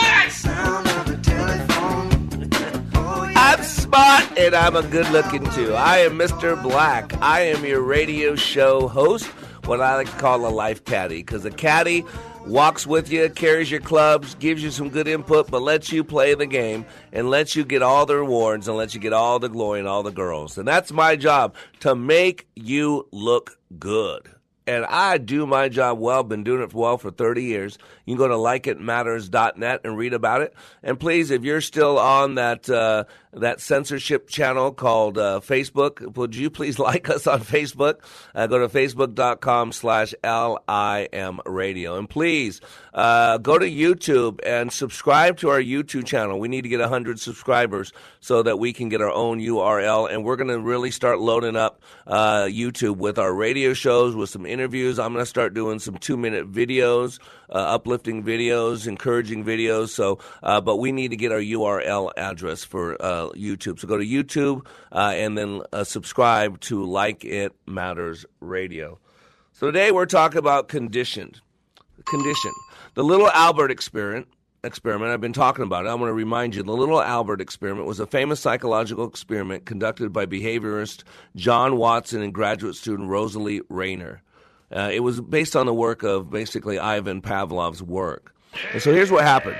I'm 3.37 3.63
smart 3.63 4.37
and 4.37 4.55
I'm 4.55 4.75
a 4.75 4.81
good 4.81 5.09
looking 5.11 5.45
too. 5.51 5.75
I 5.75 5.99
am 5.99 6.17
Mr. 6.17 6.61
Black. 6.61 7.13
I 7.21 7.41
am 7.41 7.63
your 7.63 7.81
radio 7.81 8.35
show 8.35 8.87
host, 8.87 9.29
what 9.67 9.81
I 9.81 9.95
like 9.95 10.09
to 10.09 10.17
call 10.17 10.45
a 10.45 10.49
life 10.49 10.85
caddy, 10.85 11.17
because 11.17 11.43
a 11.43 11.51
caddy 11.51 12.05
walks 12.45 12.87
with 12.87 13.11
you, 13.11 13.29
carries 13.29 13.69
your 13.69 13.81
clubs, 13.81 14.35
gives 14.35 14.63
you 14.63 14.71
some 14.71 14.89
good 14.89 15.07
input, 15.07 15.51
but 15.51 15.61
lets 15.61 15.91
you 15.91 16.03
play 16.03 16.33
the 16.33 16.45
game 16.45 16.85
and 17.11 17.29
lets 17.29 17.55
you 17.55 17.65
get 17.65 17.81
all 17.81 18.05
the 18.05 18.15
rewards 18.15 18.67
and 18.67 18.77
lets 18.77 18.93
you 18.93 19.01
get 19.01 19.11
all 19.13 19.39
the 19.39 19.49
glory 19.49 19.79
and 19.79 19.87
all 19.87 20.03
the 20.03 20.11
girls. 20.11 20.57
And 20.57 20.67
that's 20.67 20.91
my 20.91 21.15
job 21.17 21.55
to 21.81 21.95
make 21.95 22.47
you 22.55 23.07
look 23.11 23.59
good. 23.77 24.29
And 24.67 24.85
I 24.85 25.17
do 25.17 25.47
my 25.47 25.69
job 25.69 25.99
well. 25.99 26.23
Been 26.23 26.43
doing 26.43 26.61
it 26.61 26.73
well 26.73 26.97
for 26.97 27.09
30 27.09 27.43
years. 27.43 27.77
You 28.05 28.15
can 28.15 28.17
go 28.17 28.27
to 28.27 28.35
likeitmatters.net 28.35 29.81
and 29.83 29.97
read 29.97 30.13
about 30.13 30.41
it. 30.41 30.53
And 30.83 30.99
please, 30.99 31.31
if 31.31 31.43
you're 31.43 31.61
still 31.61 31.97
on 31.97 32.35
that 32.35 32.69
uh, 32.69 33.05
that 33.33 33.61
censorship 33.61 34.27
channel 34.27 34.71
called 34.71 35.17
uh, 35.17 35.39
Facebook, 35.43 36.15
would 36.15 36.35
you 36.35 36.49
please 36.49 36.79
like 36.87 37.09
us 37.09 37.27
on 37.27 37.41
Facebook? 37.41 37.99
Uh, 38.35 38.47
go 38.47 38.59
to 38.59 38.67
facebook.com 38.67 39.71
slash 39.71 40.13
LIM 40.23 41.39
radio. 41.45 41.97
And 41.97 42.09
please 42.09 42.61
uh, 42.93 43.37
go 43.37 43.57
to 43.57 43.65
YouTube 43.65 44.39
and 44.45 44.71
subscribe 44.71 45.37
to 45.37 45.49
our 45.49 45.61
YouTube 45.61 46.05
channel. 46.05 46.39
We 46.39 46.47
need 46.47 46.63
to 46.63 46.69
get 46.69 46.79
100 46.79 47.19
subscribers 47.19 47.93
so 48.19 48.43
that 48.43 48.57
we 48.57 48.73
can 48.73 48.89
get 48.89 49.01
our 49.01 49.11
own 49.11 49.39
URL. 49.39 50.11
And 50.11 50.23
we're 50.23 50.35
going 50.35 50.49
to 50.49 50.59
really 50.59 50.91
start 50.91 51.19
loading 51.19 51.55
up 51.55 51.81
uh, 52.05 52.43
YouTube 52.43 52.97
with 52.97 53.19
our 53.19 53.33
radio 53.33 53.73
shows, 53.73 54.15
with 54.15 54.29
some 54.29 54.45
interviews. 54.57 54.97
I'm 54.97 55.13
going 55.13 55.21
to 55.21 55.29
start 55.29 55.53
doing 55.53 55.77
some 55.79 55.97
two 55.97 56.17
minute 56.17 56.51
videos, 56.51 57.19
uh, 57.49 57.57
uplifting 57.57 58.23
videos, 58.23 58.87
encouraging 58.87 59.45
videos. 59.45 59.89
So, 59.89 60.19
uh, 60.41 60.61
but 60.61 60.77
we 60.77 60.91
need 60.91 61.11
to 61.11 61.17
get 61.17 61.31
our 61.31 61.39
URL 61.39 62.11
address 62.17 62.63
for 62.63 62.93
uh, 62.99 63.29
YouTube. 63.29 63.79
So 63.79 63.87
go 63.87 63.97
to 63.97 64.05
YouTube 64.05 64.65
uh, 64.91 65.13
and 65.15 65.37
then 65.37 65.61
uh, 65.71 65.83
subscribe 65.83 66.59
to 66.61 66.83
Like 66.83 67.23
It 67.23 67.55
Matters 67.67 68.25
Radio. 68.39 68.99
So 69.53 69.67
today 69.67 69.91
we're 69.91 70.05
talking 70.05 70.39
about 70.39 70.67
conditioned. 70.67 71.39
Condition. 72.05 72.51
The 72.95 73.03
little 73.03 73.29
Albert 73.29 73.69
experiment 73.69 74.27
experiment. 74.63 75.11
I've 75.11 75.21
been 75.21 75.33
talking 75.33 75.63
about 75.63 75.85
it. 75.85 75.89
I 75.89 75.93
want 75.95 76.09
to 76.09 76.13
remind 76.13 76.55
you 76.55 76.63
the 76.63 76.71
little 76.71 77.01
Albert 77.01 77.41
experiment 77.41 77.87
was 77.87 77.99
a 77.99 78.07
famous 78.07 78.39
psychological 78.39 79.07
experiment 79.07 79.65
conducted 79.65 80.11
by 80.11 80.25
behaviorist 80.25 81.03
John 81.35 81.77
Watson 81.77 82.21
and 82.21 82.33
graduate 82.33 82.75
student 82.75 83.09
Rosalie 83.09 83.61
Rayner. 83.69 84.21
Uh, 84.71 84.89
it 84.93 84.99
was 84.99 85.21
based 85.21 85.55
on 85.55 85.65
the 85.65 85.73
work 85.73 86.03
of 86.03 86.29
basically 86.29 86.77
Ivan 86.77 87.21
Pavlov's 87.21 87.81
work. 87.81 88.35
And 88.73 88.81
so 88.81 88.93
here's 88.93 89.11
what 89.11 89.23
happened. 89.23 89.57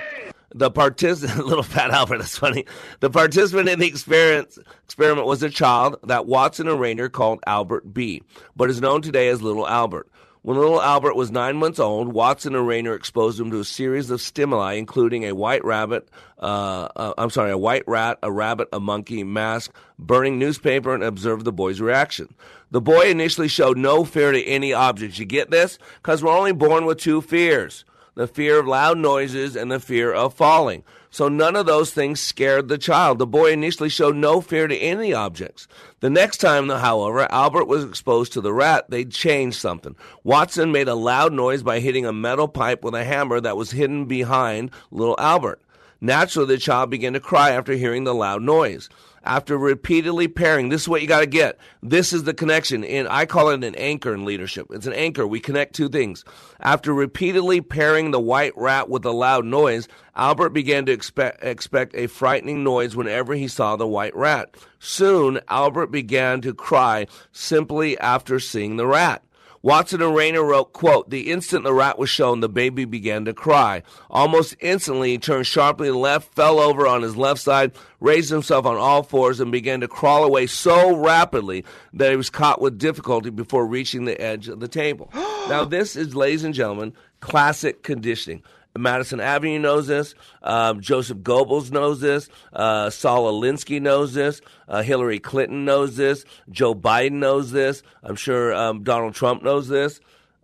The 0.53 0.71
participant, 0.71 1.45
little 1.45 1.63
fat 1.63 1.91
Albert, 1.91 2.19
that's 2.19 2.37
funny. 2.37 2.65
The 2.99 3.09
participant 3.09 3.69
in 3.69 3.79
the 3.79 3.87
experiment 3.87 5.27
was 5.27 5.43
a 5.43 5.49
child 5.49 5.97
that 6.03 6.25
Watson 6.25 6.67
and 6.67 6.79
Rayner 6.79 7.09
called 7.09 7.39
Albert 7.45 7.93
B, 7.93 8.23
but 8.55 8.69
is 8.69 8.81
known 8.81 9.01
today 9.01 9.27
as 9.29 9.41
Little 9.41 9.67
Albert. 9.67 10.09
When 10.47 10.57
little 10.57 10.81
Albert 10.81 11.17
was 11.17 11.29
nine 11.29 11.57
months 11.57 11.77
old, 11.77 12.13
Watson 12.13 12.55
and 12.55 12.65
Rayner 12.65 12.95
exposed 12.95 13.37
him 13.37 13.51
to 13.51 13.59
a 13.59 13.65
series 13.65 14.09
of 14.09 14.21
stimuli, 14.21 14.75
including 14.75 15.25
a 15.25 15.35
white 15.35 15.61
rabbit, 15.65 16.07
uh, 16.39 16.87
uh, 16.95 17.13
I'm 17.17 17.31
sorry, 17.31 17.51
a 17.51 17.57
white 17.57 17.83
rat, 17.85 18.17
a 18.23 18.31
rabbit, 18.31 18.69
a 18.71 18.79
monkey, 18.79 19.25
mask, 19.25 19.75
burning 19.99 20.39
newspaper, 20.39 20.93
and 20.93 21.03
observed 21.03 21.43
the 21.43 21.51
boy's 21.51 21.81
reaction. 21.81 22.33
The 22.71 22.79
boy 22.79 23.09
initially 23.09 23.49
showed 23.49 23.77
no 23.77 24.05
fear 24.05 24.31
to 24.31 24.41
any 24.41 24.71
object. 24.71 25.19
You 25.19 25.25
get 25.25 25.51
this? 25.51 25.79
Because 26.01 26.23
we're 26.23 26.31
only 26.31 26.53
born 26.53 26.85
with 26.85 26.99
two 26.99 27.19
fears 27.19 27.83
the 28.15 28.25
fear 28.25 28.57
of 28.57 28.67
loud 28.67 28.97
noises 28.97 29.57
and 29.57 29.69
the 29.69 29.81
fear 29.81 30.13
of 30.13 30.33
falling. 30.33 30.85
So 31.17 31.29
none 31.29 31.55
of 31.55 31.65
those 31.65 31.91
things 31.91 32.19
scared 32.19 32.67
the 32.67 32.77
child. 32.77 33.17
The 33.17 33.25
boy 33.25 33.51
initially 33.51 33.89
showed 33.89 34.15
no 34.15 34.39
fear 34.39 34.67
to 34.67 34.77
any 34.77 35.15
objects. 35.15 35.67
The 35.99 36.11
next 36.11 36.37
time, 36.37 36.69
however, 36.69 37.21
Albert 37.31 37.65
was 37.65 37.83
exposed 37.83 38.33
to 38.33 38.41
the 38.41 38.53
rat, 38.53 38.91
they 38.91 39.03
changed 39.03 39.57
something. 39.57 39.95
Watson 40.23 40.71
made 40.71 40.87
a 40.87 40.93
loud 40.93 41.33
noise 41.33 41.63
by 41.63 41.79
hitting 41.79 42.05
a 42.05 42.13
metal 42.13 42.47
pipe 42.47 42.83
with 42.83 42.93
a 42.93 43.03
hammer 43.03 43.41
that 43.41 43.57
was 43.57 43.71
hidden 43.71 44.05
behind 44.05 44.69
little 44.91 45.15
Albert. 45.17 45.59
Naturally, 45.99 46.49
the 46.49 46.59
child 46.59 46.91
began 46.91 47.13
to 47.13 47.19
cry 47.19 47.49
after 47.49 47.73
hearing 47.73 48.03
the 48.03 48.13
loud 48.13 48.43
noise 48.43 48.87
after 49.27 49.57
repeatedly 49.57 50.27
pairing. 50.29 50.69
This 50.69 50.83
is 50.83 50.89
what 50.89 51.01
you 51.01 51.07
got 51.07 51.19
to 51.19 51.27
get. 51.27 51.59
This 51.83 52.13
is 52.13 52.23
the 52.23 52.33
connection. 52.33 52.83
And 52.85 53.07
I 53.09 53.25
call 53.25 53.49
it 53.49 53.63
an 53.63 53.75
anchor 53.75 54.13
in 54.13 54.25
leadership. 54.25 54.67
It's 54.71 54.87
an 54.87 54.93
anchor. 54.93 55.27
We 55.27 55.39
connect 55.41 55.75
two 55.75 55.89
things. 55.89 56.23
After 56.61 56.93
repeatedly 56.93 57.59
pairing 57.61 58.11
the 58.11 58.19
white 58.19 58.53
rat 58.55 58.89
with 58.89 59.05
a 59.05 59.11
loud 59.11 59.45
noise, 59.45 59.87
Albert 60.15 60.49
began 60.49 60.85
to 60.85 60.93
expect, 60.93 61.43
expect 61.43 61.93
a 61.95 62.07
frightening 62.07 62.63
noise 62.63 62.95
whenever 62.95 63.35
he 63.35 63.47
saw 63.47 63.75
the 63.75 63.87
white 63.87 64.15
rat. 64.15 64.55
Soon, 64.79 65.41
Albert 65.49 65.87
began 65.87 66.41
to 66.41 66.53
cry 66.53 67.05
simply 67.31 67.97
after 67.99 68.39
seeing 68.39 68.77
the 68.77 68.87
rat. 68.87 69.23
Watson 69.67 70.01
and 70.01 70.15
Rayner 70.15 70.45
wrote, 70.45 70.71
quote, 70.71 71.09
The 71.09 71.29
instant 71.29 71.65
the 71.65 71.73
rat 71.73 71.99
was 71.99 72.09
shown, 72.09 72.39
the 72.39 72.47
baby 72.47 72.85
began 72.85 73.25
to 73.25 73.33
cry. 73.33 73.83
Almost 74.09 74.55
instantly, 74.61 75.11
he 75.11 75.17
turned 75.17 75.45
sharply 75.45 75.91
left, 75.91 76.33
fell 76.33 76.57
over 76.61 76.87
on 76.87 77.01
his 77.01 77.17
left 77.17 77.41
side, 77.41 77.73
raised 77.99 78.29
himself 78.29 78.65
on 78.65 78.77
all 78.77 79.03
fours, 79.03 79.41
and 79.41 79.51
began 79.51 79.81
to 79.81 79.89
crawl 79.89 80.23
away 80.23 80.47
so 80.47 80.95
rapidly 80.95 81.65
that 81.91 82.11
he 82.11 82.15
was 82.15 82.29
caught 82.29 82.61
with 82.61 82.77
difficulty 82.77 83.29
before 83.29 83.67
reaching 83.67 84.05
the 84.05 84.21
edge 84.21 84.47
of 84.47 84.61
the 84.61 84.69
table. 84.69 85.09
now, 85.13 85.65
this 85.65 85.97
is, 85.97 86.15
ladies 86.15 86.45
and 86.45 86.53
gentlemen, 86.53 86.93
classic 87.19 87.83
conditioning. 87.83 88.43
Madison 88.77 89.19
Avenue 89.19 89.59
knows 89.59 89.87
this. 89.87 90.15
Um, 90.43 90.81
Joseph 90.81 91.19
Goebbels 91.19 91.71
knows 91.71 91.99
this. 91.99 92.29
Uh, 92.53 92.89
Saul 92.89 93.31
Alinsky 93.31 93.81
knows 93.81 94.13
this. 94.13 94.41
Uh, 94.67 94.81
Hillary 94.81 95.19
Clinton 95.19 95.65
knows 95.65 95.95
this. 95.95 96.25
Joe 96.49 96.75
Biden 96.75 97.13
knows 97.13 97.51
this. 97.51 97.83
I'm 98.03 98.15
sure 98.15 98.53
um, 98.53 98.83
Donald 98.83 99.15
Trump 99.15 99.43
knows 99.43 99.67
this. 99.67 99.99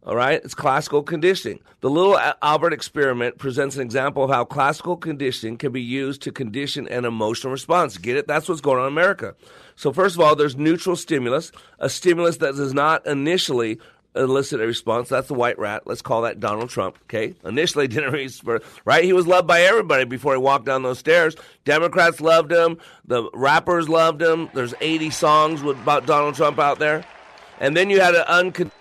All 0.06 0.18
right, 0.18 0.44
it's 0.44 0.54
classical 0.54 1.02
conditioning. 1.02 1.62
The 1.80 1.90
little 1.90 2.20
Albert 2.42 2.74
experiment 2.74 3.38
presents 3.38 3.78
an 3.78 3.84
example 3.84 4.26
of 4.26 4.30
how 4.30 4.44
classical 4.44 4.98
conditioning 4.98 5.56
can 5.56 5.72
be 5.72 5.82
used 5.82 6.22
to 6.24 6.32
condition 6.34 6.90
an 6.90 7.06
emotional 7.06 7.54
response. 7.54 7.98
Get 7.98 8.18
it? 8.18 8.28
That's 8.28 8.50
what's 8.50 8.60
going 8.60 8.80
on 8.80 8.88
in 8.88 8.92
America. 8.92 9.34
So, 9.78 9.94
first 9.94 10.16
of 10.16 10.22
all, 10.22 10.36
there's 10.36 10.58
neutral 10.58 10.98
stimulus, 10.98 11.54
a 11.80 11.90
stimulus 11.90 12.38
that 12.38 12.56
does 12.56 12.74
not 12.74 13.08
initially 13.08 13.80
elicit 14.16 14.62
a 14.62 14.68
response. 14.68 15.10
That's 15.10 15.28
the 15.28 15.34
white 15.34 15.58
rat. 15.58 15.84
Let's 15.86 16.02
call 16.02 16.24
that 16.24 16.40
Donald 16.40 16.70
Trump. 16.70 16.98
Okay. 17.04 17.36
Initially 17.44 17.88
didn't 17.90 18.14
respond, 18.14 18.62
right? 18.86 19.04
He 19.04 19.14
was 19.14 19.28
loved 19.28 19.48
by 19.48 19.62
everybody 19.62 20.06
before 20.06 20.34
he 20.34 20.40
walked 20.40 20.66
down 20.66 20.84
those 20.84 21.00
stairs. 21.00 21.36
Democrats 21.66 22.22
loved 22.22 22.52
him. 22.52 22.78
The 23.06 23.30
rappers 23.34 23.90
loved 23.90 24.22
him. 24.22 24.50
There's 24.54 24.74
80 24.82 25.10
songs 25.10 25.64
with, 25.64 25.78
about 25.82 26.06
Donald 26.06 26.36
Trump 26.36 26.60
out 26.60 26.80
there. 26.80 27.06
And 27.60 27.78
then 27.78 27.90
you 27.90 28.00
had 28.00 28.16
an 28.16 28.26
uncon 28.28 28.72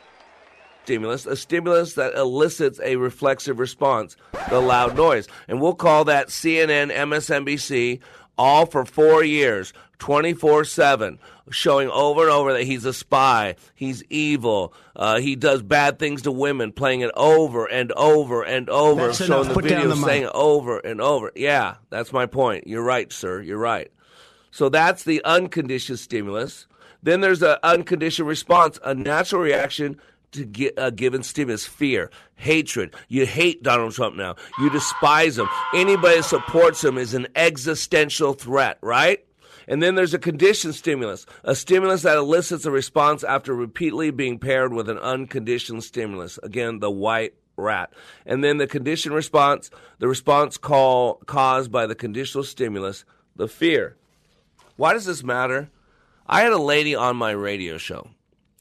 stimulus, 0.84 1.26
a 1.26 1.36
stimulus 1.36 1.94
that 1.94 2.14
elicits 2.14 2.80
a 2.82 2.96
reflexive 2.96 3.58
response, 3.58 4.16
the 4.50 4.60
loud 4.60 4.96
noise. 4.96 5.28
And 5.48 5.60
we'll 5.60 5.74
call 5.74 6.04
that 6.06 6.28
CNN, 6.28 6.92
MSNBC, 6.92 8.00
all 8.42 8.66
for 8.66 8.84
four 8.84 9.22
years, 9.22 9.72
24 10.00 10.64
7, 10.64 11.20
showing 11.50 11.88
over 11.90 12.22
and 12.22 12.30
over 12.30 12.52
that 12.54 12.64
he's 12.64 12.84
a 12.84 12.92
spy, 12.92 13.54
he's 13.76 14.02
evil, 14.10 14.74
uh, 14.96 15.20
he 15.20 15.36
does 15.36 15.62
bad 15.62 16.00
things 16.00 16.22
to 16.22 16.32
women, 16.32 16.72
playing 16.72 17.02
it 17.02 17.12
over 17.16 17.66
and 17.66 17.92
over 17.92 18.42
and 18.42 18.68
over, 18.68 19.06
That's 19.06 19.18
showing 19.18 19.32
enough. 19.32 19.48
the 19.48 19.54
Put 19.54 19.64
video, 19.64 19.86
the 19.86 19.96
saying 19.96 20.24
it 20.24 20.30
over 20.34 20.78
and 20.80 21.00
over. 21.00 21.30
Yeah, 21.36 21.76
that's 21.88 22.12
my 22.12 22.26
point. 22.26 22.66
You're 22.66 22.82
right, 22.82 23.12
sir. 23.12 23.40
You're 23.40 23.58
right. 23.58 23.92
So 24.50 24.68
that's 24.68 25.04
the 25.04 25.24
unconditioned 25.24 26.00
stimulus. 26.00 26.66
Then 27.00 27.20
there's 27.20 27.42
an 27.42 27.58
unconditioned 27.62 28.26
response, 28.26 28.80
a 28.84 28.92
natural 28.94 29.40
reaction 29.40 30.00
get 30.32 30.74
a 30.76 30.84
uh, 30.84 30.90
given 30.90 31.22
stimulus 31.22 31.66
fear, 31.66 32.10
hatred. 32.34 32.94
You 33.08 33.26
hate 33.26 33.62
Donald 33.62 33.92
Trump 33.92 34.16
now. 34.16 34.36
You 34.58 34.70
despise 34.70 35.38
him. 35.38 35.48
Anybody 35.74 36.16
that 36.16 36.24
supports 36.24 36.82
him 36.82 36.98
is 36.98 37.14
an 37.14 37.28
existential 37.36 38.32
threat, 38.32 38.78
right? 38.80 39.24
And 39.68 39.82
then 39.82 39.94
there's 39.94 40.14
a 40.14 40.18
conditioned 40.18 40.74
stimulus, 40.74 41.26
a 41.44 41.54
stimulus 41.54 42.02
that 42.02 42.16
elicits 42.16 42.64
a 42.64 42.70
response 42.70 43.22
after 43.22 43.54
repeatedly 43.54 44.10
being 44.10 44.38
paired 44.38 44.72
with 44.72 44.88
an 44.88 44.98
unconditioned 44.98 45.84
stimulus. 45.84 46.38
Again, 46.42 46.80
the 46.80 46.90
white 46.90 47.34
rat. 47.56 47.92
And 48.26 48.42
then 48.42 48.58
the 48.58 48.66
conditioned 48.66 49.14
response, 49.14 49.70
the 49.98 50.08
response 50.08 50.56
call 50.56 51.16
caused 51.26 51.70
by 51.70 51.86
the 51.86 51.94
conditional 51.94 52.44
stimulus, 52.44 53.04
the 53.36 53.48
fear. 53.48 53.96
Why 54.76 54.94
does 54.94 55.04
this 55.04 55.22
matter? 55.22 55.70
I 56.26 56.40
had 56.40 56.52
a 56.52 56.58
lady 56.58 56.94
on 56.94 57.16
my 57.16 57.30
radio 57.30 57.78
show 57.78 58.08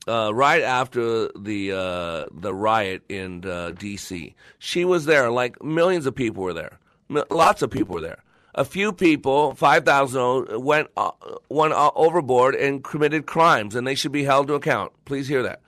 uh, 0.08 0.34
right 0.34 0.62
after 0.64 1.30
the 1.38 1.72
uh, 1.72 2.26
the 2.32 2.54
riot 2.54 3.04
in 3.10 3.46
uh, 3.46 3.72
D.C. 3.72 4.36
She 4.60 4.86
was 4.86 5.06
there, 5.06 5.30
like 5.30 5.64
millions 5.64 6.06
of 6.06 6.16
people 6.16 6.44
were 6.44 6.54
there. 6.54 6.80
M- 7.10 7.24
lots 7.30 7.62
of 7.62 7.70
people 7.70 7.96
were 7.96 8.02
there. 8.02 8.24
A 8.56 8.66
few 8.66 8.92
people, 8.92 9.54
five 9.56 9.86
thousand, 9.86 10.64
went 10.64 10.90
uh, 10.98 11.12
went 11.50 11.74
overboard 11.74 12.56
and 12.56 12.84
committed 12.84 13.26
crimes, 13.26 13.76
and 13.76 13.86
they 13.86 13.96
should 13.96 14.12
be 14.12 14.24
held 14.24 14.48
to 14.48 14.56
account. 14.56 14.92
Please 15.06 15.28
hear 15.28 15.44
that. 15.44 15.62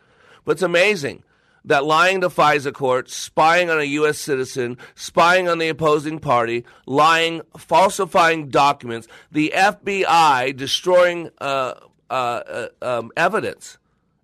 But 0.46 0.54
it's 0.54 0.62
amazing 0.62 1.24
that 1.66 1.86
lying 1.86 2.22
to 2.22 2.30
FISA 2.30 2.74
court, 2.74 3.10
spying 3.10 3.70
on 3.70 3.80
a 3.80 3.84
U.S. 3.84 4.20
citizen, 4.20 4.78
spying 4.96 5.48
on 5.48 5.60
the 5.60 5.70
opposing 5.70 6.20
party, 6.20 6.66
lying, 6.86 7.42
falsifying 7.58 8.50
documents, 8.50 9.08
the 9.32 9.54
FBI 9.56 10.56
destroying 10.58 11.30
uh, 11.40 11.76
uh, 12.10 12.68
um, 12.82 13.12
evidence. 13.16 13.78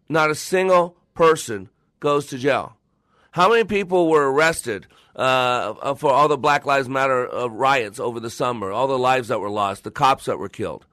Not 0.09 0.31
a 0.31 0.35
single 0.35 0.97
person 1.13 1.69
goes 1.99 2.25
to 2.27 2.37
jail. 2.37 2.75
How 3.31 3.49
many 3.49 3.63
people 3.63 4.09
were 4.09 4.31
arrested 4.31 4.87
uh, 5.15 5.93
for 5.95 6.11
all 6.11 6.27
the 6.27 6.37
Black 6.37 6.65
Lives 6.65 6.89
Matter 6.89 7.31
uh, 7.31 7.47
riots 7.47 7.99
over 7.99 8.19
the 8.19 8.31
summer, 8.31 8.71
all 8.71 8.87
the 8.87 8.97
lives 8.97 9.27
that 9.27 9.39
were 9.39 9.51
lost, 9.51 9.83
the 9.83 9.91
cops 9.91 10.25
that 10.25 10.39
were 10.39 10.49
killed? 10.49 10.85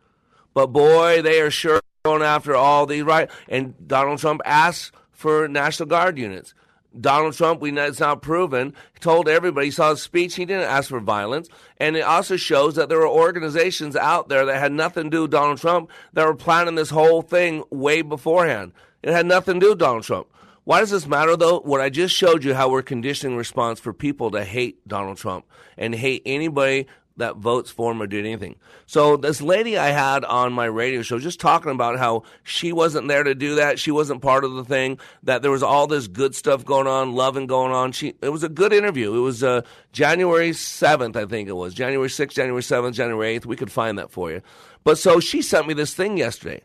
But 0.52 0.68
boy, 0.68 1.22
they 1.22 1.40
are 1.40 1.50
sure 1.50 1.80
going 2.04 2.22
after 2.22 2.54
all 2.54 2.84
these 2.84 3.04
right. 3.04 3.30
And 3.48 3.74
Donald 3.88 4.18
Trump 4.18 4.42
asked 4.44 4.94
for 5.12 5.48
National 5.48 5.88
Guard 5.88 6.18
units. 6.18 6.52
Donald 6.98 7.34
Trump, 7.34 7.60
we 7.60 7.70
know 7.70 7.84
it's 7.84 8.00
not 8.00 8.22
proven, 8.22 8.74
told 9.00 9.28
everybody, 9.28 9.66
he 9.66 9.70
saw 9.70 9.90
his 9.90 10.00
speech, 10.02 10.34
he 10.34 10.44
didn't 10.46 10.64
ask 10.64 10.88
for 10.88 11.00
violence. 11.00 11.48
And 11.78 11.96
it 11.96 12.02
also 12.02 12.36
shows 12.36 12.76
that 12.76 12.88
there 12.88 12.98
were 12.98 13.08
organizations 13.08 13.96
out 13.96 14.28
there 14.28 14.46
that 14.46 14.58
had 14.58 14.72
nothing 14.72 15.04
to 15.04 15.10
do 15.10 15.22
with 15.22 15.30
Donald 15.30 15.58
Trump 15.58 15.90
that 16.14 16.26
were 16.26 16.34
planning 16.34 16.74
this 16.74 16.90
whole 16.90 17.22
thing 17.22 17.64
way 17.70 18.02
beforehand. 18.02 18.72
It 19.06 19.12
had 19.12 19.24
nothing 19.24 19.54
to 19.54 19.60
do 19.60 19.70
with 19.70 19.78
Donald 19.78 20.02
Trump. 20.02 20.26
Why 20.64 20.80
does 20.80 20.90
this 20.90 21.06
matter, 21.06 21.36
though? 21.36 21.60
What 21.60 21.80
I 21.80 21.90
just 21.90 22.12
showed 22.12 22.42
you 22.42 22.54
how 22.54 22.68
we're 22.68 22.82
conditioning 22.82 23.36
response 23.36 23.78
for 23.78 23.92
people 23.92 24.32
to 24.32 24.42
hate 24.42 24.86
Donald 24.88 25.16
Trump 25.16 25.46
and 25.78 25.94
hate 25.94 26.22
anybody 26.26 26.88
that 27.16 27.36
votes 27.36 27.70
for 27.70 27.92
him 27.92 28.02
or 28.02 28.08
did 28.08 28.26
anything. 28.26 28.56
So 28.84 29.16
this 29.16 29.40
lady 29.40 29.78
I 29.78 29.90
had 29.90 30.24
on 30.24 30.52
my 30.52 30.64
radio 30.64 31.02
show 31.02 31.20
just 31.20 31.38
talking 31.38 31.70
about 31.70 32.00
how 32.00 32.24
she 32.42 32.72
wasn't 32.72 33.06
there 33.06 33.22
to 33.22 33.36
do 33.36 33.54
that. 33.54 33.78
She 33.78 33.92
wasn't 33.92 34.22
part 34.22 34.44
of 34.44 34.54
the 34.54 34.64
thing. 34.64 34.98
That 35.22 35.40
there 35.40 35.52
was 35.52 35.62
all 35.62 35.86
this 35.86 36.08
good 36.08 36.34
stuff 36.34 36.64
going 36.64 36.88
on, 36.88 37.14
loving 37.14 37.46
going 37.46 37.70
on. 37.70 37.92
She 37.92 38.14
it 38.20 38.30
was 38.30 38.42
a 38.42 38.48
good 38.48 38.72
interview. 38.72 39.14
It 39.14 39.20
was 39.20 39.44
uh, 39.44 39.62
January 39.92 40.52
seventh, 40.52 41.16
I 41.16 41.26
think 41.26 41.48
it 41.48 41.52
was 41.52 41.74
January 41.74 42.10
sixth, 42.10 42.34
January 42.34 42.62
seventh, 42.64 42.96
January 42.96 43.36
eighth. 43.36 43.46
We 43.46 43.54
could 43.54 43.70
find 43.70 43.98
that 43.98 44.10
for 44.10 44.32
you. 44.32 44.42
But 44.82 44.98
so 44.98 45.20
she 45.20 45.42
sent 45.42 45.68
me 45.68 45.74
this 45.74 45.94
thing 45.94 46.16
yesterday. 46.18 46.64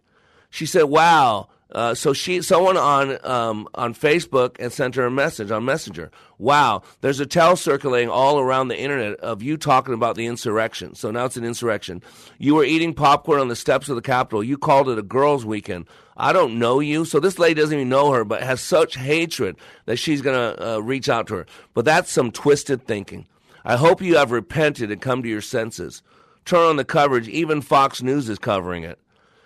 She 0.49 0.65
said, 0.65 0.85
"Wow." 0.85 1.49
Uh, 1.71 1.93
so 1.93 2.11
she, 2.13 2.41
someone 2.41 2.77
on 2.77 3.17
um, 3.25 3.67
on 3.75 3.93
Facebook, 3.93 4.57
and 4.59 4.71
sent 4.71 4.95
her 4.95 5.05
a 5.05 5.11
message 5.11 5.51
on 5.51 5.63
Messenger. 5.63 6.11
Wow, 6.37 6.83
there's 7.01 7.19
a 7.19 7.25
tell 7.25 7.55
circulating 7.55 8.09
all 8.09 8.39
around 8.39 8.67
the 8.67 8.79
internet 8.79 9.19
of 9.19 9.41
you 9.41 9.57
talking 9.57 9.93
about 9.93 10.15
the 10.15 10.25
insurrection. 10.25 10.95
So 10.95 11.11
now 11.11 11.25
it's 11.25 11.37
an 11.37 11.45
insurrection. 11.45 12.01
You 12.37 12.55
were 12.55 12.65
eating 12.65 12.93
popcorn 12.93 13.39
on 13.39 13.47
the 13.47 13.55
steps 13.55 13.89
of 13.89 13.95
the 13.95 14.01
Capitol. 14.01 14.43
You 14.43 14.57
called 14.57 14.89
it 14.89 14.97
a 14.97 15.03
girls' 15.03 15.45
weekend. 15.45 15.85
I 16.17 16.33
don't 16.33 16.59
know 16.59 16.79
you, 16.79 17.05
so 17.05 17.19
this 17.19 17.39
lady 17.39 17.61
doesn't 17.61 17.75
even 17.75 17.89
know 17.89 18.11
her, 18.11 18.25
but 18.25 18.43
has 18.43 18.61
such 18.61 18.95
hatred 18.95 19.55
that 19.85 19.97
she's 19.97 20.21
gonna 20.21 20.55
uh, 20.59 20.79
reach 20.79 21.09
out 21.09 21.27
to 21.27 21.35
her. 21.35 21.45
But 21.73 21.85
that's 21.85 22.11
some 22.11 22.31
twisted 22.31 22.85
thinking. 22.85 23.27
I 23.63 23.77
hope 23.77 24.01
you 24.01 24.17
have 24.17 24.31
repented 24.31 24.91
and 24.91 25.01
come 25.01 25.23
to 25.23 25.29
your 25.29 25.41
senses. 25.41 26.03
Turn 26.45 26.67
on 26.67 26.75
the 26.75 26.85
coverage. 26.85 27.27
Even 27.27 27.61
Fox 27.61 28.01
News 28.01 28.27
is 28.27 28.39
covering 28.39 28.83
it. 28.83 28.99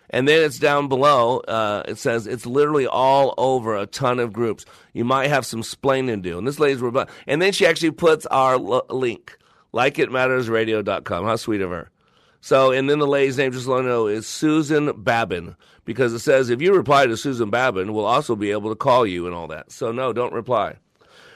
And 0.09 0.27
then 0.27 0.43
it's 0.43 0.59
down 0.59 0.87
below. 0.87 1.39
Uh, 1.39 1.83
it 1.87 1.97
says 1.97 2.27
it's 2.27 2.45
literally 2.45 2.87
all 2.87 3.33
over 3.37 3.75
a 3.75 3.85
ton 3.85 4.19
of 4.19 4.33
groups. 4.33 4.65
You 4.93 5.05
might 5.05 5.29
have 5.29 5.45
some 5.45 5.61
splaining 5.61 6.07
to 6.07 6.17
do. 6.17 6.37
And 6.37 6.47
this 6.47 6.59
lady's 6.59 6.81
rebut. 6.81 7.09
And 7.27 7.41
then 7.41 7.51
she 7.51 7.65
actually 7.65 7.91
puts 7.91 8.25
our 8.27 8.53
l- 8.53 8.85
link, 8.89 9.37
likeitmattersradio.com. 9.73 11.25
How 11.25 11.35
sweet 11.35 11.61
of 11.61 11.71
her. 11.71 11.89
So, 12.41 12.71
and 12.71 12.87
then 12.89 12.99
the 12.99 13.07
lady's 13.07 13.37
name, 13.37 13.51
just 13.51 13.65
let 13.67 13.81
you 13.81 13.89
know, 13.89 14.07
is 14.07 14.27
Susan 14.27 14.91
Babin. 15.01 15.55
Because 15.83 16.13
it 16.13 16.19
says 16.19 16.49
if 16.49 16.61
you 16.61 16.73
reply 16.73 17.05
to 17.07 17.17
Susan 17.17 17.49
Babin, 17.49 17.93
we'll 17.93 18.05
also 18.05 18.35
be 18.35 18.51
able 18.51 18.69
to 18.69 18.75
call 18.75 19.05
you 19.05 19.25
and 19.25 19.35
all 19.35 19.47
that. 19.47 19.71
So, 19.71 19.91
no, 19.91 20.13
don't 20.13 20.33
reply. 20.33 20.75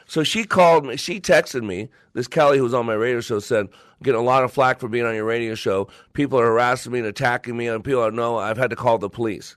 So 0.10 0.24
she 0.24 0.44
called 0.44 0.88
me, 0.88 0.98
she 0.98 1.22
texted 1.22 1.64
me. 1.64 1.88
This 2.14 2.28
Kelly, 2.28 2.58
who 2.58 2.64
was 2.64 2.74
on 2.74 2.88
my 2.88 2.96
radio 2.96 3.22
show, 3.22 3.38
said, 3.38 3.68
getting 4.02 4.20
a 4.20 4.24
lot 4.24 4.44
of 4.44 4.52
flack 4.52 4.80
for 4.80 4.88
being 4.88 5.06
on 5.06 5.14
your 5.14 5.24
radio 5.24 5.54
show. 5.54 5.88
People 6.14 6.40
are 6.40 6.48
harassing 6.48 6.92
me 6.92 6.98
and 6.98 7.08
attacking 7.08 7.56
me, 7.56 7.68
and 7.68 7.84
people 7.84 8.02
are, 8.02 8.10
no, 8.10 8.40
I've 8.40 8.58
had 8.58 8.72
to 8.72 8.76
call 8.76 8.98
the 8.98 9.08
police. 9.08 9.56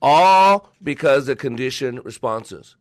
All 0.00 0.72
because 0.82 1.28
of 1.28 1.36
conditioned 1.36 2.02
responses. 2.06 2.76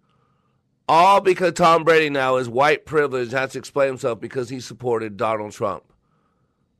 All 0.87 1.19
because 1.19 1.51
Tom 1.53 1.83
Brady 1.83 2.09
now 2.09 2.37
is 2.37 2.47
white 2.47 2.85
privilege, 2.85 3.31
has 3.31 3.51
to 3.51 3.59
explain 3.59 3.89
himself 3.89 4.21
because 4.21 4.47
he 4.47 4.61
supported 4.61 5.17
Donald 5.17 5.51
Trump. 5.51 5.83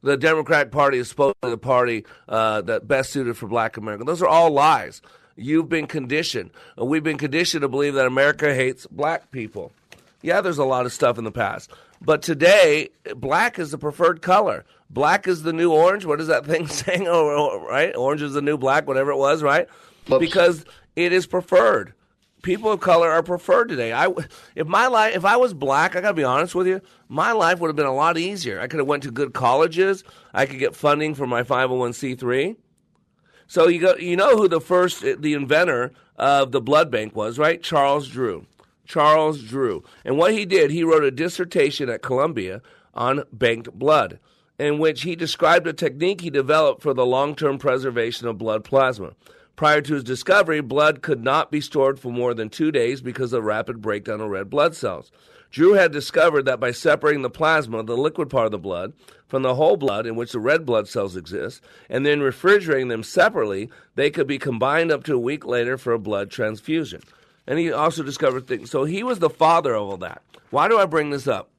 The 0.03 0.15
Democratic 0.15 0.71
Party 0.71 0.99
is 0.99 1.09
supposed 1.09 1.35
to 1.41 1.47
be 1.47 1.51
the 1.51 1.57
party 1.57 2.05
uh, 2.29 2.61
that 2.61 2.87
best 2.87 3.11
suited 3.11 3.35
for 3.35 3.47
black 3.47 3.75
America. 3.75 4.05
Those 4.05 4.21
are 4.21 4.27
all 4.29 4.51
lies. 4.51 5.01
You've 5.35 5.67
been 5.67 5.85
conditioned. 5.85 6.51
We've 6.77 7.03
been 7.03 7.17
conditioned 7.17 7.63
to 7.63 7.67
believe 7.67 7.95
that 7.95 8.07
America 8.07 8.55
hates 8.55 8.87
black 8.87 9.31
people. 9.31 9.73
Yeah, 10.22 10.41
there's 10.41 10.57
a 10.57 10.65
lot 10.65 10.86
of 10.86 10.93
stuff 10.93 11.18
in 11.18 11.24
the 11.24 11.32
past. 11.32 11.72
But 12.01 12.22
today, 12.22 12.89
black 13.15 13.59
is 13.59 13.72
the 13.72 13.78
preferred 13.78 14.22
color. 14.22 14.65
Black 14.89 15.28
is 15.28 15.43
the 15.43 15.53
new 15.53 15.72
orange. 15.72 16.05
What 16.05 16.22
is 16.22 16.28
that 16.28 16.45
thing 16.45 16.68
saying? 16.68 17.07
Oh, 17.07 17.30
oh, 17.30 17.49
oh, 17.53 17.68
right? 17.68 17.95
Orange 17.95 18.22
is 18.22 18.34
the 18.34 18.41
new 18.41 18.57
black, 18.57 18.88
whatever 18.88 19.11
it 19.11 19.18
was, 19.18 19.43
right? 19.43 19.68
Oops. 20.11 20.20
Because 20.20 20.65
it 20.95 21.11
is 21.13 21.28
preferred. 21.28 21.93
People 22.43 22.72
of 22.72 22.80
color 22.80 23.11
are 23.11 23.24
preferred 23.24 23.68
today. 23.68 23.91
I, 23.91 24.07
if 24.55 24.68
my 24.68 24.88
life, 24.88 25.15
if 25.15 25.26
I 25.26 25.38
was 25.38 25.53
black, 25.53 25.95
I 25.95 26.01
gotta 26.01 26.13
be 26.13 26.24
honest 26.24 26.55
with 26.55 26.68
you, 26.68 26.82
my 27.09 27.32
life 27.32 27.59
would 27.59 27.68
have 27.68 27.76
been 27.76 27.86
a 27.88 27.93
lot 27.93 28.18
easier. 28.18 28.61
I 28.61 28.68
could 28.68 28.80
have 28.80 28.88
went 28.88 29.03
to 29.03 29.11
good 29.11 29.34
colleges. 29.34 30.03
I 30.34 30.45
could 30.45 30.59
get 30.59 30.76
funding 30.76 31.15
for 31.15 31.28
my 31.28 31.43
501c3. 31.43 32.55
So 33.47 33.68
you 33.68 33.80
go, 33.80 33.95
you 33.95 34.15
know 34.15 34.38
who 34.38 34.47
the 34.47 34.61
first, 34.61 35.01
the 35.01 35.34
inventor 35.34 35.93
of 36.15 36.51
the 36.51 36.61
blood 36.61 36.91
bank 36.91 37.15
was, 37.15 37.39
right? 37.39 37.61
Charles 37.61 38.07
Drew. 38.07 38.45
Charles 38.88 39.43
Drew. 39.43 39.83
And 40.03 40.17
what 40.17 40.33
he 40.33 40.45
did, 40.45 40.71
he 40.71 40.83
wrote 40.83 41.03
a 41.03 41.11
dissertation 41.11 41.89
at 41.89 42.01
Columbia 42.01 42.61
on 42.93 43.23
banked 43.31 43.71
blood, 43.73 44.19
in 44.57 44.79
which 44.79 45.03
he 45.03 45.15
described 45.15 45.67
a 45.67 45.73
technique 45.73 46.21
he 46.21 46.29
developed 46.29 46.81
for 46.81 46.93
the 46.93 47.05
long 47.05 47.35
term 47.35 47.59
preservation 47.59 48.27
of 48.27 48.38
blood 48.38 48.63
plasma. 48.63 49.11
Prior 49.55 49.81
to 49.81 49.95
his 49.95 50.03
discovery, 50.03 50.61
blood 50.61 51.01
could 51.01 51.23
not 51.23 51.51
be 51.51 51.61
stored 51.61 51.99
for 51.99 52.11
more 52.11 52.33
than 52.33 52.49
two 52.49 52.71
days 52.71 53.01
because 53.01 53.33
of 53.33 53.43
rapid 53.43 53.81
breakdown 53.81 54.21
of 54.21 54.29
red 54.29 54.49
blood 54.49 54.75
cells. 54.75 55.11
Drew 55.49 55.73
had 55.73 55.91
discovered 55.91 56.43
that 56.43 56.59
by 56.59 56.71
separating 56.71 57.21
the 57.21 57.29
plasma, 57.29 57.81
the 57.83 57.97
liquid 57.97 58.29
part 58.29 58.45
of 58.45 58.51
the 58.51 58.57
blood, 58.57 58.93
from 59.27 59.43
the 59.43 59.55
whole 59.55 59.77
blood 59.77 60.05
in 60.05 60.15
which 60.15 60.31
the 60.31 60.39
red 60.39 60.65
blood 60.65 60.88
cells 60.88 61.15
exist, 61.15 61.61
and 61.89 62.05
then 62.05 62.19
refrigerating 62.21 62.89
them 62.89 63.01
separately, 63.01 63.69
they 63.95 64.11
could 64.11 64.27
be 64.27 64.38
combined 64.38 64.91
up 64.91 65.03
to 65.05 65.15
a 65.15 65.19
week 65.19 65.45
later 65.45 65.77
for 65.77 65.93
a 65.93 65.99
blood 65.99 66.29
transfusion 66.29 67.01
and 67.47 67.57
he 67.57 67.71
also 67.71 68.03
discovered 68.03 68.47
things. 68.47 68.69
So 68.69 68.83
he 68.83 69.03
was 69.03 69.19
the 69.19 69.29
father 69.29 69.73
of 69.73 69.87
all 69.87 69.97
that. 69.97 70.21
Why 70.49 70.67
do 70.67 70.77
I 70.77 70.85
bring 70.85 71.09
this 71.09 71.27
up? 71.27 71.49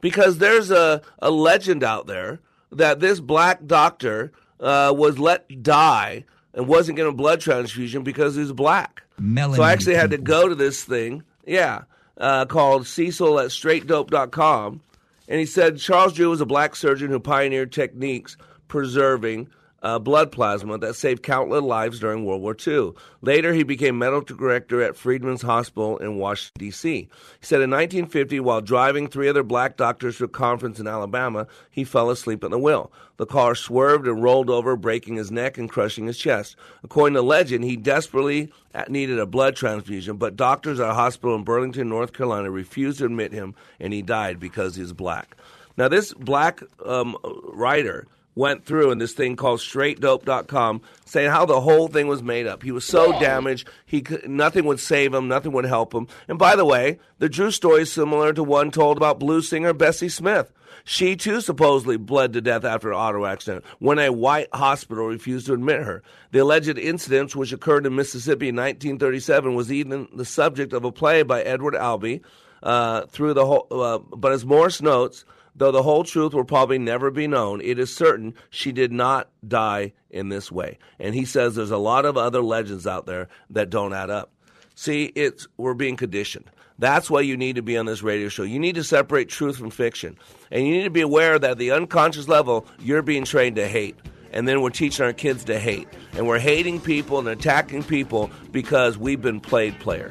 Because 0.00 0.38
there's 0.38 0.70
a, 0.70 1.02
a 1.20 1.30
legend 1.30 1.84
out 1.84 2.06
there 2.06 2.40
that 2.72 3.00
this 3.00 3.20
black 3.20 3.66
doctor 3.66 4.32
uh, 4.58 4.92
was 4.96 5.18
let 5.18 5.62
die 5.62 6.24
and 6.54 6.66
wasn't 6.66 6.96
getting 6.96 7.12
a 7.12 7.16
blood 7.16 7.40
transfusion 7.40 8.02
because 8.02 8.34
he 8.34 8.40
was 8.40 8.52
black. 8.52 9.02
Melanated 9.20 9.56
so 9.56 9.62
I 9.62 9.72
actually 9.72 9.94
had 9.94 10.10
to 10.10 10.18
go 10.18 10.48
to 10.48 10.54
this 10.54 10.82
thing, 10.84 11.22
yeah, 11.46 11.82
uh, 12.18 12.46
called 12.46 12.86
Cecil 12.86 13.38
at 13.40 13.48
straightdope.com. 13.48 14.80
And 15.28 15.40
he 15.40 15.46
said 15.46 15.78
Charles 15.78 16.12
Drew 16.14 16.30
was 16.30 16.40
a 16.40 16.46
black 16.46 16.74
surgeon 16.76 17.10
who 17.10 17.20
pioneered 17.20 17.72
techniques 17.72 18.36
preserving 18.68 19.48
uh, 19.82 19.98
blood 19.98 20.30
plasma 20.30 20.78
that 20.78 20.94
saved 20.94 21.22
countless 21.22 21.62
lives 21.62 21.98
during 22.00 22.24
World 22.24 22.42
War 22.42 22.56
II. 22.66 22.92
Later, 23.20 23.52
he 23.52 23.64
became 23.64 23.98
medical 23.98 24.36
director 24.36 24.80
at 24.82 24.96
Freedmen's 24.96 25.42
Hospital 25.42 25.98
in 25.98 26.16
Washington, 26.16 26.58
D.C. 26.58 26.92
He 26.92 27.08
said 27.40 27.60
in 27.60 27.70
1950, 27.70 28.40
while 28.40 28.60
driving 28.60 29.08
three 29.08 29.28
other 29.28 29.42
black 29.42 29.76
doctors 29.76 30.18
to 30.18 30.24
a 30.24 30.28
conference 30.28 30.78
in 30.78 30.86
Alabama, 30.86 31.46
he 31.70 31.84
fell 31.84 32.10
asleep 32.10 32.44
at 32.44 32.50
the 32.50 32.58
wheel. 32.58 32.92
The 33.16 33.26
car 33.26 33.54
swerved 33.54 34.06
and 34.06 34.22
rolled 34.22 34.50
over, 34.50 34.76
breaking 34.76 35.16
his 35.16 35.30
neck 35.30 35.58
and 35.58 35.68
crushing 35.68 36.06
his 36.06 36.18
chest. 36.18 36.56
According 36.82 37.14
to 37.14 37.22
legend, 37.22 37.64
he 37.64 37.76
desperately 37.76 38.52
needed 38.88 39.18
a 39.18 39.26
blood 39.26 39.56
transfusion, 39.56 40.16
but 40.16 40.36
doctors 40.36 40.80
at 40.80 40.90
a 40.90 40.94
hospital 40.94 41.34
in 41.34 41.44
Burlington, 41.44 41.88
North 41.88 42.12
Carolina, 42.12 42.50
refused 42.50 42.98
to 42.98 43.06
admit 43.06 43.32
him, 43.32 43.54
and 43.80 43.92
he 43.92 44.02
died 44.02 44.40
because 44.40 44.76
he's 44.76 44.92
black. 44.92 45.36
Now, 45.76 45.88
this 45.88 46.12
black 46.14 46.62
um, 46.84 47.16
writer 47.24 48.06
went 48.34 48.64
through 48.64 48.90
in 48.90 48.98
this 48.98 49.12
thing 49.12 49.36
called 49.36 49.60
straightdope.com 49.60 50.80
saying 51.04 51.30
how 51.30 51.44
the 51.44 51.60
whole 51.60 51.88
thing 51.88 52.08
was 52.08 52.22
made 52.22 52.46
up. 52.46 52.62
He 52.62 52.72
was 52.72 52.84
so 52.84 53.18
damaged, 53.20 53.68
he 53.84 54.00
could, 54.00 54.28
nothing 54.28 54.64
would 54.64 54.80
save 54.80 55.12
him, 55.12 55.28
nothing 55.28 55.52
would 55.52 55.66
help 55.66 55.94
him. 55.94 56.08
And 56.28 56.38
by 56.38 56.56
the 56.56 56.64
way, 56.64 56.98
the 57.18 57.28
Drew 57.28 57.50
story 57.50 57.82
is 57.82 57.92
similar 57.92 58.32
to 58.32 58.42
one 58.42 58.70
told 58.70 58.96
about 58.96 59.18
blues 59.18 59.48
singer 59.48 59.72
Bessie 59.72 60.08
Smith. 60.08 60.52
She 60.84 61.14
too 61.14 61.40
supposedly 61.40 61.96
bled 61.96 62.32
to 62.32 62.40
death 62.40 62.64
after 62.64 62.90
an 62.90 62.98
auto 62.98 63.24
accident 63.24 63.64
when 63.78 63.98
a 63.98 64.10
white 64.10 64.48
hospital 64.52 65.06
refused 65.06 65.46
to 65.46 65.52
admit 65.52 65.82
her. 65.82 66.02
The 66.32 66.40
alleged 66.40 66.78
incidents, 66.78 67.36
which 67.36 67.52
occurred 67.52 67.86
in 67.86 67.94
Mississippi 67.94 68.48
in 68.48 68.56
1937, 68.56 69.54
was 69.54 69.70
even 69.70 70.08
the 70.14 70.24
subject 70.24 70.72
of 70.72 70.84
a 70.84 70.90
play 70.90 71.22
by 71.22 71.42
Edward 71.42 71.76
Albee. 71.76 72.22
Uh, 72.62 73.06
through 73.06 73.34
the 73.34 73.44
whole, 73.44 73.66
uh, 73.72 73.98
but 73.98 74.30
as 74.30 74.46
Morris 74.46 74.80
notes, 74.80 75.24
Though 75.54 75.70
the 75.70 75.82
whole 75.82 76.04
truth 76.04 76.32
will 76.32 76.44
probably 76.44 76.78
never 76.78 77.10
be 77.10 77.26
known, 77.26 77.60
it 77.60 77.78
is 77.78 77.94
certain 77.94 78.34
she 78.50 78.72
did 78.72 78.90
not 78.90 79.28
die 79.46 79.92
in 80.10 80.28
this 80.28 80.50
way. 80.50 80.78
And 80.98 81.14
he 81.14 81.24
says 81.24 81.54
there's 81.54 81.70
a 81.70 81.76
lot 81.76 82.04
of 82.04 82.16
other 82.16 82.40
legends 82.40 82.86
out 82.86 83.06
there 83.06 83.28
that 83.50 83.70
don't 83.70 83.92
add 83.92 84.10
up. 84.10 84.30
See, 84.74 85.12
it's 85.14 85.46
we're 85.58 85.74
being 85.74 85.96
conditioned. 85.96 86.50
That's 86.78 87.10
why 87.10 87.20
you 87.20 87.36
need 87.36 87.56
to 87.56 87.62
be 87.62 87.76
on 87.76 87.86
this 87.86 88.02
radio 88.02 88.28
show. 88.28 88.42
You 88.42 88.58
need 88.58 88.74
to 88.76 88.84
separate 88.84 89.28
truth 89.28 89.58
from 89.58 89.70
fiction. 89.70 90.18
And 90.50 90.66
you 90.66 90.72
need 90.72 90.84
to 90.84 90.90
be 90.90 91.02
aware 91.02 91.38
that 91.38 91.52
at 91.52 91.58
the 91.58 91.70
unconscious 91.70 92.28
level, 92.28 92.66
you're 92.80 93.02
being 93.02 93.24
trained 93.24 93.56
to 93.56 93.68
hate. 93.68 93.96
And 94.32 94.48
then 94.48 94.62
we're 94.62 94.70
teaching 94.70 95.04
our 95.04 95.12
kids 95.12 95.44
to 95.44 95.58
hate. 95.58 95.86
And 96.14 96.26
we're 96.26 96.38
hating 96.38 96.80
people 96.80 97.18
and 97.18 97.28
attacking 97.28 97.84
people 97.84 98.30
because 98.50 98.96
we've 98.96 99.20
been 99.20 99.40
played 99.40 99.78
player. 99.78 100.10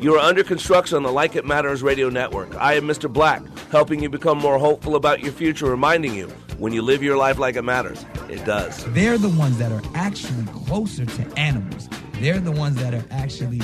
You 0.00 0.14
are 0.14 0.18
under 0.18 0.42
construction 0.42 0.96
on 0.96 1.02
the 1.02 1.12
Like 1.12 1.36
It 1.36 1.44
Matters 1.44 1.82
radio 1.82 2.08
network. 2.08 2.56
I 2.56 2.72
am 2.72 2.84
Mr. 2.84 3.12
Black, 3.12 3.42
helping 3.70 4.02
you 4.02 4.08
become 4.08 4.38
more 4.38 4.58
hopeful 4.58 4.96
about 4.96 5.20
your 5.20 5.30
future, 5.30 5.66
reminding 5.66 6.14
you 6.14 6.26
when 6.56 6.72
you 6.72 6.80
live 6.80 7.02
your 7.02 7.18
life 7.18 7.38
like 7.38 7.54
it 7.56 7.64
matters, 7.64 8.06
it 8.30 8.42
does. 8.46 8.82
They're 8.94 9.18
the 9.18 9.28
ones 9.28 9.58
that 9.58 9.70
are 9.70 9.82
actually 9.94 10.46
closer 10.64 11.04
to 11.04 11.38
animals. 11.38 11.90
They're 12.14 12.40
the 12.40 12.50
ones 12.50 12.76
that 12.76 12.94
are 12.94 13.04
actually 13.10 13.58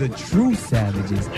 the 0.00 0.08
true 0.16 0.56
savages. 0.56 1.28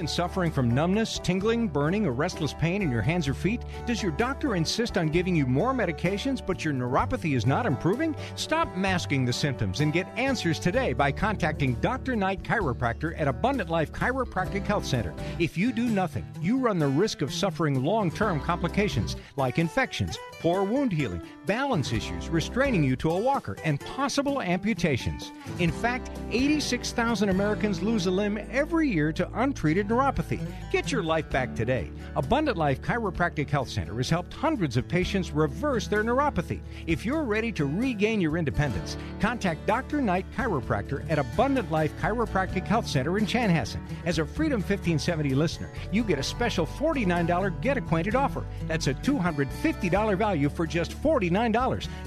Been 0.00 0.08
suffering 0.08 0.50
from 0.50 0.70
numbness, 0.70 1.18
tingling, 1.18 1.68
burning, 1.68 2.06
or 2.06 2.12
restless 2.12 2.54
pain 2.54 2.80
in 2.80 2.90
your 2.90 3.02
hands 3.02 3.28
or 3.28 3.34
feet? 3.34 3.60
Does 3.84 4.02
your 4.02 4.12
doctor 4.12 4.54
insist 4.54 4.96
on 4.96 5.08
giving 5.08 5.36
you 5.36 5.44
more 5.44 5.74
medications, 5.74 6.40
but 6.44 6.64
your 6.64 6.72
neuropathy 6.72 7.36
is 7.36 7.44
not 7.44 7.66
improving? 7.66 8.16
Stop 8.34 8.74
masking 8.74 9.26
the 9.26 9.32
symptoms 9.34 9.80
and 9.80 9.92
get 9.92 10.08
answers 10.16 10.58
today 10.58 10.94
by 10.94 11.12
contacting 11.12 11.74
Dr. 11.82 12.16
Knight 12.16 12.42
Chiropractor 12.42 13.12
at 13.20 13.28
Abundant 13.28 13.68
Life 13.68 13.92
Chiropractic 13.92 14.66
Health 14.66 14.86
Center. 14.86 15.12
If 15.38 15.58
you 15.58 15.70
do 15.70 15.84
nothing, 15.84 16.26
you 16.40 16.56
run 16.56 16.78
the 16.78 16.88
risk 16.88 17.20
of 17.20 17.30
suffering 17.30 17.84
long 17.84 18.10
term 18.10 18.40
complications 18.40 19.16
like 19.36 19.58
infections, 19.58 20.16
poor 20.40 20.62
wound 20.62 20.92
healing, 20.92 21.20
balance 21.50 21.92
issues, 21.92 22.28
restraining 22.28 22.84
you 22.84 22.94
to 22.94 23.10
a 23.10 23.18
walker, 23.18 23.56
and 23.64 23.80
possible 23.80 24.40
amputations. 24.40 25.32
In 25.58 25.72
fact, 25.72 26.08
86,000 26.30 27.28
Americans 27.28 27.82
lose 27.82 28.06
a 28.06 28.10
limb 28.10 28.38
every 28.52 28.88
year 28.88 29.12
to 29.14 29.28
untreated 29.34 29.88
neuropathy. 29.88 30.40
Get 30.70 30.92
your 30.92 31.02
life 31.02 31.28
back 31.28 31.56
today. 31.56 31.90
Abundant 32.14 32.56
Life 32.56 32.80
Chiropractic 32.82 33.50
Health 33.50 33.68
Center 33.68 33.96
has 33.96 34.08
helped 34.08 34.32
hundreds 34.32 34.76
of 34.76 34.86
patients 34.86 35.32
reverse 35.32 35.88
their 35.88 36.04
neuropathy. 36.04 36.60
If 36.86 37.04
you're 37.04 37.24
ready 37.24 37.50
to 37.50 37.66
regain 37.66 38.20
your 38.20 38.36
independence, 38.36 38.96
contact 39.18 39.66
Dr. 39.66 40.00
Knight 40.00 40.26
Chiropractor 40.36 41.04
at 41.10 41.18
Abundant 41.18 41.68
Life 41.72 41.92
Chiropractic 42.00 42.64
Health 42.64 42.86
Center 42.86 43.18
in 43.18 43.26
Chanhassen. 43.26 43.80
As 44.06 44.20
a 44.20 44.24
Freedom 44.24 44.60
1570 44.60 45.34
listener, 45.34 45.68
you 45.90 46.04
get 46.04 46.20
a 46.20 46.22
special 46.22 46.64
$49 46.64 47.60
Get 47.60 47.76
Acquainted 47.76 48.14
offer. 48.14 48.46
That's 48.68 48.86
a 48.86 48.94
$250 48.94 50.16
value 50.16 50.48
for 50.48 50.64
just 50.64 50.92
$49. 51.02 51.39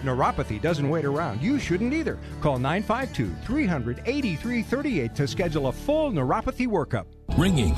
Neuropathy 0.04 0.62
doesn't 0.62 0.90
wait 0.90 1.06
around. 1.06 1.42
You 1.42 1.60
shouldn't 1.60 1.94
either. 1.94 2.20
Call 2.42 2.60
952 2.60 3.34
300 3.46 4.02
8338 4.06 5.16
to 5.16 5.28
schedule 5.28 5.68
a 5.68 5.72
full 5.72 6.12
neuropathy 6.12 6.68
workup. 6.68 7.06
Ringing 7.38 7.74